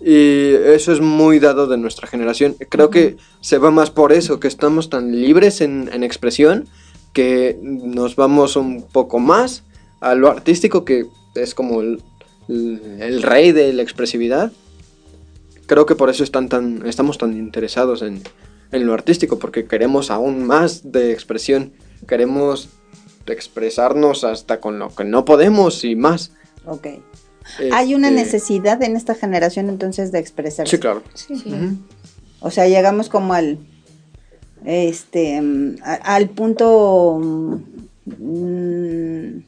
Y 0.00 0.52
eso 0.52 0.92
es 0.92 1.00
muy 1.00 1.38
dado 1.38 1.66
de 1.66 1.78
nuestra 1.78 2.08
generación. 2.08 2.56
Creo 2.68 2.90
que 2.90 3.16
se 3.40 3.58
va 3.58 3.70
más 3.70 3.90
por 3.90 4.12
eso, 4.12 4.40
que 4.40 4.48
estamos 4.48 4.90
tan 4.90 5.18
libres 5.20 5.60
en, 5.60 5.88
en 5.92 6.02
expresión, 6.02 6.66
que 7.12 7.58
nos 7.62 8.16
vamos 8.16 8.56
un 8.56 8.82
poco 8.82 9.18
más 9.18 9.62
a 10.00 10.14
lo 10.14 10.28
artístico, 10.28 10.84
que 10.84 11.06
es 11.34 11.54
como 11.54 11.80
el, 11.80 12.02
el- 12.48 13.22
rey 13.22 13.52
de 13.52 13.72
la 13.72 13.82
expresividad. 13.82 14.52
Creo 15.66 15.86
que 15.86 15.94
por 15.94 16.10
eso 16.10 16.24
están 16.24 16.48
tan, 16.48 16.86
estamos 16.86 17.16
tan 17.18 17.36
interesados 17.36 18.02
en, 18.02 18.22
en 18.72 18.86
lo 18.86 18.92
artístico, 18.92 19.38
porque 19.38 19.66
queremos 19.66 20.10
aún 20.10 20.44
más 20.46 20.92
de 20.92 21.12
expresión. 21.12 21.72
Queremos 22.06 22.68
expresarnos 23.26 24.24
hasta 24.24 24.60
con 24.60 24.78
lo 24.78 24.94
que 24.94 25.04
no 25.04 25.24
podemos 25.24 25.84
y 25.84 25.96
más. 25.96 26.32
Ok. 26.66 26.88
¿Hay 27.72 27.94
una 27.94 28.08
Este, 28.08 28.20
necesidad 28.22 28.82
en 28.82 28.96
esta 28.96 29.14
generación 29.14 29.68
entonces 29.68 30.12
de 30.12 30.18
expresarse? 30.18 30.76
Sí, 30.76 30.80
claro. 30.80 31.02
Sí. 31.14 31.42
O 32.40 32.50
sea, 32.50 32.68
llegamos 32.68 33.08
como 33.08 33.32
al 33.34 33.58
este 34.66 35.40
mm, 35.40 35.76
a- 35.82 36.14
al 36.14 36.28
punto 36.30 37.18
mm, 38.06 39.38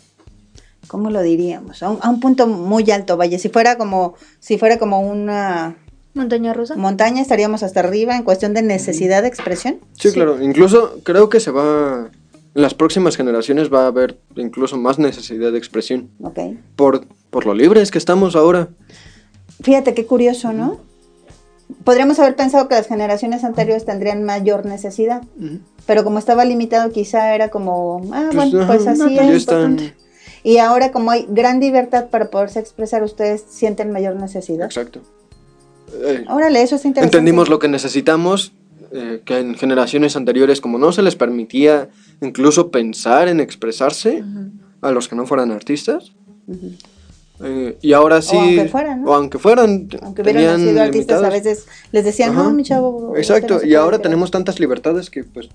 ¿cómo 0.89 1.11
lo 1.11 1.22
diríamos? 1.22 1.82
A 1.82 1.91
un, 1.91 1.99
a 2.03 2.09
un 2.11 2.20
punto 2.20 2.47
muy 2.47 2.91
alto, 2.91 3.16
vaya, 3.16 3.39
si 3.39 3.49
fuera 3.49 3.76
como 3.76 4.14
si 4.41 4.59
fuera 4.59 4.78
como 4.78 5.01
una 5.01 5.76
Montaña 6.14 6.53
rusa. 6.55 6.76
montaña 6.76 7.20
estaríamos 7.20 7.62
hasta 7.62 7.80
arriba 7.80 8.16
en 8.16 8.22
cuestión 8.22 8.55
de 8.55 8.62
necesidad 8.62 9.22
de 9.22 9.28
expresión. 9.28 9.76
Sí, 9.99 10.11
claro. 10.12 10.43
Incluso 10.43 11.01
creo 11.03 11.28
que 11.28 11.41
se 11.41 11.51
va. 11.51 12.09
En 12.55 12.62
las 12.62 12.72
próximas 12.72 13.16
generaciones 13.16 13.70
va 13.70 13.82
a 13.84 13.89
haber 13.89 14.18
incluso 14.34 14.78
más 14.78 14.99
necesidad 14.99 15.53
de 15.53 15.59
expresión. 15.59 16.09
Ok. 16.22 16.39
Por, 16.74 17.05
por 17.28 17.45
lo 17.45 17.53
libres 17.53 17.91
que 17.91 17.99
estamos 17.99 18.34
ahora. 18.34 18.68
Fíjate 19.62 19.93
qué 19.93 20.07
curioso, 20.07 20.53
¿no? 20.55 20.78
Podríamos 21.84 22.18
haber 22.18 22.34
pensado 22.37 22.68
que 22.68 22.76
las 22.76 22.87
generaciones 22.87 23.45
anteriores 23.45 23.84
tendrían 23.84 24.22
mayor 24.22 24.64
necesidad, 24.66 25.22
pero 25.84 26.05
como 26.05 26.18
estaba 26.18 26.45
limitado 26.45 26.91
quizá 26.93 27.34
era 27.34 27.49
como, 27.49 28.03
ah, 28.12 28.30
Pues, 28.32 28.53
bueno, 28.53 28.62
ajá, 28.64 28.72
pues 28.74 28.87
así 28.87 29.14
ya 29.14 29.28
es. 29.28 29.37
están- 29.37 29.93
Y 30.47 30.59
ahora 30.59 30.92
como 30.92 31.11
hay 31.11 31.26
gran 31.28 31.59
libertad 31.59 32.09
para 32.09 32.30
poderse 32.30 32.61
expresar, 32.61 33.03
ustedes 33.03 33.44
sienten 33.49 33.90
mayor 33.90 34.14
necesidad. 34.14 34.66
Exacto. 34.66 35.01
Eh, 36.05 36.24
Órale, 36.30 36.62
eso 36.62 36.76
es 36.76 36.84
interesante. 36.84 37.16
entendimos 37.16 37.49
lo 37.49 37.59
que 37.59 37.66
necesitamos, 37.66 38.53
eh, 38.92 39.22
que 39.24 39.40
en 39.40 39.57
generaciones 39.57 40.14
anteriores, 40.14 40.61
como 40.61 40.78
no 40.78 40.92
se 40.92 41.03
les 41.03 41.16
permitía 41.16 41.88
incluso 42.20 42.70
pensar 42.70 43.26
en 43.26 43.40
expresarse 43.40 44.22
a 44.82 44.92
los 44.92 45.09
que 45.09 45.16
no 45.16 45.26
fueran 45.26 45.51
artistas, 45.51 46.12
Ujú. 46.47 46.70
eh, 47.42 47.76
y 47.82 47.92
ahora 47.92 48.22
sí, 48.22 48.36
aunque 48.36 48.68
fueran, 48.68 49.03
¿no? 49.03 49.11
o 49.11 49.14
aunque 49.14 49.40
fueran, 49.40 49.88
Aunque 50.01 50.22
hubieran 50.22 50.61
sido 50.61 50.80
artistas, 50.80 51.24
a 51.24 51.28
veces 51.28 51.66
les 51.90 52.05
decían, 52.05 52.30
Ajá. 52.30 52.44
no, 52.44 52.51
mi 52.53 52.62
chavo. 52.62 53.16
Exacto, 53.16 53.64
y 53.64 53.74
ahora 53.74 53.97
quedar". 53.97 54.03
tenemos 54.03 54.30
tantas 54.30 54.61
libertades 54.61 55.11
que 55.11 55.24
pues 55.24 55.49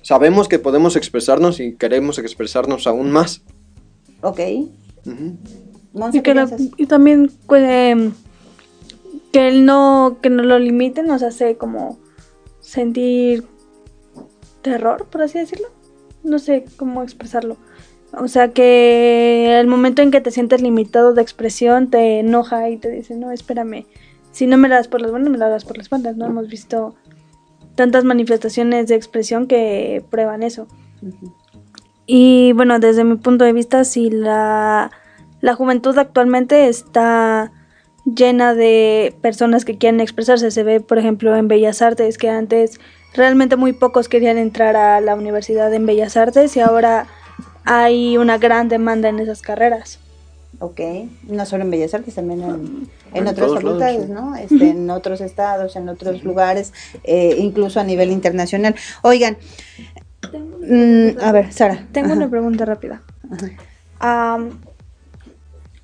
sabemos 0.00 0.48
que 0.48 0.58
podemos 0.58 0.96
expresarnos 0.96 1.60
y 1.60 1.74
queremos 1.74 2.18
expresarnos 2.18 2.86
aún 2.86 3.10
más. 3.10 3.42
Ok. 4.24 4.40
Monse, 5.92 6.18
Y, 6.18 6.20
¿qué 6.20 6.22
que 6.22 6.34
la- 6.34 6.46
piensas? 6.46 6.68
y 6.76 6.86
también 6.86 7.30
pues, 7.46 7.62
em, 7.66 8.12
que 9.32 9.48
él 9.48 9.64
no, 9.64 10.18
que 10.22 10.30
no 10.30 10.42
lo 10.42 10.58
limiten 10.58 11.06
nos 11.06 11.22
hace 11.22 11.56
como 11.56 11.98
sentir 12.60 13.44
terror, 14.62 15.06
por 15.10 15.22
así 15.22 15.38
decirlo. 15.38 15.68
No 16.22 16.38
sé 16.38 16.64
cómo 16.76 17.02
expresarlo. 17.02 17.56
O 18.18 18.28
sea 18.28 18.52
que 18.52 19.58
el 19.60 19.66
momento 19.66 20.00
en 20.02 20.10
que 20.10 20.20
te 20.20 20.30
sientes 20.30 20.62
limitado 20.62 21.12
de 21.14 21.22
expresión 21.22 21.90
te 21.90 22.20
enoja 22.20 22.70
y 22.70 22.76
te 22.76 22.88
dice, 22.90 23.16
no, 23.16 23.30
espérame, 23.32 23.86
si 24.32 24.46
no 24.46 24.56
me 24.56 24.68
la 24.68 24.76
das 24.76 24.88
por 24.88 25.00
las 25.00 25.10
buenas, 25.10 25.30
me 25.30 25.38
la 25.38 25.48
das 25.48 25.64
por 25.64 25.76
las 25.76 25.90
malas, 25.92 26.16
¿no? 26.16 26.26
Hemos 26.26 26.48
visto 26.48 26.94
tantas 27.74 28.04
manifestaciones 28.04 28.86
de 28.88 28.94
expresión 28.94 29.46
que 29.48 30.04
prueban 30.10 30.42
eso. 30.44 30.66
Y 32.06 32.52
bueno, 32.52 32.78
desde 32.78 33.04
mi 33.04 33.16
punto 33.16 33.44
de 33.44 33.52
vista, 33.52 33.84
si 33.84 34.10
la, 34.10 34.90
la 35.40 35.54
juventud 35.54 35.96
actualmente 35.98 36.68
está 36.68 37.52
llena 38.04 38.54
de 38.54 39.14
personas 39.20 39.64
que 39.64 39.78
quieren 39.78 40.00
expresarse. 40.00 40.50
Se 40.50 40.62
ve, 40.62 40.80
por 40.80 40.98
ejemplo, 40.98 41.34
en 41.36 41.48
Bellas 41.48 41.82
Artes, 41.82 42.18
que 42.18 42.28
antes 42.28 42.80
realmente 43.14 43.56
muy 43.56 43.72
pocos 43.72 44.08
querían 44.08 44.38
entrar 44.38 44.76
a 44.76 45.00
la 45.00 45.14
universidad 45.14 45.72
en 45.72 45.86
Bellas 45.86 46.16
Artes 46.16 46.56
y 46.56 46.60
ahora 46.60 47.06
hay 47.64 48.18
una 48.18 48.38
gran 48.38 48.68
demanda 48.68 49.08
en 49.08 49.20
esas 49.20 49.40
carreras. 49.40 50.00
Ok, 50.60 50.80
no 51.24 51.46
solo 51.46 51.64
en 51.64 51.70
Bellas 51.70 51.94
Artes, 51.94 52.14
también 52.14 52.42
en, 52.42 52.50
en 52.50 52.88
En 53.14 53.26
otras 53.26 53.48
lados, 53.48 53.62
facultades, 53.62 54.06
sí. 54.06 54.12
¿no? 54.12 54.36
Este, 54.36 54.70
En 54.70 54.88
otros 54.90 55.20
estados, 55.20 55.74
en 55.74 55.88
otros 55.88 56.22
lugares, 56.22 56.72
eh, 57.02 57.36
incluso 57.38 57.80
a 57.80 57.84
nivel 57.84 58.12
internacional. 58.12 58.74
Oigan, 59.02 59.36
mm, 60.32 61.20
a 61.22 61.32
ver, 61.32 61.52
Sara. 61.52 61.86
Tengo 61.92 62.08
Ajá, 62.08 62.16
una 62.16 62.28
pregunta 62.30 62.64
rápida. 62.64 63.02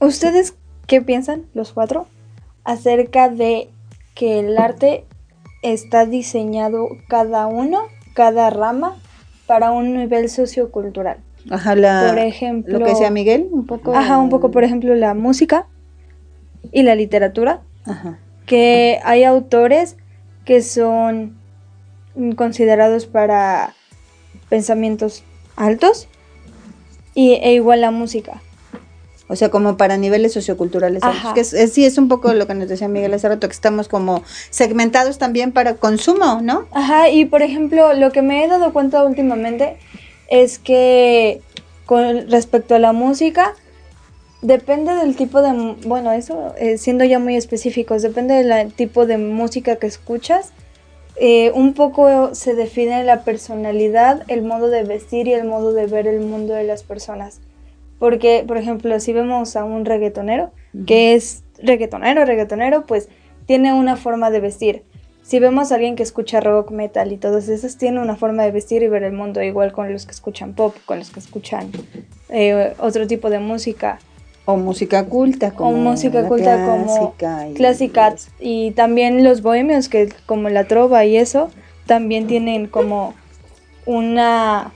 ¿Ustedes 0.00 0.54
qué 0.86 1.02
piensan, 1.02 1.44
los 1.54 1.72
cuatro, 1.72 2.06
acerca 2.64 3.28
de 3.28 3.70
que 4.14 4.40
el 4.40 4.56
arte 4.58 5.04
está 5.62 6.06
diseñado 6.06 6.88
cada 7.08 7.46
uno, 7.46 7.82
cada 8.14 8.50
rama, 8.50 8.96
para 9.46 9.72
un 9.72 9.94
nivel 9.94 10.28
sociocultural? 10.28 11.18
Ajá, 11.50 11.74
la, 11.74 12.06
Por 12.08 12.18
ejemplo, 12.18 12.78
lo 12.78 12.84
que 12.84 12.92
decía 12.92 13.10
Miguel, 13.10 13.48
un 13.50 13.66
poco. 13.66 13.94
Ajá, 13.94 14.18
un 14.18 14.28
poco, 14.28 14.50
por 14.50 14.64
ejemplo, 14.64 14.94
la 14.94 15.14
música 15.14 15.66
y 16.72 16.82
la 16.82 16.94
literatura, 16.94 17.62
Ajá. 17.84 18.18
que 18.46 19.00
hay 19.04 19.24
autores 19.24 19.96
que 20.44 20.62
son 20.62 21.38
considerados 22.36 23.06
para 23.06 23.74
pensamientos 24.50 25.22
altos 25.56 26.06
y, 27.14 27.32
e 27.34 27.54
igual 27.54 27.80
la 27.80 27.90
música. 27.90 28.42
O 29.28 29.36
sea, 29.36 29.48
como 29.48 29.76
para 29.76 29.96
niveles 29.96 30.32
socioculturales. 30.32 31.02
altos, 31.04 31.20
Ajá. 31.20 31.34
Que 31.34 31.40
es, 31.40 31.52
es- 31.54 31.72
sí, 31.72 31.84
es 31.84 31.96
un 31.98 32.08
poco 32.08 32.34
lo 32.34 32.46
que 32.48 32.54
nos 32.54 32.68
decía 32.68 32.88
Miguel 32.88 33.14
hace 33.14 33.28
rato, 33.28 33.46
que 33.48 33.52
estamos 33.54 33.86
como 33.88 34.22
segmentados 34.50 35.18
también 35.18 35.52
para 35.52 35.76
consumo, 35.76 36.40
¿no? 36.42 36.66
Ajá, 36.72 37.08
y 37.10 37.24
por 37.26 37.42
ejemplo, 37.42 37.94
lo 37.94 38.10
que 38.10 38.22
me 38.22 38.44
he 38.44 38.48
dado 38.48 38.72
cuenta 38.72 39.04
últimamente 39.04 39.76
es 40.28 40.58
que 40.58 41.40
con 41.86 42.28
respecto 42.28 42.74
a 42.74 42.78
la 42.80 42.92
música, 42.92 43.54
depende 44.42 44.94
del 44.94 45.14
tipo 45.16 45.42
de, 45.42 45.76
bueno, 45.86 46.10
eso 46.12 46.54
eh, 46.58 46.78
siendo 46.78 47.04
ya 47.04 47.18
muy 47.18 47.36
específicos, 47.36 48.02
depende 48.02 48.42
del 48.42 48.72
tipo 48.72 49.06
de 49.06 49.16
música 49.18 49.76
que 49.76 49.86
escuchas. 49.86 50.50
Eh, 51.22 51.52
un 51.54 51.74
poco 51.74 52.34
se 52.34 52.54
define 52.54 53.04
la 53.04 53.24
personalidad, 53.24 54.22
el 54.28 54.40
modo 54.40 54.68
de 54.68 54.84
vestir 54.84 55.28
y 55.28 55.34
el 55.34 55.44
modo 55.44 55.74
de 55.74 55.86
ver 55.86 56.06
el 56.06 56.20
mundo 56.20 56.54
de 56.54 56.64
las 56.64 56.82
personas. 56.82 57.42
Porque, 57.98 58.42
por 58.48 58.56
ejemplo, 58.56 58.98
si 59.00 59.12
vemos 59.12 59.54
a 59.54 59.64
un 59.64 59.84
reggaetonero, 59.84 60.50
que 60.86 61.12
es 61.12 61.44
reggaetonero, 61.62 62.24
reggaetonero, 62.24 62.86
pues 62.86 63.10
tiene 63.44 63.74
una 63.74 63.96
forma 63.96 64.30
de 64.30 64.40
vestir. 64.40 64.84
Si 65.22 65.38
vemos 65.38 65.70
a 65.70 65.74
alguien 65.74 65.94
que 65.94 66.02
escucha 66.02 66.40
rock, 66.40 66.70
metal 66.70 67.12
y 67.12 67.18
todos 67.18 67.48
esos, 67.48 67.76
tiene 67.76 68.00
una 68.00 68.16
forma 68.16 68.42
de 68.44 68.52
vestir 68.52 68.82
y 68.82 68.88
ver 68.88 69.02
el 69.02 69.12
mundo 69.12 69.42
igual 69.42 69.72
con 69.72 69.92
los 69.92 70.06
que 70.06 70.12
escuchan 70.12 70.54
pop, 70.54 70.74
con 70.86 70.98
los 70.98 71.10
que 71.10 71.20
escuchan 71.20 71.70
eh, 72.30 72.72
otro 72.78 73.06
tipo 73.06 73.28
de 73.28 73.40
música. 73.40 73.98
O 74.46 74.56
música 74.56 75.04
culta, 75.06 75.52
como. 75.52 75.70
o 75.70 75.72
música 75.74 76.26
culta 76.26 76.64
como 76.64 77.14
clásica 77.16 77.48
y- 77.48 77.54
clásica. 77.54 78.14
Y 78.40 78.70
también 78.72 79.22
los 79.22 79.42
bohemios, 79.42 79.88
que 79.88 80.08
como 80.26 80.48
la 80.48 80.64
trova 80.64 81.04
y 81.04 81.16
eso, 81.16 81.50
también 81.86 82.26
tienen 82.26 82.66
como 82.66 83.14
una 83.86 84.72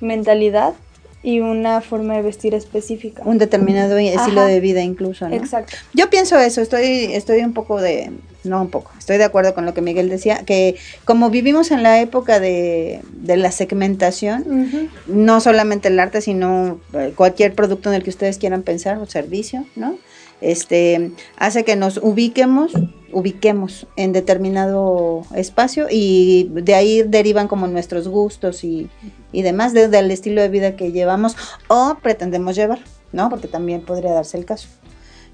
mentalidad 0.00 0.74
y 1.22 1.40
una 1.40 1.80
forma 1.80 2.14
de 2.16 2.22
vestir 2.22 2.54
específica. 2.54 3.22
Un 3.24 3.38
determinado 3.38 3.96
estilo 3.96 4.42
Ajá. 4.42 4.50
de 4.50 4.60
vida 4.60 4.82
incluso, 4.82 5.28
¿no? 5.28 5.34
Exacto. 5.34 5.76
Yo 5.94 6.10
pienso 6.10 6.38
eso, 6.38 6.60
estoy, 6.60 7.12
estoy 7.14 7.40
un 7.40 7.54
poco 7.54 7.80
de, 7.80 8.10
no 8.44 8.60
un 8.62 8.68
poco, 8.70 8.92
estoy 8.98 9.16
de 9.18 9.24
acuerdo 9.24 9.54
con 9.54 9.64
lo 9.66 9.74
que 9.74 9.80
Miguel 9.80 10.08
decía, 10.08 10.44
que 10.44 10.76
como 11.04 11.30
vivimos 11.30 11.70
en 11.70 11.82
la 11.82 12.00
época 12.00 12.40
de, 12.40 13.00
de 13.12 13.36
la 13.36 13.50
segmentación, 13.50 14.90
no 15.06 15.40
solamente 15.40 15.88
el 15.88 15.98
arte, 15.98 16.20
sino 16.20 16.78
eh, 16.92 17.12
cualquier 17.16 17.54
producto 17.54 17.88
en 17.88 17.96
el 17.96 18.02
que 18.02 18.10
ustedes 18.10 18.38
quieran 18.38 18.62
pensar 18.62 18.98
o 18.98 19.06
servicio, 19.06 19.64
¿no? 19.76 19.96
Este 20.40 21.12
hace 21.38 21.64
que 21.64 21.74
nos 21.76 21.96
ubiquemos, 21.98 22.72
ubiquemos 23.12 23.86
en 23.96 24.12
determinado 24.12 25.22
espacio 25.34 25.86
y 25.90 26.48
de 26.52 26.74
ahí 26.74 27.02
derivan 27.02 27.48
como 27.48 27.66
nuestros 27.66 28.08
gustos 28.08 28.62
y, 28.64 28.90
y 29.32 29.42
demás 29.42 29.72
de- 29.72 29.88
del 29.88 30.10
estilo 30.10 30.42
de 30.42 30.48
vida 30.48 30.76
que 30.76 30.92
llevamos 30.92 31.36
o 31.68 31.96
pretendemos 32.02 32.56
llevar, 32.56 32.80
¿no? 33.12 33.30
Porque 33.30 33.48
también 33.48 33.82
podría 33.82 34.12
darse 34.12 34.36
el 34.36 34.44
caso. 34.44 34.68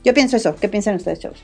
Yo 0.04 0.14
pienso 0.14 0.36
eso. 0.36 0.54
¿Qué 0.54 0.68
piensan 0.68 0.94
ustedes, 0.96 1.18
chavos? 1.18 1.42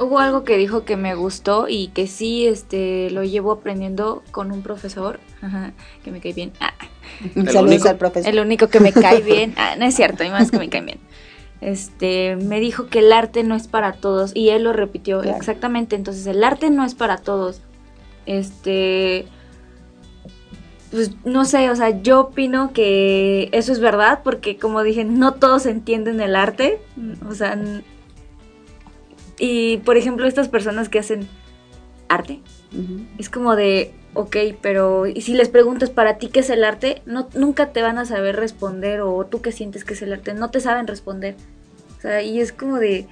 Hubo 0.00 0.18
algo 0.18 0.44
que 0.44 0.56
dijo 0.56 0.84
que 0.84 0.96
me 0.96 1.14
gustó 1.14 1.66
y 1.68 1.88
que 1.88 2.06
sí 2.06 2.46
este 2.46 3.10
lo 3.10 3.24
llevo 3.24 3.52
aprendiendo 3.52 4.22
con 4.30 4.52
un 4.52 4.62
profesor 4.62 5.18
ajá, 5.42 5.72
que 6.04 6.10
me 6.10 6.20
cae 6.20 6.32
bien. 6.32 6.52
Ah, 6.60 6.72
Saludos 7.34 7.62
único? 7.62 7.88
al 7.88 7.96
profesor. 7.96 8.32
el 8.32 8.38
único 8.40 8.68
que 8.68 8.80
me 8.80 8.92
cae 8.92 9.20
bien. 9.22 9.54
Ah, 9.56 9.74
no 9.78 9.84
es 9.86 9.94
cierto, 9.94 10.22
hay 10.22 10.30
más 10.30 10.50
que 10.50 10.58
me 10.58 10.68
caen 10.68 10.86
bien. 10.86 11.00
Este, 11.60 12.36
me 12.36 12.60
dijo 12.60 12.86
que 12.86 13.00
el 13.00 13.12
arte 13.12 13.42
no 13.42 13.56
es 13.56 13.66
para 13.66 13.92
todos 13.94 14.30
y 14.34 14.50
él 14.50 14.62
lo 14.62 14.72
repitió 14.72 15.20
Claro. 15.22 15.36
exactamente. 15.36 15.96
Entonces, 15.96 16.24
el 16.28 16.44
arte 16.44 16.70
no 16.70 16.84
es 16.84 16.94
para 16.94 17.16
todos. 17.18 17.62
Este, 18.26 19.26
pues 20.92 21.10
no 21.24 21.44
sé, 21.44 21.68
o 21.70 21.76
sea, 21.76 21.90
yo 22.02 22.20
opino 22.20 22.72
que 22.72 23.48
eso 23.52 23.72
es 23.72 23.80
verdad 23.80 24.20
porque 24.22 24.56
como 24.56 24.82
dije, 24.82 25.04
no 25.04 25.34
todos 25.34 25.66
entienden 25.66 26.20
el 26.20 26.36
arte, 26.36 26.80
o 27.28 27.34
sea, 27.34 27.58
y 29.38 29.78
por 29.78 29.96
ejemplo, 29.96 30.26
estas 30.26 30.48
personas 30.48 30.88
que 30.88 30.98
hacen 30.98 31.28
arte, 32.08 32.40
es 33.18 33.30
como 33.30 33.56
de, 33.56 33.94
ok, 34.14 34.36
pero 34.60 35.06
y 35.06 35.20
si 35.20 35.34
les 35.34 35.48
preguntas 35.48 35.90
para 35.90 36.18
ti 36.18 36.28
qué 36.28 36.40
es 36.40 36.50
el 36.50 36.64
arte, 36.64 37.02
no, 37.06 37.28
nunca 37.34 37.72
te 37.72 37.82
van 37.82 37.98
a 37.98 38.04
saber 38.04 38.36
responder 38.36 39.00
o 39.00 39.24
tú 39.26 39.40
qué 39.40 39.52
sientes 39.52 39.84
que 39.84 39.94
es 39.94 40.02
el 40.02 40.12
arte, 40.12 40.34
no 40.34 40.50
te 40.50 40.60
saben 40.60 40.86
responder. 40.86 41.36
O 41.96 42.00
sea, 42.00 42.22
y 42.22 42.40
es 42.40 42.52
como 42.52 42.78
de... 42.78 43.06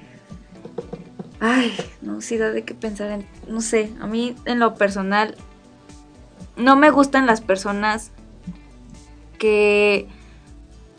Ay, 1.40 1.72
no, 2.02 2.20
sí 2.20 2.38
da 2.38 2.50
de 2.50 2.62
qué 2.62 2.74
pensar 2.74 3.10
en... 3.10 3.26
No 3.48 3.60
sé, 3.60 3.90
a 4.00 4.06
mí 4.06 4.34
en 4.46 4.58
lo 4.58 4.74
personal 4.74 5.34
no 6.56 6.76
me 6.76 6.90
gustan 6.90 7.26
las 7.26 7.40
personas 7.40 8.10
que, 9.38 10.06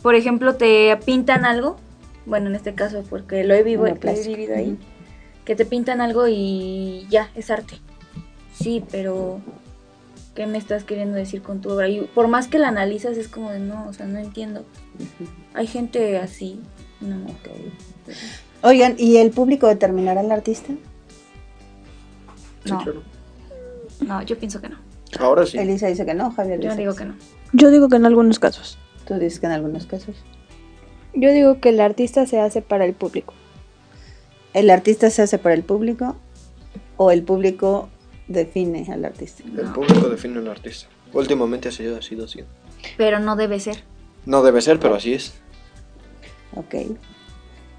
por 0.02 0.14
ejemplo, 0.14 0.54
te 0.54 0.96
pintan 1.04 1.44
algo. 1.44 1.76
Bueno, 2.26 2.48
en 2.48 2.54
este 2.54 2.74
caso, 2.74 3.04
porque 3.08 3.42
lo 3.44 3.54
he, 3.54 3.62
vivo, 3.62 3.86
lo 3.86 4.10
he 4.10 4.26
vivido 4.26 4.54
ahí. 4.54 4.78
Que 5.48 5.56
te 5.56 5.64
pintan 5.64 6.02
algo 6.02 6.28
y 6.28 7.06
ya, 7.08 7.30
es 7.34 7.50
arte. 7.50 7.78
Sí, 8.52 8.84
pero 8.90 9.40
¿qué 10.34 10.46
me 10.46 10.58
estás 10.58 10.84
queriendo 10.84 11.16
decir 11.16 11.40
con 11.40 11.62
tu 11.62 11.70
obra? 11.70 11.88
Y 11.88 12.02
por 12.02 12.28
más 12.28 12.48
que 12.48 12.58
la 12.58 12.68
analizas, 12.68 13.16
es 13.16 13.28
como 13.28 13.50
de 13.50 13.58
no, 13.58 13.88
o 13.88 13.94
sea, 13.94 14.04
no 14.04 14.18
entiendo. 14.18 14.66
Hay 15.54 15.66
gente 15.66 16.18
así. 16.18 16.60
No, 17.00 17.16
Oigan, 18.62 18.96
¿y 18.98 19.16
el 19.16 19.30
público 19.30 19.68
determinará 19.68 20.20
al 20.20 20.30
artista? 20.30 20.74
Sí, 22.64 22.70
no, 22.70 22.82
claro. 22.82 23.02
no, 24.00 24.20
yo 24.20 24.38
pienso 24.38 24.60
que 24.60 24.68
no. 24.68 24.76
Ahora 25.18 25.46
sí. 25.46 25.56
Elisa 25.56 25.86
dice 25.86 26.04
que 26.04 26.12
no, 26.12 26.30
Javier 26.30 26.60
Yo 26.60 26.68
dice 26.68 26.80
digo 26.82 26.94
que 26.94 27.06
no. 27.06 27.14
Yo 27.54 27.70
digo 27.70 27.88
que 27.88 27.96
en 27.96 28.04
algunos 28.04 28.38
casos. 28.38 28.78
Tú 29.06 29.14
dices 29.14 29.40
que 29.40 29.46
en 29.46 29.52
algunos 29.52 29.86
casos. 29.86 30.14
Yo 31.14 31.32
digo 31.32 31.58
que 31.58 31.70
el 31.70 31.80
artista 31.80 32.26
se 32.26 32.38
hace 32.38 32.60
para 32.60 32.84
el 32.84 32.92
público. 32.92 33.32
¿El 34.54 34.70
artista 34.70 35.10
se 35.10 35.22
hace 35.22 35.38
para 35.38 35.54
el 35.54 35.62
público 35.62 36.16
o 36.96 37.10
el 37.10 37.22
público 37.22 37.88
define 38.28 38.86
al 38.92 39.04
artista? 39.04 39.42
El 39.44 39.64
No. 39.66 39.72
público 39.72 40.08
define 40.08 40.38
al 40.38 40.48
artista. 40.48 40.88
Últimamente 41.12 41.68
ha 41.68 41.72
sido, 41.72 42.00
sido 42.02 42.24
así. 42.26 42.40
Pero 42.96 43.18
no 43.18 43.36
debe 43.36 43.60
ser. 43.60 43.82
No 44.26 44.42
debe 44.42 44.60
ser, 44.60 44.78
pero 44.78 44.94
así 44.94 45.14
es. 45.14 45.34
Ok. 46.54 46.74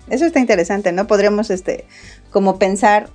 Eso 0.10 0.26
está 0.26 0.40
interesante, 0.40 0.92
¿no? 0.92 1.06
Podríamos, 1.08 1.50
este, 1.52 1.86
como 2.32 2.58
pensar 2.58 3.10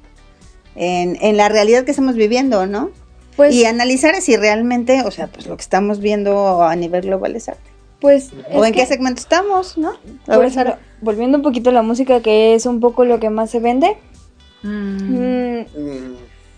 en, 0.76 1.16
en 1.20 1.36
la 1.36 1.48
realidad 1.48 1.84
que 1.84 1.90
estamos 1.90 2.14
viviendo, 2.14 2.66
¿no? 2.66 2.90
Pues, 3.36 3.52
y 3.52 3.64
analizar 3.64 4.20
si 4.20 4.36
realmente, 4.36 5.02
o 5.04 5.10
sea, 5.10 5.26
pues 5.26 5.46
lo 5.48 5.56
que 5.56 5.62
estamos 5.62 5.98
viendo 5.98 6.62
a 6.62 6.76
nivel 6.76 7.02
global 7.02 7.34
es 7.34 7.48
arte. 7.48 7.70
pues 8.00 8.30
o 8.52 8.64
en 8.64 8.72
que, 8.72 8.80
qué 8.80 8.86
segmento 8.86 9.20
estamos, 9.20 9.76
¿no? 9.76 9.94
A 10.28 10.38
volviendo 11.04 11.36
un 11.38 11.42
poquito 11.42 11.70
a 11.70 11.72
la 11.72 11.82
música, 11.82 12.20
que 12.20 12.54
es 12.54 12.66
un 12.66 12.80
poco 12.80 13.04
lo 13.04 13.20
que 13.20 13.30
más 13.30 13.50
se 13.50 13.60
vende, 13.60 13.96
Mm, 14.62 15.10
mm, 15.10 15.66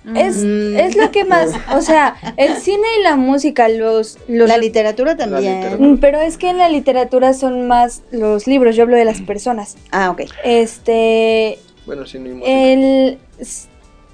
Mm, 0.04 0.16
es, 0.16 0.36
Mm. 0.36 0.76
es 0.78 0.94
lo 0.96 1.10
que 1.10 1.24
más, 1.24 1.50
o 1.74 1.80
sea, 1.82 2.14
el 2.36 2.54
cine 2.58 2.86
y 3.00 3.02
la 3.02 3.16
música, 3.16 3.68
los... 3.68 4.18
los 4.28 4.48
La 4.48 4.56
literatura 4.56 5.16
también. 5.16 5.56
literatura. 5.56 5.98
Pero 6.00 6.20
es 6.20 6.38
que 6.38 6.48
en 6.50 6.58
la 6.58 6.68
literatura 6.68 7.34
son 7.34 7.66
más 7.66 8.02
los 8.12 8.46
libros, 8.46 8.76
yo 8.76 8.84
hablo 8.84 8.96
de 8.96 9.04
las 9.04 9.20
personas. 9.22 9.76
Ah, 9.90 10.10
ok. 10.12 10.22
Este, 10.44 11.58
bueno, 11.86 12.06
sí, 12.06 12.20
no 12.20 12.26
hay 12.26 12.34
música. 12.34 12.52
el, 12.52 13.18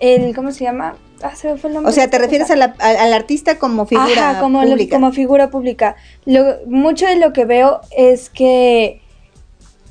el, 0.01 0.35
¿cómo 0.35 0.51
se 0.53 0.65
llama? 0.65 0.97
Ah, 1.23 1.37
se 1.37 1.53
me 1.53 1.59
fue 1.59 1.69
el 1.69 1.75
nombre 1.75 1.91
O 1.91 1.95
sea, 1.95 2.09
te 2.09 2.19
refieres 2.19 2.51
a 2.51 2.57
la- 2.57 2.75
a- 2.79 3.03
al 3.05 3.13
artista 3.13 3.59
como 3.59 3.85
figura 3.85 4.31
Ajá, 4.31 4.41
como, 4.41 4.63
lo- 4.63 4.71
pública. 4.71 4.97
como 4.97 5.13
figura 5.13 5.51
pública. 5.51 5.97
Lo- 6.25 6.57
mucho 6.67 7.05
de 7.07 7.17
lo 7.17 7.35
que 7.35 7.45
veo 7.45 7.83
es 7.95 8.31
que 8.31 9.02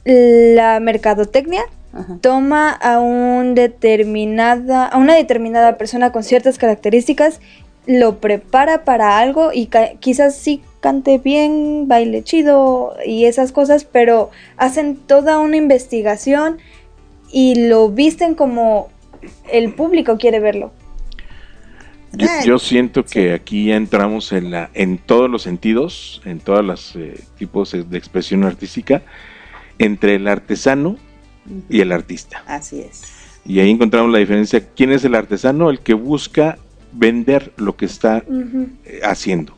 la 0.06 0.80
mercadotecnia 0.80 1.64
Ajá. 1.94 2.18
toma 2.22 2.72
a 2.72 3.00
un 3.00 3.54
determinada 3.54 4.88
a 4.88 4.98
una 4.98 5.14
determinada 5.16 5.78
persona 5.78 6.12
con 6.12 6.24
ciertas 6.24 6.58
características 6.58 7.40
lo 7.88 8.20
prepara 8.20 8.84
para 8.84 9.18
algo 9.20 9.52
y 9.54 9.68
ca- 9.68 9.92
quizás 10.00 10.36
sí 10.36 10.62
cante 10.80 11.18
bien 11.18 11.88
baile 11.88 12.24
chido 12.24 12.96
y 13.06 13.26
esas 13.26 13.52
cosas 13.52 13.84
pero 13.86 14.30
hacen 14.58 14.96
toda 14.96 15.40
una 15.40 15.58
investigación 15.58 16.58
y 17.32 17.68
lo 17.68 17.90
visten 17.90 18.36
como 18.36 18.90
el 19.52 19.74
público 19.74 20.18
quiere 20.18 20.40
verlo 20.40 20.72
Yo, 22.14 22.28
Ah, 22.30 22.44
yo 22.44 22.60
siento 22.60 23.04
que 23.06 23.34
aquí 23.34 23.68
ya 23.68 23.76
entramos 23.76 24.32
en, 24.32 24.52
la, 24.52 24.70
en 24.74 24.98
todos 24.98 25.30
los 25.30 25.44
sentidos, 25.44 26.22
en 26.26 26.40
todos 26.40 26.64
los 26.64 26.96
eh, 26.96 27.20
tipos 27.38 27.72
de 27.72 27.98
expresión 27.98 28.44
artística, 28.44 29.02
entre 29.84 30.16
el 30.16 30.28
artesano 30.28 30.98
y 31.70 31.82
el 31.82 31.92
artista. 31.92 32.44
Así 32.48 32.80
es. 32.82 33.02
Y 33.46 33.60
ahí 33.60 33.72
encontramos 33.72 34.12
la 34.12 34.20
diferencia. 34.20 34.68
¿Quién 34.76 34.92
es 34.92 35.04
el 35.04 35.16
artesano? 35.16 35.70
El 35.70 35.80
que 35.80 35.94
busca 35.96 36.58
vender 36.94 37.52
lo 37.58 37.76
que 37.76 37.86
está 37.86 38.24
eh, 38.86 39.00
haciendo. 39.04 39.56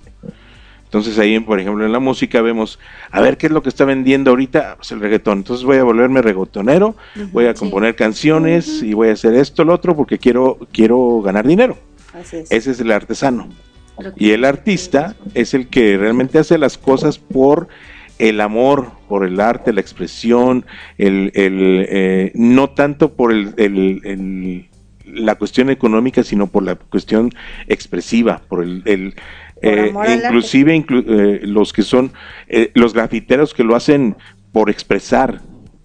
Entonces 0.85 1.17
ahí, 1.17 1.39
por 1.39 1.59
ejemplo, 1.59 1.83
en 1.85 1.91
la 1.91 1.99
música 1.99 2.41
vemos, 2.41 2.77
a 3.09 3.19
ver, 3.19 3.37
¿qué 3.37 3.47
es 3.47 3.51
lo 3.51 3.63
que 3.63 3.69
está 3.69 3.83
vendiendo 3.83 4.29
ahorita? 4.29 4.75
Pues 4.77 4.91
el 4.91 4.99
reggaetón. 4.99 5.39
Entonces 5.39 5.65
voy 5.65 5.77
a 5.77 5.83
volverme 5.83 6.21
reggaetonero, 6.21 6.95
voy 7.31 7.45
a 7.47 7.53
Sí. 7.53 7.59
componer 7.59 7.95
canciones 7.95 8.83
y 8.83 8.93
voy 8.93 9.09
a 9.09 9.13
hacer 9.13 9.33
esto, 9.33 9.63
lo 9.65 9.73
otro, 9.73 9.95
porque 9.95 10.19
quiero, 10.19 10.59
quiero 10.71 11.21
ganar 11.23 11.47
dinero. 11.47 11.77
Así 12.13 12.37
es. 12.37 12.51
Ese 12.51 12.71
es 12.71 12.79
el 12.79 12.91
artesano. 12.91 13.49
Y 14.15 14.31
el 14.31 14.45
artista 14.45 15.15
es 15.33 15.53
el 15.55 15.67
que 15.67 15.97
realmente 15.97 16.37
hace 16.39 16.57
las 16.59 16.77
cosas 16.77 17.17
por 17.17 17.67
el 18.29 18.39
amor, 18.41 18.91
por 19.09 19.25
el 19.25 19.39
arte, 19.39 19.73
la 19.73 19.81
expresión, 19.81 20.65
el, 20.97 21.31
el, 21.35 21.85
eh, 21.89 22.31
no 22.35 22.69
tanto 22.69 23.13
por 23.13 23.31
el, 23.31 23.53
el- 23.57 24.01
el- 24.05 24.69
la 25.05 25.35
cuestión 25.35 25.69
económica, 25.69 26.23
sino 26.23 26.47
por 26.47 26.63
la 26.63 26.75
cuestión 26.75 27.29
expresiva, 27.67 28.41
por 28.47 28.63
el... 28.63 29.13
eh, 29.61 29.91
inclusive 30.27 30.75
inclu- 30.75 31.05
eh, 31.07 31.39
los 31.43 31.73
que 31.73 31.81
son 31.83 32.11
eh, 32.47 32.71
los 32.73 32.93
grafiteros 32.93 33.53
que 33.53 33.63
lo 33.63 33.75
hacen 33.75 34.15
por 34.53 34.69
expresar 34.69 35.41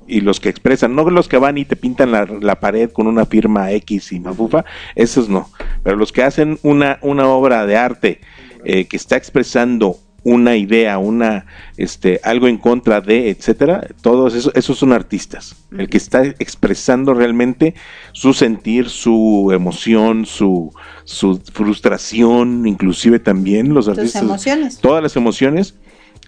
y 0.07 0.21
los 0.21 0.41
que 0.41 0.49
expresan, 0.49 0.95
no 0.95 1.09
los 1.11 1.29
que 1.29 1.37
van 1.39 1.59
y 1.59 1.65
te 1.65 1.77
pintan 1.77 2.13
la, 2.13 2.25
la 2.41 2.61
pared 2.61 2.91
con 2.91 3.07
una 3.09 3.27
firma 3.27 3.71
X 3.73 4.13
y 4.13 4.21
mafufa, 4.21 4.65
esos 4.95 5.29
no, 5.29 5.51
pero 5.83 5.97
los 5.97 6.13
que 6.13 6.23
hacen 6.23 6.59
una, 6.63 6.99
una 7.03 7.27
obra 7.29 7.67
de 7.67 7.77
arte 7.77 8.21
eh, 8.65 8.87
que 8.87 8.97
está 8.97 9.17
expresando 9.17 9.99
una 10.29 10.57
idea, 10.57 10.99
una 10.99 11.47
este 11.77 12.21
algo 12.23 12.49
en 12.49 12.59
contra 12.59 13.01
de, 13.01 13.31
etcétera, 13.31 13.87
todos 14.03 14.35
esos, 14.35 14.53
esos 14.55 14.79
son 14.79 14.93
artistas. 14.93 15.57
El 15.77 15.89
que 15.89 15.97
está 15.97 16.23
expresando 16.39 17.15
realmente 17.15 17.75
su 18.13 18.33
sentir, 18.35 18.89
su 18.91 19.51
emoción, 19.53 20.27
su, 20.27 20.73
su 21.05 21.41
frustración, 21.53 22.67
inclusive 22.67 23.19
también 23.21 23.73
los 23.75 23.89
artistas 23.89 24.23
emociones. 24.23 24.79
todas 24.81 25.03
las 25.03 25.17
emociones. 25.17 25.75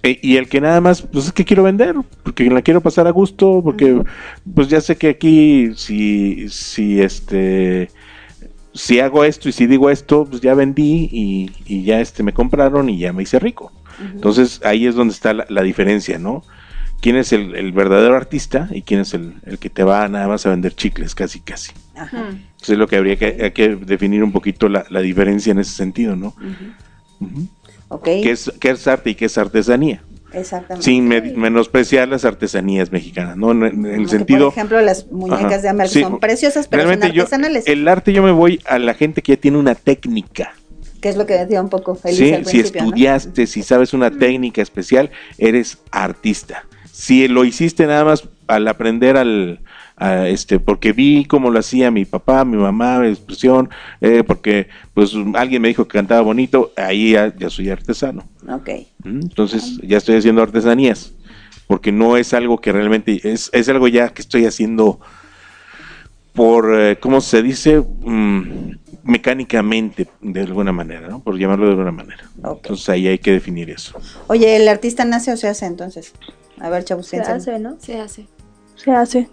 eh, 0.03 0.19
y 0.23 0.37
el 0.37 0.49
que 0.49 0.61
nada 0.61 0.81
más, 0.81 1.03
pues 1.03 1.27
es 1.27 1.33
que 1.33 1.45
quiero 1.45 1.63
vender, 1.63 1.95
porque 2.23 2.49
la 2.51 2.63
quiero 2.63 2.81
pasar 2.81 3.07
a 3.07 3.11
gusto, 3.11 3.61
porque 3.63 4.03
pues 4.55 4.69
ya 4.69 4.81
sé 4.81 4.97
que 4.97 5.09
aquí 5.11 5.73
si, 5.77 6.49
si 6.49 7.01
este, 7.03 7.91
si 8.75 9.01
hago 9.01 9.25
esto 9.25 9.49
y 9.49 9.53
si 9.53 9.67
digo 9.67 9.91
esto, 9.91 10.25
pues 10.27 10.41
ya 10.43 10.55
vendí 10.55 11.09
y, 11.13 11.51
y 11.67 11.85
ya 11.85 12.01
este 12.01 12.23
me 12.23 12.33
compraron 12.33 12.89
y 12.89 12.99
ya 12.99 13.13
me 13.13 13.23
hice 13.25 13.39
rico. 13.39 13.73
Entonces 14.01 14.61
ahí 14.65 14.87
es 14.87 14.95
donde 14.95 15.13
está 15.15 15.33
la, 15.33 15.47
la 15.49 15.63
diferencia, 15.63 16.19
¿no? 16.19 16.43
¿Quién 17.01 17.17
es 17.17 17.33
el, 17.33 17.55
el 17.55 17.73
verdadero 17.73 18.15
artista 18.15 18.69
y 18.73 18.83
quién 18.83 19.01
es 19.01 19.15
el, 19.15 19.35
el 19.47 19.59
que 19.59 19.71
te 19.71 19.85
va 19.85 20.07
nada 20.09 20.29
más 20.29 20.45
a 20.45 20.51
vender 20.51 20.75
chicles, 20.75 21.15
casi, 21.15 21.41
casi? 21.41 21.73
Ajá. 21.97 22.29
Entonces 22.29 22.71
es 22.71 22.79
lo 22.79 22.87
que 22.89 22.97
habría 22.97 23.17
que, 23.17 23.39
hay 23.43 23.51
que 23.53 23.75
definir 23.77 24.23
un 24.23 24.33
poquito 24.33 24.69
la, 24.69 24.85
la 24.91 25.01
diferencia 25.01 25.51
en 25.51 25.59
ese 25.61 25.73
sentido, 25.73 26.15
¿no? 26.15 26.35
Ujú. 27.21 27.47
Ok. 27.89 28.05
¿Qué 28.05 28.31
es, 28.31 28.53
qué 28.61 28.71
es 28.71 28.87
arte 28.87 29.11
y 29.11 29.15
qué 29.15 29.25
es 29.27 29.39
artesanía? 29.39 30.03
Exactamente. 30.33 30.85
Sin 30.85 31.09
me- 31.09 31.23
menospreciar 31.23 32.07
las 32.07 32.25
artesanías 32.25 32.93
mexicanas, 32.93 33.37
¿no? 33.37 33.51
En, 33.51 33.65
en 33.65 33.85
el 33.87 34.09
sentido... 34.09 34.51
Por 34.51 34.59
ejemplo, 34.59 34.81
las 34.81 35.11
muñecas 35.11 35.45
Ajá, 35.55 35.59
de 35.63 35.69
Amer 35.71 35.89
sí, 35.89 36.03
son 36.03 36.21
preciosas, 36.21 36.69
pero 36.69 36.83
son 36.83 36.89
Realmente 36.91 37.17
yo, 37.17 37.23
artesanales. 37.23 37.67
el 37.67 37.89
arte 37.89 38.13
yo 38.13 38.23
me 38.23 38.31
voy 38.31 38.61
a 38.67 38.79
la 38.79 38.95
gente 38.95 39.23
que 39.23 39.35
ya 39.37 39.41
tiene 39.41 39.57
una 39.59 39.75
técnica. 39.75 40.53
Que 41.01 41.09
es 41.09 41.17
lo 41.17 41.27
que 41.27 41.35
decía 41.35 41.61
un 41.63 41.69
poco 41.69 41.99
Elisa 42.05 42.25
¿sí? 42.25 42.33
al 42.33 42.45
Si 42.45 42.51
principio, 42.53 42.83
¿no? 42.83 42.89
estudiaste, 42.89 43.47
si 43.47 43.63
sabes 43.63 43.95
una 43.95 44.11
técnica 44.11 44.63
especial, 44.63 45.11
eres 45.39 45.79
artista. 45.91 46.65
Si 46.93 47.27
lo 47.29 47.45
hiciste 47.45 47.87
nada 47.87 48.05
más 48.05 48.29
al 48.47 48.69
aprender 48.69 49.17
al... 49.17 49.61
a 49.97 50.29
este 50.29 50.59
porque 50.59 50.93
vi 50.93 51.25
cómo 51.25 51.51
lo 51.51 51.59
hacía 51.59 51.91
mi 51.91 52.05
papá, 52.05 52.45
mi 52.45 52.57
mamá, 52.57 52.99
la 52.99 53.09
expresión, 53.09 53.69
eh, 54.01 54.23
porque 54.27 54.69
pues 54.95 55.13
alguien 55.35 55.63
me 55.63 55.69
dijo 55.69 55.87
que 55.87 55.99
cantaba 55.99 56.21
bonito, 56.23 56.73
ahí 56.77 57.13
ya, 57.13 57.35
ya 57.37 57.49
soy 57.51 57.71
artesano. 57.71 58.25
Ok. 58.49 58.69
¿Mm? 59.05 59.21
Entonces 59.23 59.79
ya 59.83 59.99
estoy 59.99 60.17
haciendo 60.17 60.43
artesanías, 60.43 61.13
porque 61.67 61.93
no 61.93 62.17
es 62.17 62.35
algo 62.35 62.59
que 62.61 62.73
realmente, 62.73 63.21
es, 63.23 63.51
es 63.53 63.69
algo 63.69 63.89
ya 63.89 64.09
que 64.09 64.23
estoy 64.23 64.45
haciendo 64.47 65.01
por, 66.33 66.75
eh, 66.75 66.99
¿cómo 66.99 67.21
se 67.21 67.43
dice? 67.43 67.81
Mm, 67.81 68.73
mecánicamente, 69.03 70.09
de 70.21 70.41
alguna 70.41 70.73
manera, 70.73 71.09
¿no? 71.09 71.23
Por 71.23 71.39
llamarlo 71.39 71.67
de 71.67 71.73
alguna 71.73 71.93
manera. 71.93 72.25
Entonces 72.37 72.89
ahí 72.89 73.09
hay 73.09 73.19
que 73.19 73.33
definir 73.33 73.71
eso. 73.71 73.99
Oye, 74.27 74.57
¿el 74.57 74.69
artista 74.69 75.05
nace 75.05 75.33
o 75.33 75.37
se 75.37 75.49
hace 75.49 75.67
entonces? 75.67 76.13
A 76.59 76.69
ver, 76.69 76.85
chavos, 76.85 77.07
se 77.07 77.19
hace 77.19 77.59
no 77.59 77.77
Se 77.81 77.99
hace. 77.99 78.27
se 78.77 78.91
hace 78.93 79.29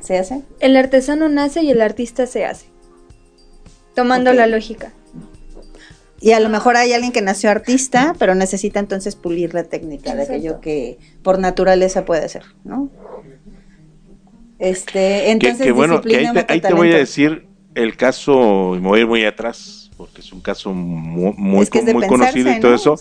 ¿Se 0.00 0.18
hace? 0.18 0.42
el 0.60 0.76
artesano 0.76 1.28
nace 1.28 1.62
y 1.62 1.70
el 1.70 1.80
artista 1.80 2.26
se 2.26 2.44
hace 2.44 2.66
tomando 3.94 4.32
la 4.32 4.46
lógica 4.46 4.92
Y 6.20 6.32
a 6.32 6.40
lo 6.40 6.48
mejor 6.48 6.76
hay 6.76 6.92
alguien 6.92 7.12
que 7.12 7.20
nació 7.22 7.50
artista, 7.50 8.14
pero 8.18 8.34
necesita 8.34 8.80
entonces 8.80 9.14
pulir 9.14 9.54
la 9.54 9.64
técnica 9.64 10.14
de 10.14 10.22
aquello 10.22 10.60
que 10.60 10.98
por 11.22 11.38
naturaleza 11.38 12.04
puede 12.04 12.28
ser, 12.28 12.44
¿no? 12.64 12.90
Este, 14.58 15.30
entonces, 15.30 15.66
que, 15.66 15.72
bueno, 15.72 16.02
que 16.02 16.08
ahí, 16.08 16.20
disciplina 16.20 16.46
te, 16.46 16.52
ahí 16.52 16.58
mata 16.58 16.68
te 16.68 16.74
voy 16.74 16.92
a 16.92 16.96
decir 16.98 17.49
el 17.74 17.96
caso, 17.96 18.74
y 18.76 18.80
me 18.80 18.88
voy 18.88 18.98
a 18.98 19.02
ir 19.02 19.06
muy 19.08 19.24
atrás, 19.24 19.90
porque 19.96 20.20
es 20.20 20.32
un 20.32 20.40
caso 20.40 20.72
mu- 20.72 21.34
muy, 21.36 21.62
Es 21.62 21.70
que 21.70 21.78
es 21.80 21.86
de 21.86 21.92
muy 21.92 22.02
pensarse, 22.02 22.24
conocido 22.42 22.56
y 22.56 22.60
todo 22.60 22.70
¿no? 22.72 22.76
eso, 22.76 22.96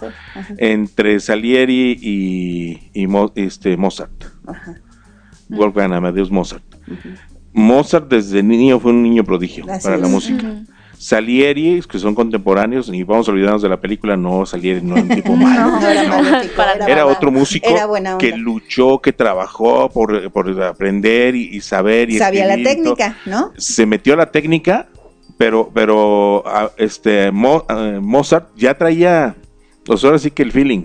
entre 0.58 1.20
Salieri 1.20 1.98
y, 2.02 2.90
y 2.94 3.08
Mo- 3.08 3.32
este, 3.36 3.76
Mozart. 3.78 4.12
ajá. 4.46 4.76
Wolfgang 5.50 5.94
Amadeus 5.94 6.30
Mozart. 6.30 6.64
Mozart 7.54 8.08
desde 8.10 8.44
niño 8.44 8.80
fue 8.80 8.92
un 8.92 9.02
niño 9.02 9.24
prodigio 9.24 9.66
Así 9.70 9.84
para 9.84 9.98
la 9.98 10.08
música. 10.08 10.48
Salieri, 11.02 11.82
que 11.90 11.98
son 11.98 12.14
contemporáneos, 12.14 12.90
y 12.90 13.04
vamos 13.04 13.30
a 13.30 13.32
olvidarnos 13.32 13.62
de 13.62 13.70
la 13.70 13.80
película, 13.80 14.18
no, 14.18 14.46
Salieri 14.46 14.82
no 14.82 14.96
era 14.96 15.04
un 15.04 15.10
tipo 15.10 15.34
malo. 15.38 15.80
No, 15.80 15.88
era 15.90 16.86
era, 16.90 17.06
otro 17.06 17.32
músico 17.32 17.70
era 17.70 18.18
que 18.18 18.36
luchó, 18.36 19.00
que 19.00 19.14
trabajó 19.14 19.90
por, 19.90 20.30
por 20.30 20.62
aprender 20.62 21.36
y, 21.36 21.56
y 21.56 21.62
saber 21.62 22.10
y 22.10 22.18
Sabía 22.18 22.46
la 22.46 22.58
técnica, 22.58 23.18
¿no? 23.26 23.54
Se 23.58 23.86
metió 23.86 24.14
a 24.14 24.18
la 24.18 24.30
técnica, 24.30 24.90
pero, 25.38 25.72
pero 25.74 26.44
ah, 26.46 26.70
este 26.76 27.32
Mo- 27.32 27.64
ah, 27.70 28.00
Mozart 28.02 28.50
ya 28.58 28.78
traía, 28.78 29.38
pues 29.86 30.04
ahora 30.04 30.20
sí 30.20 30.32
que 30.32 30.44
el 30.44 30.52
feeling 30.52 30.84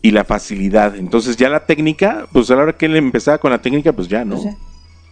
y 0.00 0.10
la 0.10 0.24
facilidad. 0.24 0.96
Entonces 0.96 1.36
ya 1.36 1.50
la 1.50 1.66
técnica, 1.66 2.26
pues 2.32 2.50
a 2.50 2.56
la 2.56 2.62
hora 2.62 2.72
que 2.72 2.86
él 2.86 2.96
empezaba 2.96 3.36
con 3.36 3.50
la 3.50 3.60
técnica, 3.60 3.92
pues 3.92 4.08
ya 4.08 4.24
no 4.24 4.36
Pues 4.36 4.46
ya. 4.46 4.56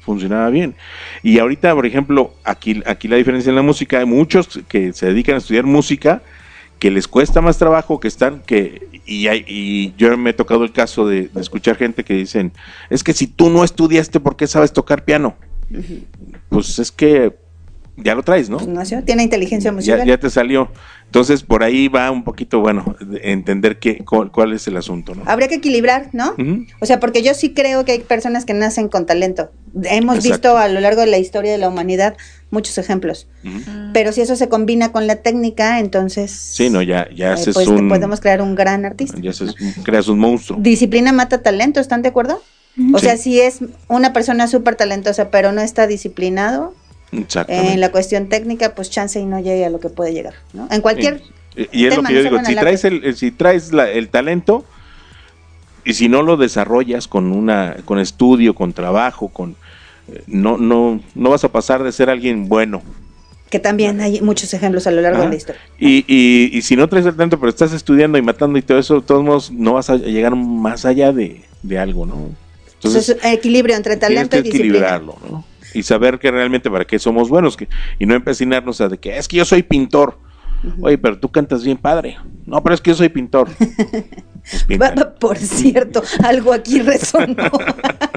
Funcionaba 0.06 0.48
bien. 0.48 0.74
Y 1.22 1.38
ahorita, 1.38 1.74
por 1.74 1.84
ejemplo, 1.84 2.32
aquí, 2.44 2.82
aquí 2.86 3.08
la 3.08 3.16
diferencia 3.16 3.50
en 3.50 3.56
la 3.56 3.62
música, 3.62 3.98
hay 3.98 4.06
muchos 4.06 4.60
que 4.68 4.92
se 4.94 5.06
dedican 5.06 5.34
a 5.34 5.38
estudiar 5.38 5.64
música 5.64 6.22
que 6.78 6.90
les 6.90 7.08
cuesta 7.08 7.40
más 7.40 7.58
trabajo, 7.58 8.00
que 8.00 8.08
están, 8.08 8.40
que, 8.46 9.00
y, 9.06 9.26
hay- 9.28 9.44
y 9.48 9.94
yo 9.96 10.16
me 10.16 10.30
he 10.30 10.32
tocado 10.34 10.62
el 10.64 10.72
caso 10.72 11.06
de, 11.08 11.28
de 11.28 11.40
escuchar 11.40 11.76
gente 11.76 12.04
que 12.04 12.14
dicen, 12.14 12.52
es 12.90 13.02
que 13.02 13.12
si 13.12 13.26
tú 13.26 13.50
no 13.50 13.64
estudiaste, 13.64 14.20
¿por 14.20 14.36
qué 14.36 14.46
sabes 14.46 14.72
tocar 14.72 15.04
piano? 15.04 15.36
Pues 16.48 16.78
es 16.78 16.92
que 16.92 17.34
ya 17.96 18.14
lo 18.14 18.22
traes, 18.22 18.48
¿no? 18.50 18.58
Pues 18.58 18.68
nació, 18.68 19.02
tiene 19.02 19.22
inteligencia 19.22 19.68
Ya, 19.70 19.72
musical. 19.72 20.04
ya 20.06 20.18
te 20.18 20.30
salió. 20.30 20.70
Entonces, 21.06 21.42
por 21.44 21.62
ahí 21.62 21.88
va 21.88 22.10
un 22.10 22.24
poquito, 22.24 22.60
bueno, 22.60 22.96
de 23.00 23.20
entender 23.32 23.78
qué, 23.78 24.04
cuál, 24.04 24.30
cuál 24.32 24.52
es 24.52 24.66
el 24.66 24.76
asunto, 24.76 25.14
¿no? 25.14 25.22
Habría 25.26 25.48
que 25.48 25.54
equilibrar, 25.56 26.10
¿no? 26.12 26.34
O 26.80 26.86
sea, 26.86 26.98
porque 27.00 27.22
yo 27.22 27.32
sí 27.32 27.54
creo 27.54 27.84
que 27.84 27.92
hay 27.92 27.98
personas 28.00 28.44
que 28.44 28.54
nacen 28.54 28.88
con 28.88 29.06
talento. 29.06 29.50
Hemos 29.84 30.16
Exacto. 30.16 30.32
visto 30.48 30.58
a 30.58 30.68
lo 30.68 30.80
largo 30.80 31.02
de 31.02 31.06
la 31.06 31.18
historia 31.18 31.52
de 31.52 31.58
la 31.58 31.68
humanidad 31.68 32.16
muchos 32.50 32.76
ejemplos. 32.78 33.28
Ujú. 33.44 33.60
Pero 33.92 34.12
si 34.12 34.20
eso 34.20 34.34
se 34.36 34.48
combina 34.48 34.90
con 34.92 35.06
la 35.06 35.16
técnica, 35.16 35.78
entonces 35.80 36.30
Sí, 36.32 36.70
no, 36.70 36.82
ya, 36.82 37.08
ya 37.14 37.30
eh, 37.30 37.32
haces 37.34 37.54
pues, 37.54 37.66
un... 37.68 37.88
podemos 37.88 38.20
crear 38.20 38.42
un 38.42 38.54
gran 38.54 38.84
artista. 38.84 39.18
Ya 39.20 39.30
haces- 39.30 39.54
creas 39.84 40.08
un 40.08 40.18
monstruo. 40.18 40.58
Disciplina 40.60 41.12
mata 41.12 41.42
talento, 41.42 41.80
¿están 41.80 42.02
de 42.02 42.08
acuerdo? 42.08 42.42
O 42.92 42.98
Sí. 42.98 43.06
sea, 43.06 43.16
si 43.16 43.40
es 43.40 43.60
una 43.88 44.12
persona 44.12 44.48
súper 44.48 44.74
talentosa, 44.76 45.30
pero 45.30 45.52
no 45.52 45.60
está 45.62 45.86
disciplinado. 45.86 46.74
En 47.12 47.80
la 47.80 47.90
cuestión 47.90 48.28
técnica, 48.28 48.74
pues 48.74 48.90
chance 48.90 49.18
y 49.20 49.24
no 49.24 49.38
llegue 49.40 49.64
a 49.64 49.70
lo 49.70 49.80
que 49.80 49.88
puede 49.88 50.12
llegar, 50.12 50.34
¿no? 50.52 50.68
En 50.70 50.80
cualquier... 50.80 51.22
Y- 51.56 51.68
Y 51.72 51.86
es 51.86 51.94
tema, 51.94 52.02
lo 52.02 52.08
que 52.08 52.14
no 52.14 52.20
yo 52.20 52.24
solo 52.28 52.38
digo, 52.38 52.48
si 52.48 52.54
traes, 52.56 52.84
el, 52.84 53.04
el- 53.04 53.16
si 53.16 53.30
traes 53.30 53.72
la- 53.72 53.90
el 53.90 54.08
talento 54.08 54.64
y 55.84 55.94
si 55.94 56.08
no 56.08 56.22
lo 56.22 56.36
desarrollas 56.36 57.08
con 57.08 57.32
una 57.32 57.76
con 57.84 57.98
estudio, 57.98 58.54
con 58.54 58.72
trabajo, 58.72 59.28
con 59.28 59.56
eh, 60.12 60.22
no 60.26 60.58
no 60.58 61.00
no 61.14 61.30
vas 61.30 61.44
a 61.44 61.48
pasar 61.52 61.82
de 61.82 61.92
ser 61.92 62.10
alguien 62.10 62.48
bueno. 62.48 62.82
Que 63.48 63.60
también 63.60 64.00
hay 64.00 64.20
muchos 64.20 64.52
ejemplos 64.52 64.86
a 64.88 64.90
lo 64.90 65.00
largo 65.00 65.18
Ajá. 65.18 65.26
de 65.26 65.30
la 65.30 65.36
historia. 65.36 65.60
Y, 65.78 66.04
y, 66.08 66.50
y 66.52 66.62
si 66.62 66.74
no 66.76 66.88
traes 66.88 67.06
el 67.06 67.14
talento, 67.14 67.38
pero 67.38 67.48
estás 67.48 67.72
estudiando 67.72 68.18
y 68.18 68.22
matando 68.22 68.58
y 68.58 68.62
todo 68.62 68.78
eso, 68.78 68.96
de 68.96 69.06
todos 69.06 69.22
modos 69.24 69.50
no 69.52 69.74
vas 69.74 69.88
a 69.88 69.96
llegar 69.96 70.34
más 70.34 70.84
allá 70.84 71.12
de, 71.12 71.42
de 71.62 71.78
algo, 71.78 72.04
¿no? 72.04 72.30
Entonces, 72.74 73.16
equilibrio 73.22 73.76
entre 73.76 73.96
talento 73.96 74.30
que 74.30 74.40
y 74.40 74.42
disciplina. 74.42 74.74
equilibrarlo, 74.74 75.16
¿no? 75.30 75.44
Y 75.74 75.82
saber 75.82 76.18
que 76.18 76.30
realmente 76.30 76.70
para 76.70 76.84
qué 76.84 76.98
somos 76.98 77.28
buenos 77.28 77.56
que, 77.56 77.68
y 77.98 78.06
no 78.06 78.14
empecinarnos 78.14 78.80
a 78.80 78.88
de 78.88 78.98
que 78.98 79.16
es 79.16 79.28
que 79.28 79.36
yo 79.36 79.44
soy 79.44 79.62
pintor. 79.62 80.18
Oye, 80.80 80.98
pero 80.98 81.18
tú 81.18 81.30
cantas 81.30 81.62
bien 81.64 81.76
padre. 81.76 82.16
No, 82.46 82.62
pero 82.62 82.74
es 82.74 82.80
que 82.80 82.90
yo 82.90 82.96
soy 82.96 83.08
pintor. 83.08 83.48
Pues 84.68 84.92
Por 85.18 85.38
cierto, 85.38 86.04
algo 86.22 86.52
aquí 86.52 86.80
resonó. 86.80 87.50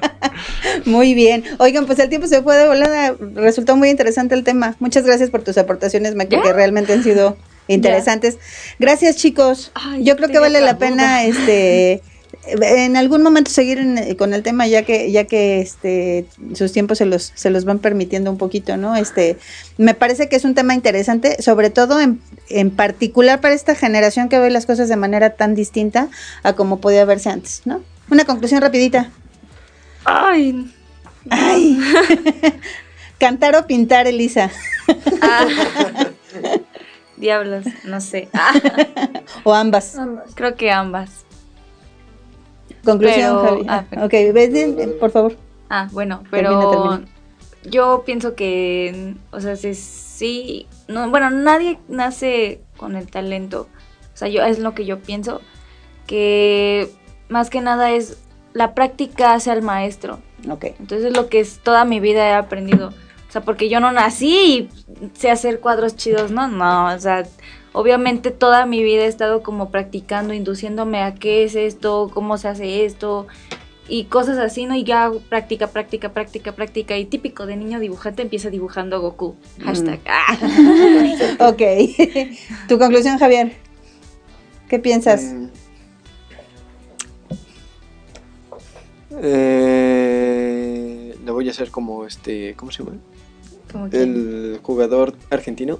muy 0.85 1.15
bien. 1.15 1.43
Oigan, 1.57 1.87
pues 1.87 1.97
el 1.97 2.09
tiempo 2.09 2.27
se 2.27 2.43
fue 2.43 2.55
de 2.55 2.67
volada. 2.67 3.15
Resultó 3.33 3.75
muy 3.75 3.89
interesante 3.89 4.35
el 4.35 4.43
tema. 4.43 4.75
Muchas 4.79 5.05
gracias 5.05 5.31
por 5.31 5.41
tus 5.41 5.57
aportaciones, 5.57 6.13
Mac, 6.13 6.29
porque 6.29 6.53
realmente 6.53 6.93
han 6.93 7.03
sido 7.03 7.35
interesantes. 7.67 8.37
Gracias, 8.77 9.17
chicos. 9.17 9.71
Ay, 9.73 10.03
Yo 10.03 10.15
creo 10.17 10.29
que 10.29 10.37
vale 10.37 10.61
la 10.61 10.77
pena 10.77 11.23
este 11.23 12.03
en 12.47 12.95
algún 12.97 13.21
momento 13.23 13.51
seguir 13.51 13.77
en- 13.79 14.15
con 14.15 14.33
el 14.33 14.43
tema 14.43 14.65
ya 14.67 14.83
que 14.83 15.11
ya 15.11 15.25
que 15.25 15.61
este 15.61 16.25
sus 16.55 16.71
tiempos 16.71 16.97
se 16.99 17.05
los 17.05 17.31
se 17.35 17.49
los 17.49 17.65
van 17.65 17.79
permitiendo 17.79 18.29
un 18.31 18.37
poquito 18.37 18.77
no 18.77 18.95
este 18.95 19.37
me 19.77 19.93
parece 19.93 20.29
que 20.29 20.35
es 20.35 20.45
un 20.45 20.55
tema 20.55 20.73
interesante 20.73 21.41
sobre 21.41 21.69
todo 21.69 21.99
en, 21.99 22.21
en 22.49 22.71
particular 22.71 23.41
para 23.41 23.53
esta 23.55 23.75
generación 23.75 24.29
que 24.29 24.39
ve 24.39 24.49
las 24.51 24.65
cosas 24.65 24.89
de 24.89 24.95
manera 24.95 25.31
tan 25.31 25.55
distinta 25.55 26.07
a 26.43 26.53
como 26.53 26.79
podía 26.79 27.03
verse 27.05 27.29
antes 27.29 27.61
no 27.65 27.81
una 28.09 28.25
conclusión 28.25 28.61
rapidita 28.61 29.09
Ay, 30.05 30.71
ay 31.29 31.79
cantar 33.19 33.55
o 33.55 33.67
pintar 33.67 34.07
Elisa 34.07 34.49
ah. 35.21 35.45
diablos, 37.17 37.65
no 37.83 37.99
sé. 38.01 38.29
Ah, 38.33 38.53
o 39.43 39.53
ambas 39.53 39.95
Ambas. 39.97 40.31
creo 40.35 40.55
que 40.55 40.71
ambas. 40.71 41.25
Conclusión 42.83 43.37
Pero- 43.41 43.63
Javi. 43.65 43.65
ah, 43.69 43.85
ok 44.05 44.13
bien, 44.33 44.93
por 44.99 45.11
favor 45.11 45.35
Ah, 45.69 45.87
bueno, 45.91 46.23
Termina, 46.31 46.59
pero 46.59 46.71
termina. 46.71 47.01
yo 47.69 48.03
pienso 48.05 48.33
que, 48.35 49.15
o 49.31 49.39
sea, 49.39 49.55
sí, 49.55 49.75
sí, 49.75 50.67
no, 50.87 51.09
bueno, 51.11 51.29
nadie 51.29 51.79
nace 51.87 52.61
con 52.77 52.95
el 52.95 53.09
talento. 53.11 53.67
O 54.13 54.17
sea, 54.17 54.27
yo 54.29 54.43
es 54.43 54.57
lo 54.59 54.73
que 54.73 54.85
yo 54.85 54.99
pienso, 54.99 55.41
que 56.07 56.89
más 57.29 57.49
que 57.51 57.61
nada 57.61 57.91
es 57.91 58.17
la 58.53 58.73
práctica 58.73 59.33
hace 59.33 59.51
al 59.51 59.61
maestro. 59.61 60.19
ok 60.49 60.65
Entonces 60.79 61.05
es 61.11 61.13
lo 61.15 61.29
que 61.29 61.39
es 61.39 61.59
toda 61.59 61.85
mi 61.85 61.99
vida 61.99 62.27
he 62.29 62.33
aprendido. 62.33 62.87
O 62.89 63.31
sea, 63.31 63.41
porque 63.41 63.69
yo 63.69 63.79
no 63.79 63.91
nací 63.91 64.69
y 64.97 65.09
sé 65.13 65.29
hacer 65.29 65.59
cuadros 65.59 65.95
chidos, 65.95 66.31
no, 66.31 66.47
no, 66.47 66.87
o 66.87 66.99
sea, 66.99 67.27
obviamente 67.73 68.31
toda 68.31 68.65
mi 68.65 68.83
vida 68.83 69.03
he 69.03 69.07
estado 69.07 69.43
como 69.43 69.69
practicando, 69.69 70.33
induciéndome 70.33 71.01
a 71.01 71.15
qué 71.15 71.43
es 71.43 71.55
esto, 71.55 72.11
cómo 72.13 72.37
se 72.37 72.47
hace 72.47 72.85
esto 72.85 73.27
y 73.89 74.05
cosas 74.05 74.37
así, 74.37 74.65
¿no? 74.65 74.75
Y 74.75 74.83
ya 74.83 75.11
práctica, 75.29 75.67
práctica, 75.67 76.13
práctica, 76.13 76.51
práctica 76.53 76.97
y 76.97 77.05
típico 77.05 77.45
de 77.45 77.55
niño 77.55 77.79
dibujante 77.79 78.21
empieza 78.21 78.49
dibujando 78.49 78.95
a 78.95 78.99
Goku. 78.99 79.35
Hashtag. 79.63 79.99
ah. 80.07 80.37
Ok. 81.49 81.61
¿Tu 82.67 82.77
conclusión, 82.77 83.17
Javier? 83.17 83.53
¿Qué 84.69 84.79
piensas? 84.79 85.23
Mm. 85.23 85.47
Eh, 89.21 91.15
la 91.25 91.31
voy 91.31 91.47
a 91.47 91.51
hacer 91.51 91.71
como 91.71 92.05
este, 92.05 92.53
¿cómo 92.55 92.71
se 92.71 92.83
llama? 92.83 92.97
El 93.91 94.59
jugador 94.63 95.15
argentino, 95.29 95.79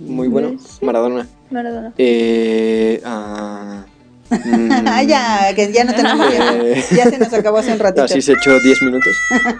muy 0.00 0.28
bueno, 0.28 0.52
Messi. 0.52 0.84
Maradona. 0.84 1.26
Maradona. 1.50 1.92
Eh, 1.98 3.00
ah, 3.04 3.84
mm, 4.30 4.70
Ah, 4.86 5.02
ya, 5.02 5.54
que 5.54 5.72
ya 5.72 5.84
no 5.84 5.94
tenemos 5.94 6.28
tiempo. 6.30 6.52
Eh. 6.64 6.84
Ya 6.96 7.10
se 7.10 7.18
nos 7.18 7.32
acabó 7.32 7.58
hace 7.58 7.72
un 7.72 7.78
ratito. 7.78 8.04
Así 8.04 8.22
se 8.22 8.32
echó 8.32 8.58
10 8.60 8.82
minutos. 8.82 9.14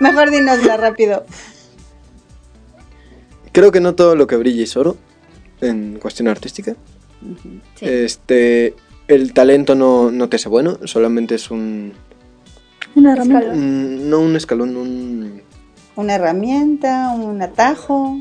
Mejor 0.00 0.30
dinosla 0.30 0.76
rápido. 0.76 1.24
Creo 3.52 3.70
que 3.70 3.80
no 3.80 3.94
todo 3.94 4.16
lo 4.16 4.26
que 4.26 4.36
brilla 4.36 4.64
es 4.64 4.76
oro 4.76 4.96
en 5.60 5.98
cuestión 6.00 6.28
artística. 6.28 6.74
Sí. 7.76 7.86
Este, 7.86 8.74
el 9.08 9.32
talento 9.32 9.74
no, 9.74 10.10
no 10.10 10.28
te 10.28 10.36
hace 10.36 10.48
bueno, 10.48 10.78
solamente 10.84 11.34
es 11.36 11.50
un, 11.50 11.92
Una 12.94 13.12
herramienta. 13.12 13.50
un- 13.50 14.10
no 14.10 14.20
un 14.20 14.36
escalón, 14.36 14.76
un 14.76 15.42
Una 15.96 16.14
herramienta, 16.14 17.10
un 17.10 17.40
atajo. 17.42 18.18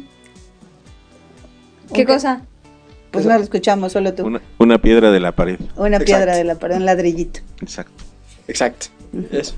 ¿Qué 1.94 2.02
Un- 2.02 2.08
cosa? 2.08 2.42
Pues 3.12 3.26
no 3.26 3.36
lo 3.38 3.44
escuchamos, 3.44 3.92
solo 3.92 4.14
tú. 4.14 4.26
Una, 4.26 4.38
Una, 4.38 4.46
una 4.76 4.82
piedra 4.82 5.12
de 5.12 5.20
la 5.20 5.34
pared. 5.34 5.60
Exacto. 5.60 6.06
piedra 6.06 6.36
de 6.36 6.44
la 6.46 6.56
pared, 6.56 6.78
un 6.78 6.86
ladrillito. 6.86 7.42
Exacto. 7.62 8.04
exacto. 8.48 8.88
Eso. 9.32 9.56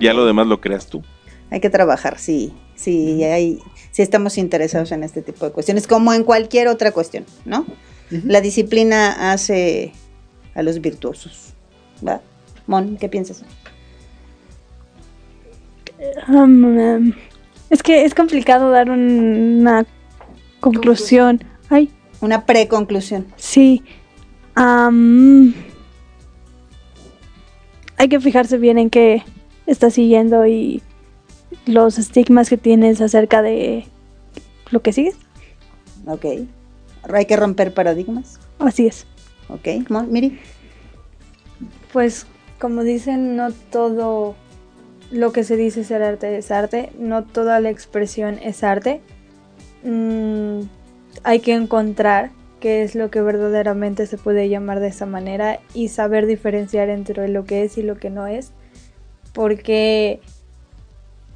Ya 0.00 0.12
lo 0.14 0.24
demás 0.24 0.46
lo 0.46 0.60
creas 0.60 0.86
tú. 0.86 1.02
Hay 1.50 1.60
que 1.60 1.70
trabajar, 1.70 2.18
sí. 2.18 2.52
Sí, 2.76 3.24
hay, 3.24 3.58
sí 3.90 4.02
estamos 4.02 4.38
interesados 4.38 4.92
en 4.92 5.02
este 5.02 5.22
tipo 5.22 5.44
de 5.46 5.50
cuestiones, 5.52 5.86
como 5.88 6.12
en 6.12 6.22
cualquier 6.22 6.68
otra 6.68 6.92
cuestión, 6.92 7.24
¿no? 7.44 7.66
La 8.10 8.40
disciplina 8.40 9.32
hace 9.32 9.92
a 10.54 10.62
los 10.62 10.80
virtuosos. 10.80 11.54
¿Va? 12.06 12.20
Mon, 12.68 12.96
¿qué 12.98 13.08
piensas? 13.08 13.42
Um, 16.28 16.64
um, 16.64 17.12
es 17.70 17.82
que 17.82 18.04
es 18.04 18.14
complicado 18.14 18.70
dar 18.70 18.90
una 18.90 19.84
conclusión. 20.60 21.42
Ay, 21.68 21.90
Una 22.20 22.44
preconclusión. 22.46 23.26
sí. 23.36 23.82
Hay 27.98 28.08
que 28.08 28.20
fijarse 28.20 28.58
bien 28.58 28.78
en 28.78 28.90
qué 28.90 29.22
estás 29.66 29.94
siguiendo 29.94 30.46
y 30.46 30.82
los 31.66 31.98
estigmas 31.98 32.48
que 32.48 32.56
tienes 32.56 33.00
acerca 33.00 33.42
de 33.42 33.86
lo 34.70 34.80
que 34.80 34.92
sigues. 34.92 35.16
Ok. 36.06 36.24
Hay 37.12 37.26
que 37.26 37.36
romper 37.36 37.72
paradigmas. 37.74 38.38
Así 38.58 38.86
es. 38.86 39.06
Ok. 39.48 39.68
Miri. 40.08 40.38
Pues 41.92 42.26
como 42.58 42.82
dicen, 42.82 43.36
no 43.36 43.50
todo 43.52 44.34
lo 45.10 45.32
que 45.32 45.44
se 45.44 45.56
dice 45.56 45.84
ser 45.84 46.02
arte 46.02 46.36
es 46.36 46.50
arte, 46.50 46.90
no 46.98 47.24
toda 47.24 47.60
la 47.60 47.70
expresión 47.70 48.38
es 48.42 48.64
arte. 48.64 49.00
Mm, 49.84 50.62
hay 51.22 51.40
que 51.40 51.54
encontrar 51.54 52.30
qué 52.60 52.82
es 52.82 52.94
lo 52.94 53.10
que 53.10 53.20
verdaderamente 53.20 54.06
se 54.06 54.18
puede 54.18 54.48
llamar 54.48 54.80
de 54.80 54.88
esa 54.88 55.06
manera 55.06 55.60
y 55.74 55.88
saber 55.88 56.26
diferenciar 56.26 56.88
entre 56.88 57.28
lo 57.28 57.44
que 57.44 57.64
es 57.64 57.78
y 57.78 57.82
lo 57.82 57.96
que 57.96 58.10
no 58.10 58.26
es, 58.26 58.52
porque 59.32 60.20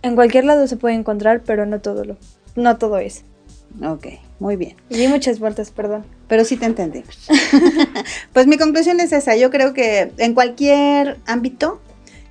en 0.02 0.14
cualquier 0.14 0.44
lado 0.44 0.66
se 0.66 0.76
puede 0.76 0.94
encontrar, 0.94 1.42
pero 1.44 1.66
no 1.66 1.80
todo 1.80 2.04
lo, 2.04 2.16
no 2.56 2.78
todo 2.78 2.98
es. 2.98 3.24
Ok. 3.82 4.06
Muy 4.40 4.56
bien. 4.56 4.74
Di 4.88 5.06
muchas 5.06 5.38
vueltas, 5.38 5.70
perdón. 5.70 6.04
Pero 6.26 6.44
sí 6.44 6.56
te 6.56 6.64
entendimos. 6.64 7.28
pues 8.32 8.46
mi 8.46 8.56
conclusión 8.56 8.98
es 9.00 9.12
esa. 9.12 9.36
Yo 9.36 9.50
creo 9.50 9.74
que 9.74 10.12
en 10.16 10.34
cualquier 10.34 11.18
ámbito 11.26 11.78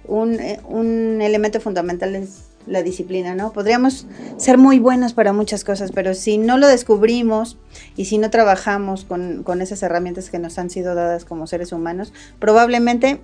un, 0.10 0.40
eh, 0.40 0.60
un 0.68 1.22
elemento 1.22 1.62
fundamental 1.62 2.16
es 2.16 2.44
la 2.68 2.84
disciplina, 2.84 3.36
¿no? 3.36 3.52
Podríamos 3.52 4.06
ser 4.38 4.58
muy 4.58 4.80
buenos 4.80 5.14
para 5.14 5.34
muchas 5.34 5.64
cosas, 5.64 5.92
pero 5.92 6.14
si 6.14 6.38
no 6.38 6.58
lo 6.58 6.68
descubrimos 6.68 7.58
y 7.96 8.06
si 8.06 8.18
no 8.18 8.30
trabajamos 8.30 9.06
con, 9.06 9.44
con 9.44 9.62
esas 9.62 9.82
herramientas 9.82 10.30
que 10.30 10.40
nos 10.40 10.60
han 10.60 10.70
sido 10.70 10.94
dadas 10.94 11.26
como 11.26 11.48
seres 11.48 11.72
humanos, 11.72 12.14
probablemente 12.40 13.22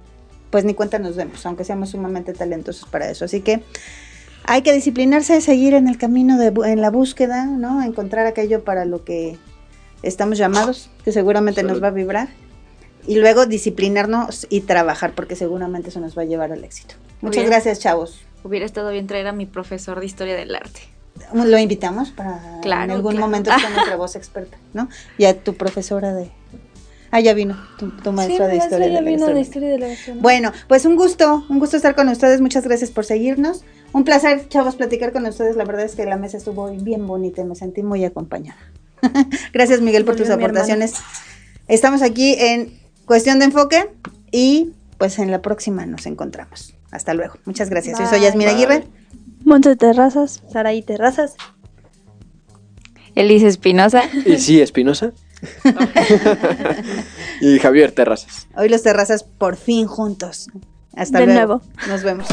pues 0.49 0.63
ni 0.63 0.73
cuenta 0.73 0.99
nos 0.99 1.15
demos, 1.15 1.45
aunque 1.45 1.63
seamos 1.63 1.89
sumamente 1.89 2.33
talentosos 2.33 2.87
para 2.89 3.09
eso. 3.09 3.25
Así 3.25 3.41
que 3.41 3.61
hay 4.45 4.61
que 4.61 4.73
disciplinarse, 4.73 5.41
seguir 5.41 5.73
en 5.73 5.87
el 5.87 5.97
camino 5.97 6.37
de 6.37 6.53
en 6.71 6.81
la 6.81 6.91
búsqueda, 6.91 7.45
¿no? 7.45 7.83
Encontrar 7.83 8.25
aquello 8.25 8.63
para 8.63 8.85
lo 8.85 9.03
que 9.03 9.37
estamos 10.01 10.37
llamados, 10.37 10.89
que 11.03 11.11
seguramente 11.11 11.63
nos 11.63 11.83
va 11.83 11.87
a 11.87 11.91
vibrar. 11.91 12.29
Y 13.07 13.15
luego 13.15 13.45
disciplinarnos 13.45 14.47
y 14.49 14.61
trabajar, 14.61 15.13
porque 15.13 15.35
seguramente 15.35 15.89
eso 15.89 15.99
nos 15.99 16.17
va 16.17 16.23
a 16.23 16.25
llevar 16.25 16.51
al 16.51 16.63
éxito. 16.63 16.95
Muchas 17.21 17.43
bien. 17.43 17.51
gracias, 17.51 17.79
chavos. 17.79 18.21
Hubiera 18.43 18.65
estado 18.65 18.91
bien 18.91 19.07
traer 19.07 19.27
a 19.27 19.31
mi 19.31 19.45
profesor 19.45 19.99
de 19.99 20.05
historia 20.05 20.35
del 20.35 20.55
arte. 20.55 20.81
Lo 21.33 21.57
invitamos 21.57 22.11
para 22.11 22.59
Claro, 22.61 22.83
en 22.83 22.91
algún 22.91 23.13
claro. 23.13 23.27
momento 23.27 23.51
ser 23.57 23.71
nuestra 23.73 23.95
voz 23.95 24.15
experta, 24.15 24.57
¿no? 24.73 24.89
Y 25.17 25.25
a 25.25 25.37
tu 25.39 25.53
profesora 25.55 26.13
de... 26.13 26.29
Ah, 27.11 27.21
ya 27.21 27.33
vino, 27.33 27.55
tu, 27.77 27.91
tu 27.91 28.11
maestra 28.11 28.47
de 28.47 28.57
historia. 28.57 28.87
ya 28.87 29.01
de 29.01 29.09
vino 29.09 29.27
de 29.27 29.39
historia 29.39 29.69
de 29.69 29.79
la 29.79 29.87
gastronomía. 29.87 30.21
Bueno, 30.21 30.51
pues 30.67 30.85
un 30.85 30.97
gusto, 30.97 31.45
un 31.47 31.59
gusto 31.59 31.77
estar 31.77 31.95
con 31.95 32.09
ustedes. 32.09 32.41
Muchas 32.41 32.65
gracias 32.65 32.91
por 32.91 33.05
seguirnos. 33.05 33.63
Un 33.93 34.03
placer, 34.03 34.49
chavos, 34.49 34.75
platicar 34.75 35.13
con 35.13 35.25
ustedes. 35.25 35.55
La 35.55 35.63
verdad 35.63 35.85
es 35.85 35.95
que 35.95 36.05
la 36.05 36.17
mesa 36.17 36.35
estuvo 36.35 36.69
bien 36.71 37.07
bonita 37.07 37.41
y 37.41 37.45
me 37.45 37.55
sentí 37.55 37.83
muy 37.83 38.03
acompañada. 38.03 38.59
gracias, 39.53 39.79
Miguel, 39.79 40.03
por 40.03 40.17
tus 40.17 40.27
Volvió 40.27 40.47
aportaciones. 40.47 40.95
Estamos 41.69 42.01
aquí 42.01 42.35
en 42.37 42.73
Cuestión 43.05 43.39
de 43.39 43.45
Enfoque 43.45 43.89
y 44.31 44.71
pues 44.97 45.19
en 45.19 45.31
la 45.31 45.41
próxima 45.41 45.85
nos 45.85 46.05
encontramos. 46.05 46.73
Hasta 46.91 47.13
luego. 47.13 47.35
Muchas 47.45 47.69
gracias. 47.69 47.99
Yo 47.99 48.05
soy 48.05 48.19
Bye. 48.19 48.27
Yasmina 48.27 48.51
Aguirre. 48.51 48.87
Monte 49.43 49.75
Terrazas. 49.75 50.41
Saraí 50.51 50.81
Terrazas. 50.81 51.35
Elisa 53.13 53.47
Espinosa. 53.47 54.03
Y 54.25 54.37
sí, 54.37 54.61
Espinosa. 54.61 55.11
y 57.41 57.59
Javier 57.59 57.91
Terrazas. 57.91 58.47
Hoy 58.55 58.69
los 58.69 58.81
terrazas 58.83 59.23
por 59.23 59.55
fin 59.55 59.87
juntos. 59.87 60.47
Hasta 60.95 61.19
De 61.19 61.25
luego. 61.27 61.61
nuevo. 61.61 61.61
Nos 61.87 62.03
vemos. 62.03 62.27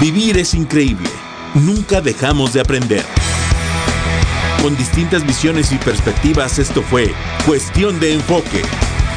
Vivir 0.00 0.38
es 0.38 0.54
increíble. 0.54 1.10
Nunca 1.54 2.00
dejamos 2.00 2.54
de 2.54 2.60
aprender. 2.60 3.04
Con 4.62 4.76
distintas 4.76 5.26
visiones 5.26 5.72
y 5.72 5.78
perspectivas, 5.78 6.58
esto 6.58 6.82
fue 6.82 7.14
Cuestión 7.46 7.98
de 7.98 8.12
Enfoque. 8.12 8.60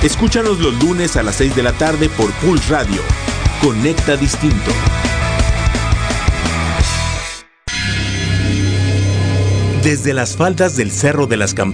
Escúchanos 0.01 0.59
los 0.59 0.81
lunes 0.81 1.17
a 1.17 1.23
las 1.23 1.35
6 1.35 1.53
de 1.53 1.63
la 1.63 1.73
tarde 1.73 2.07
por 2.07 2.31
Pulse 2.35 2.71
Radio. 2.71 3.01
Conecta 3.61 4.15
Distinto. 4.15 4.71
Desde 9.83 10.13
las 10.13 10.37
faldas 10.37 10.77
del 10.77 10.91
Cerro 10.91 11.27
de 11.27 11.35
las 11.35 11.53
Campanas, 11.53 11.73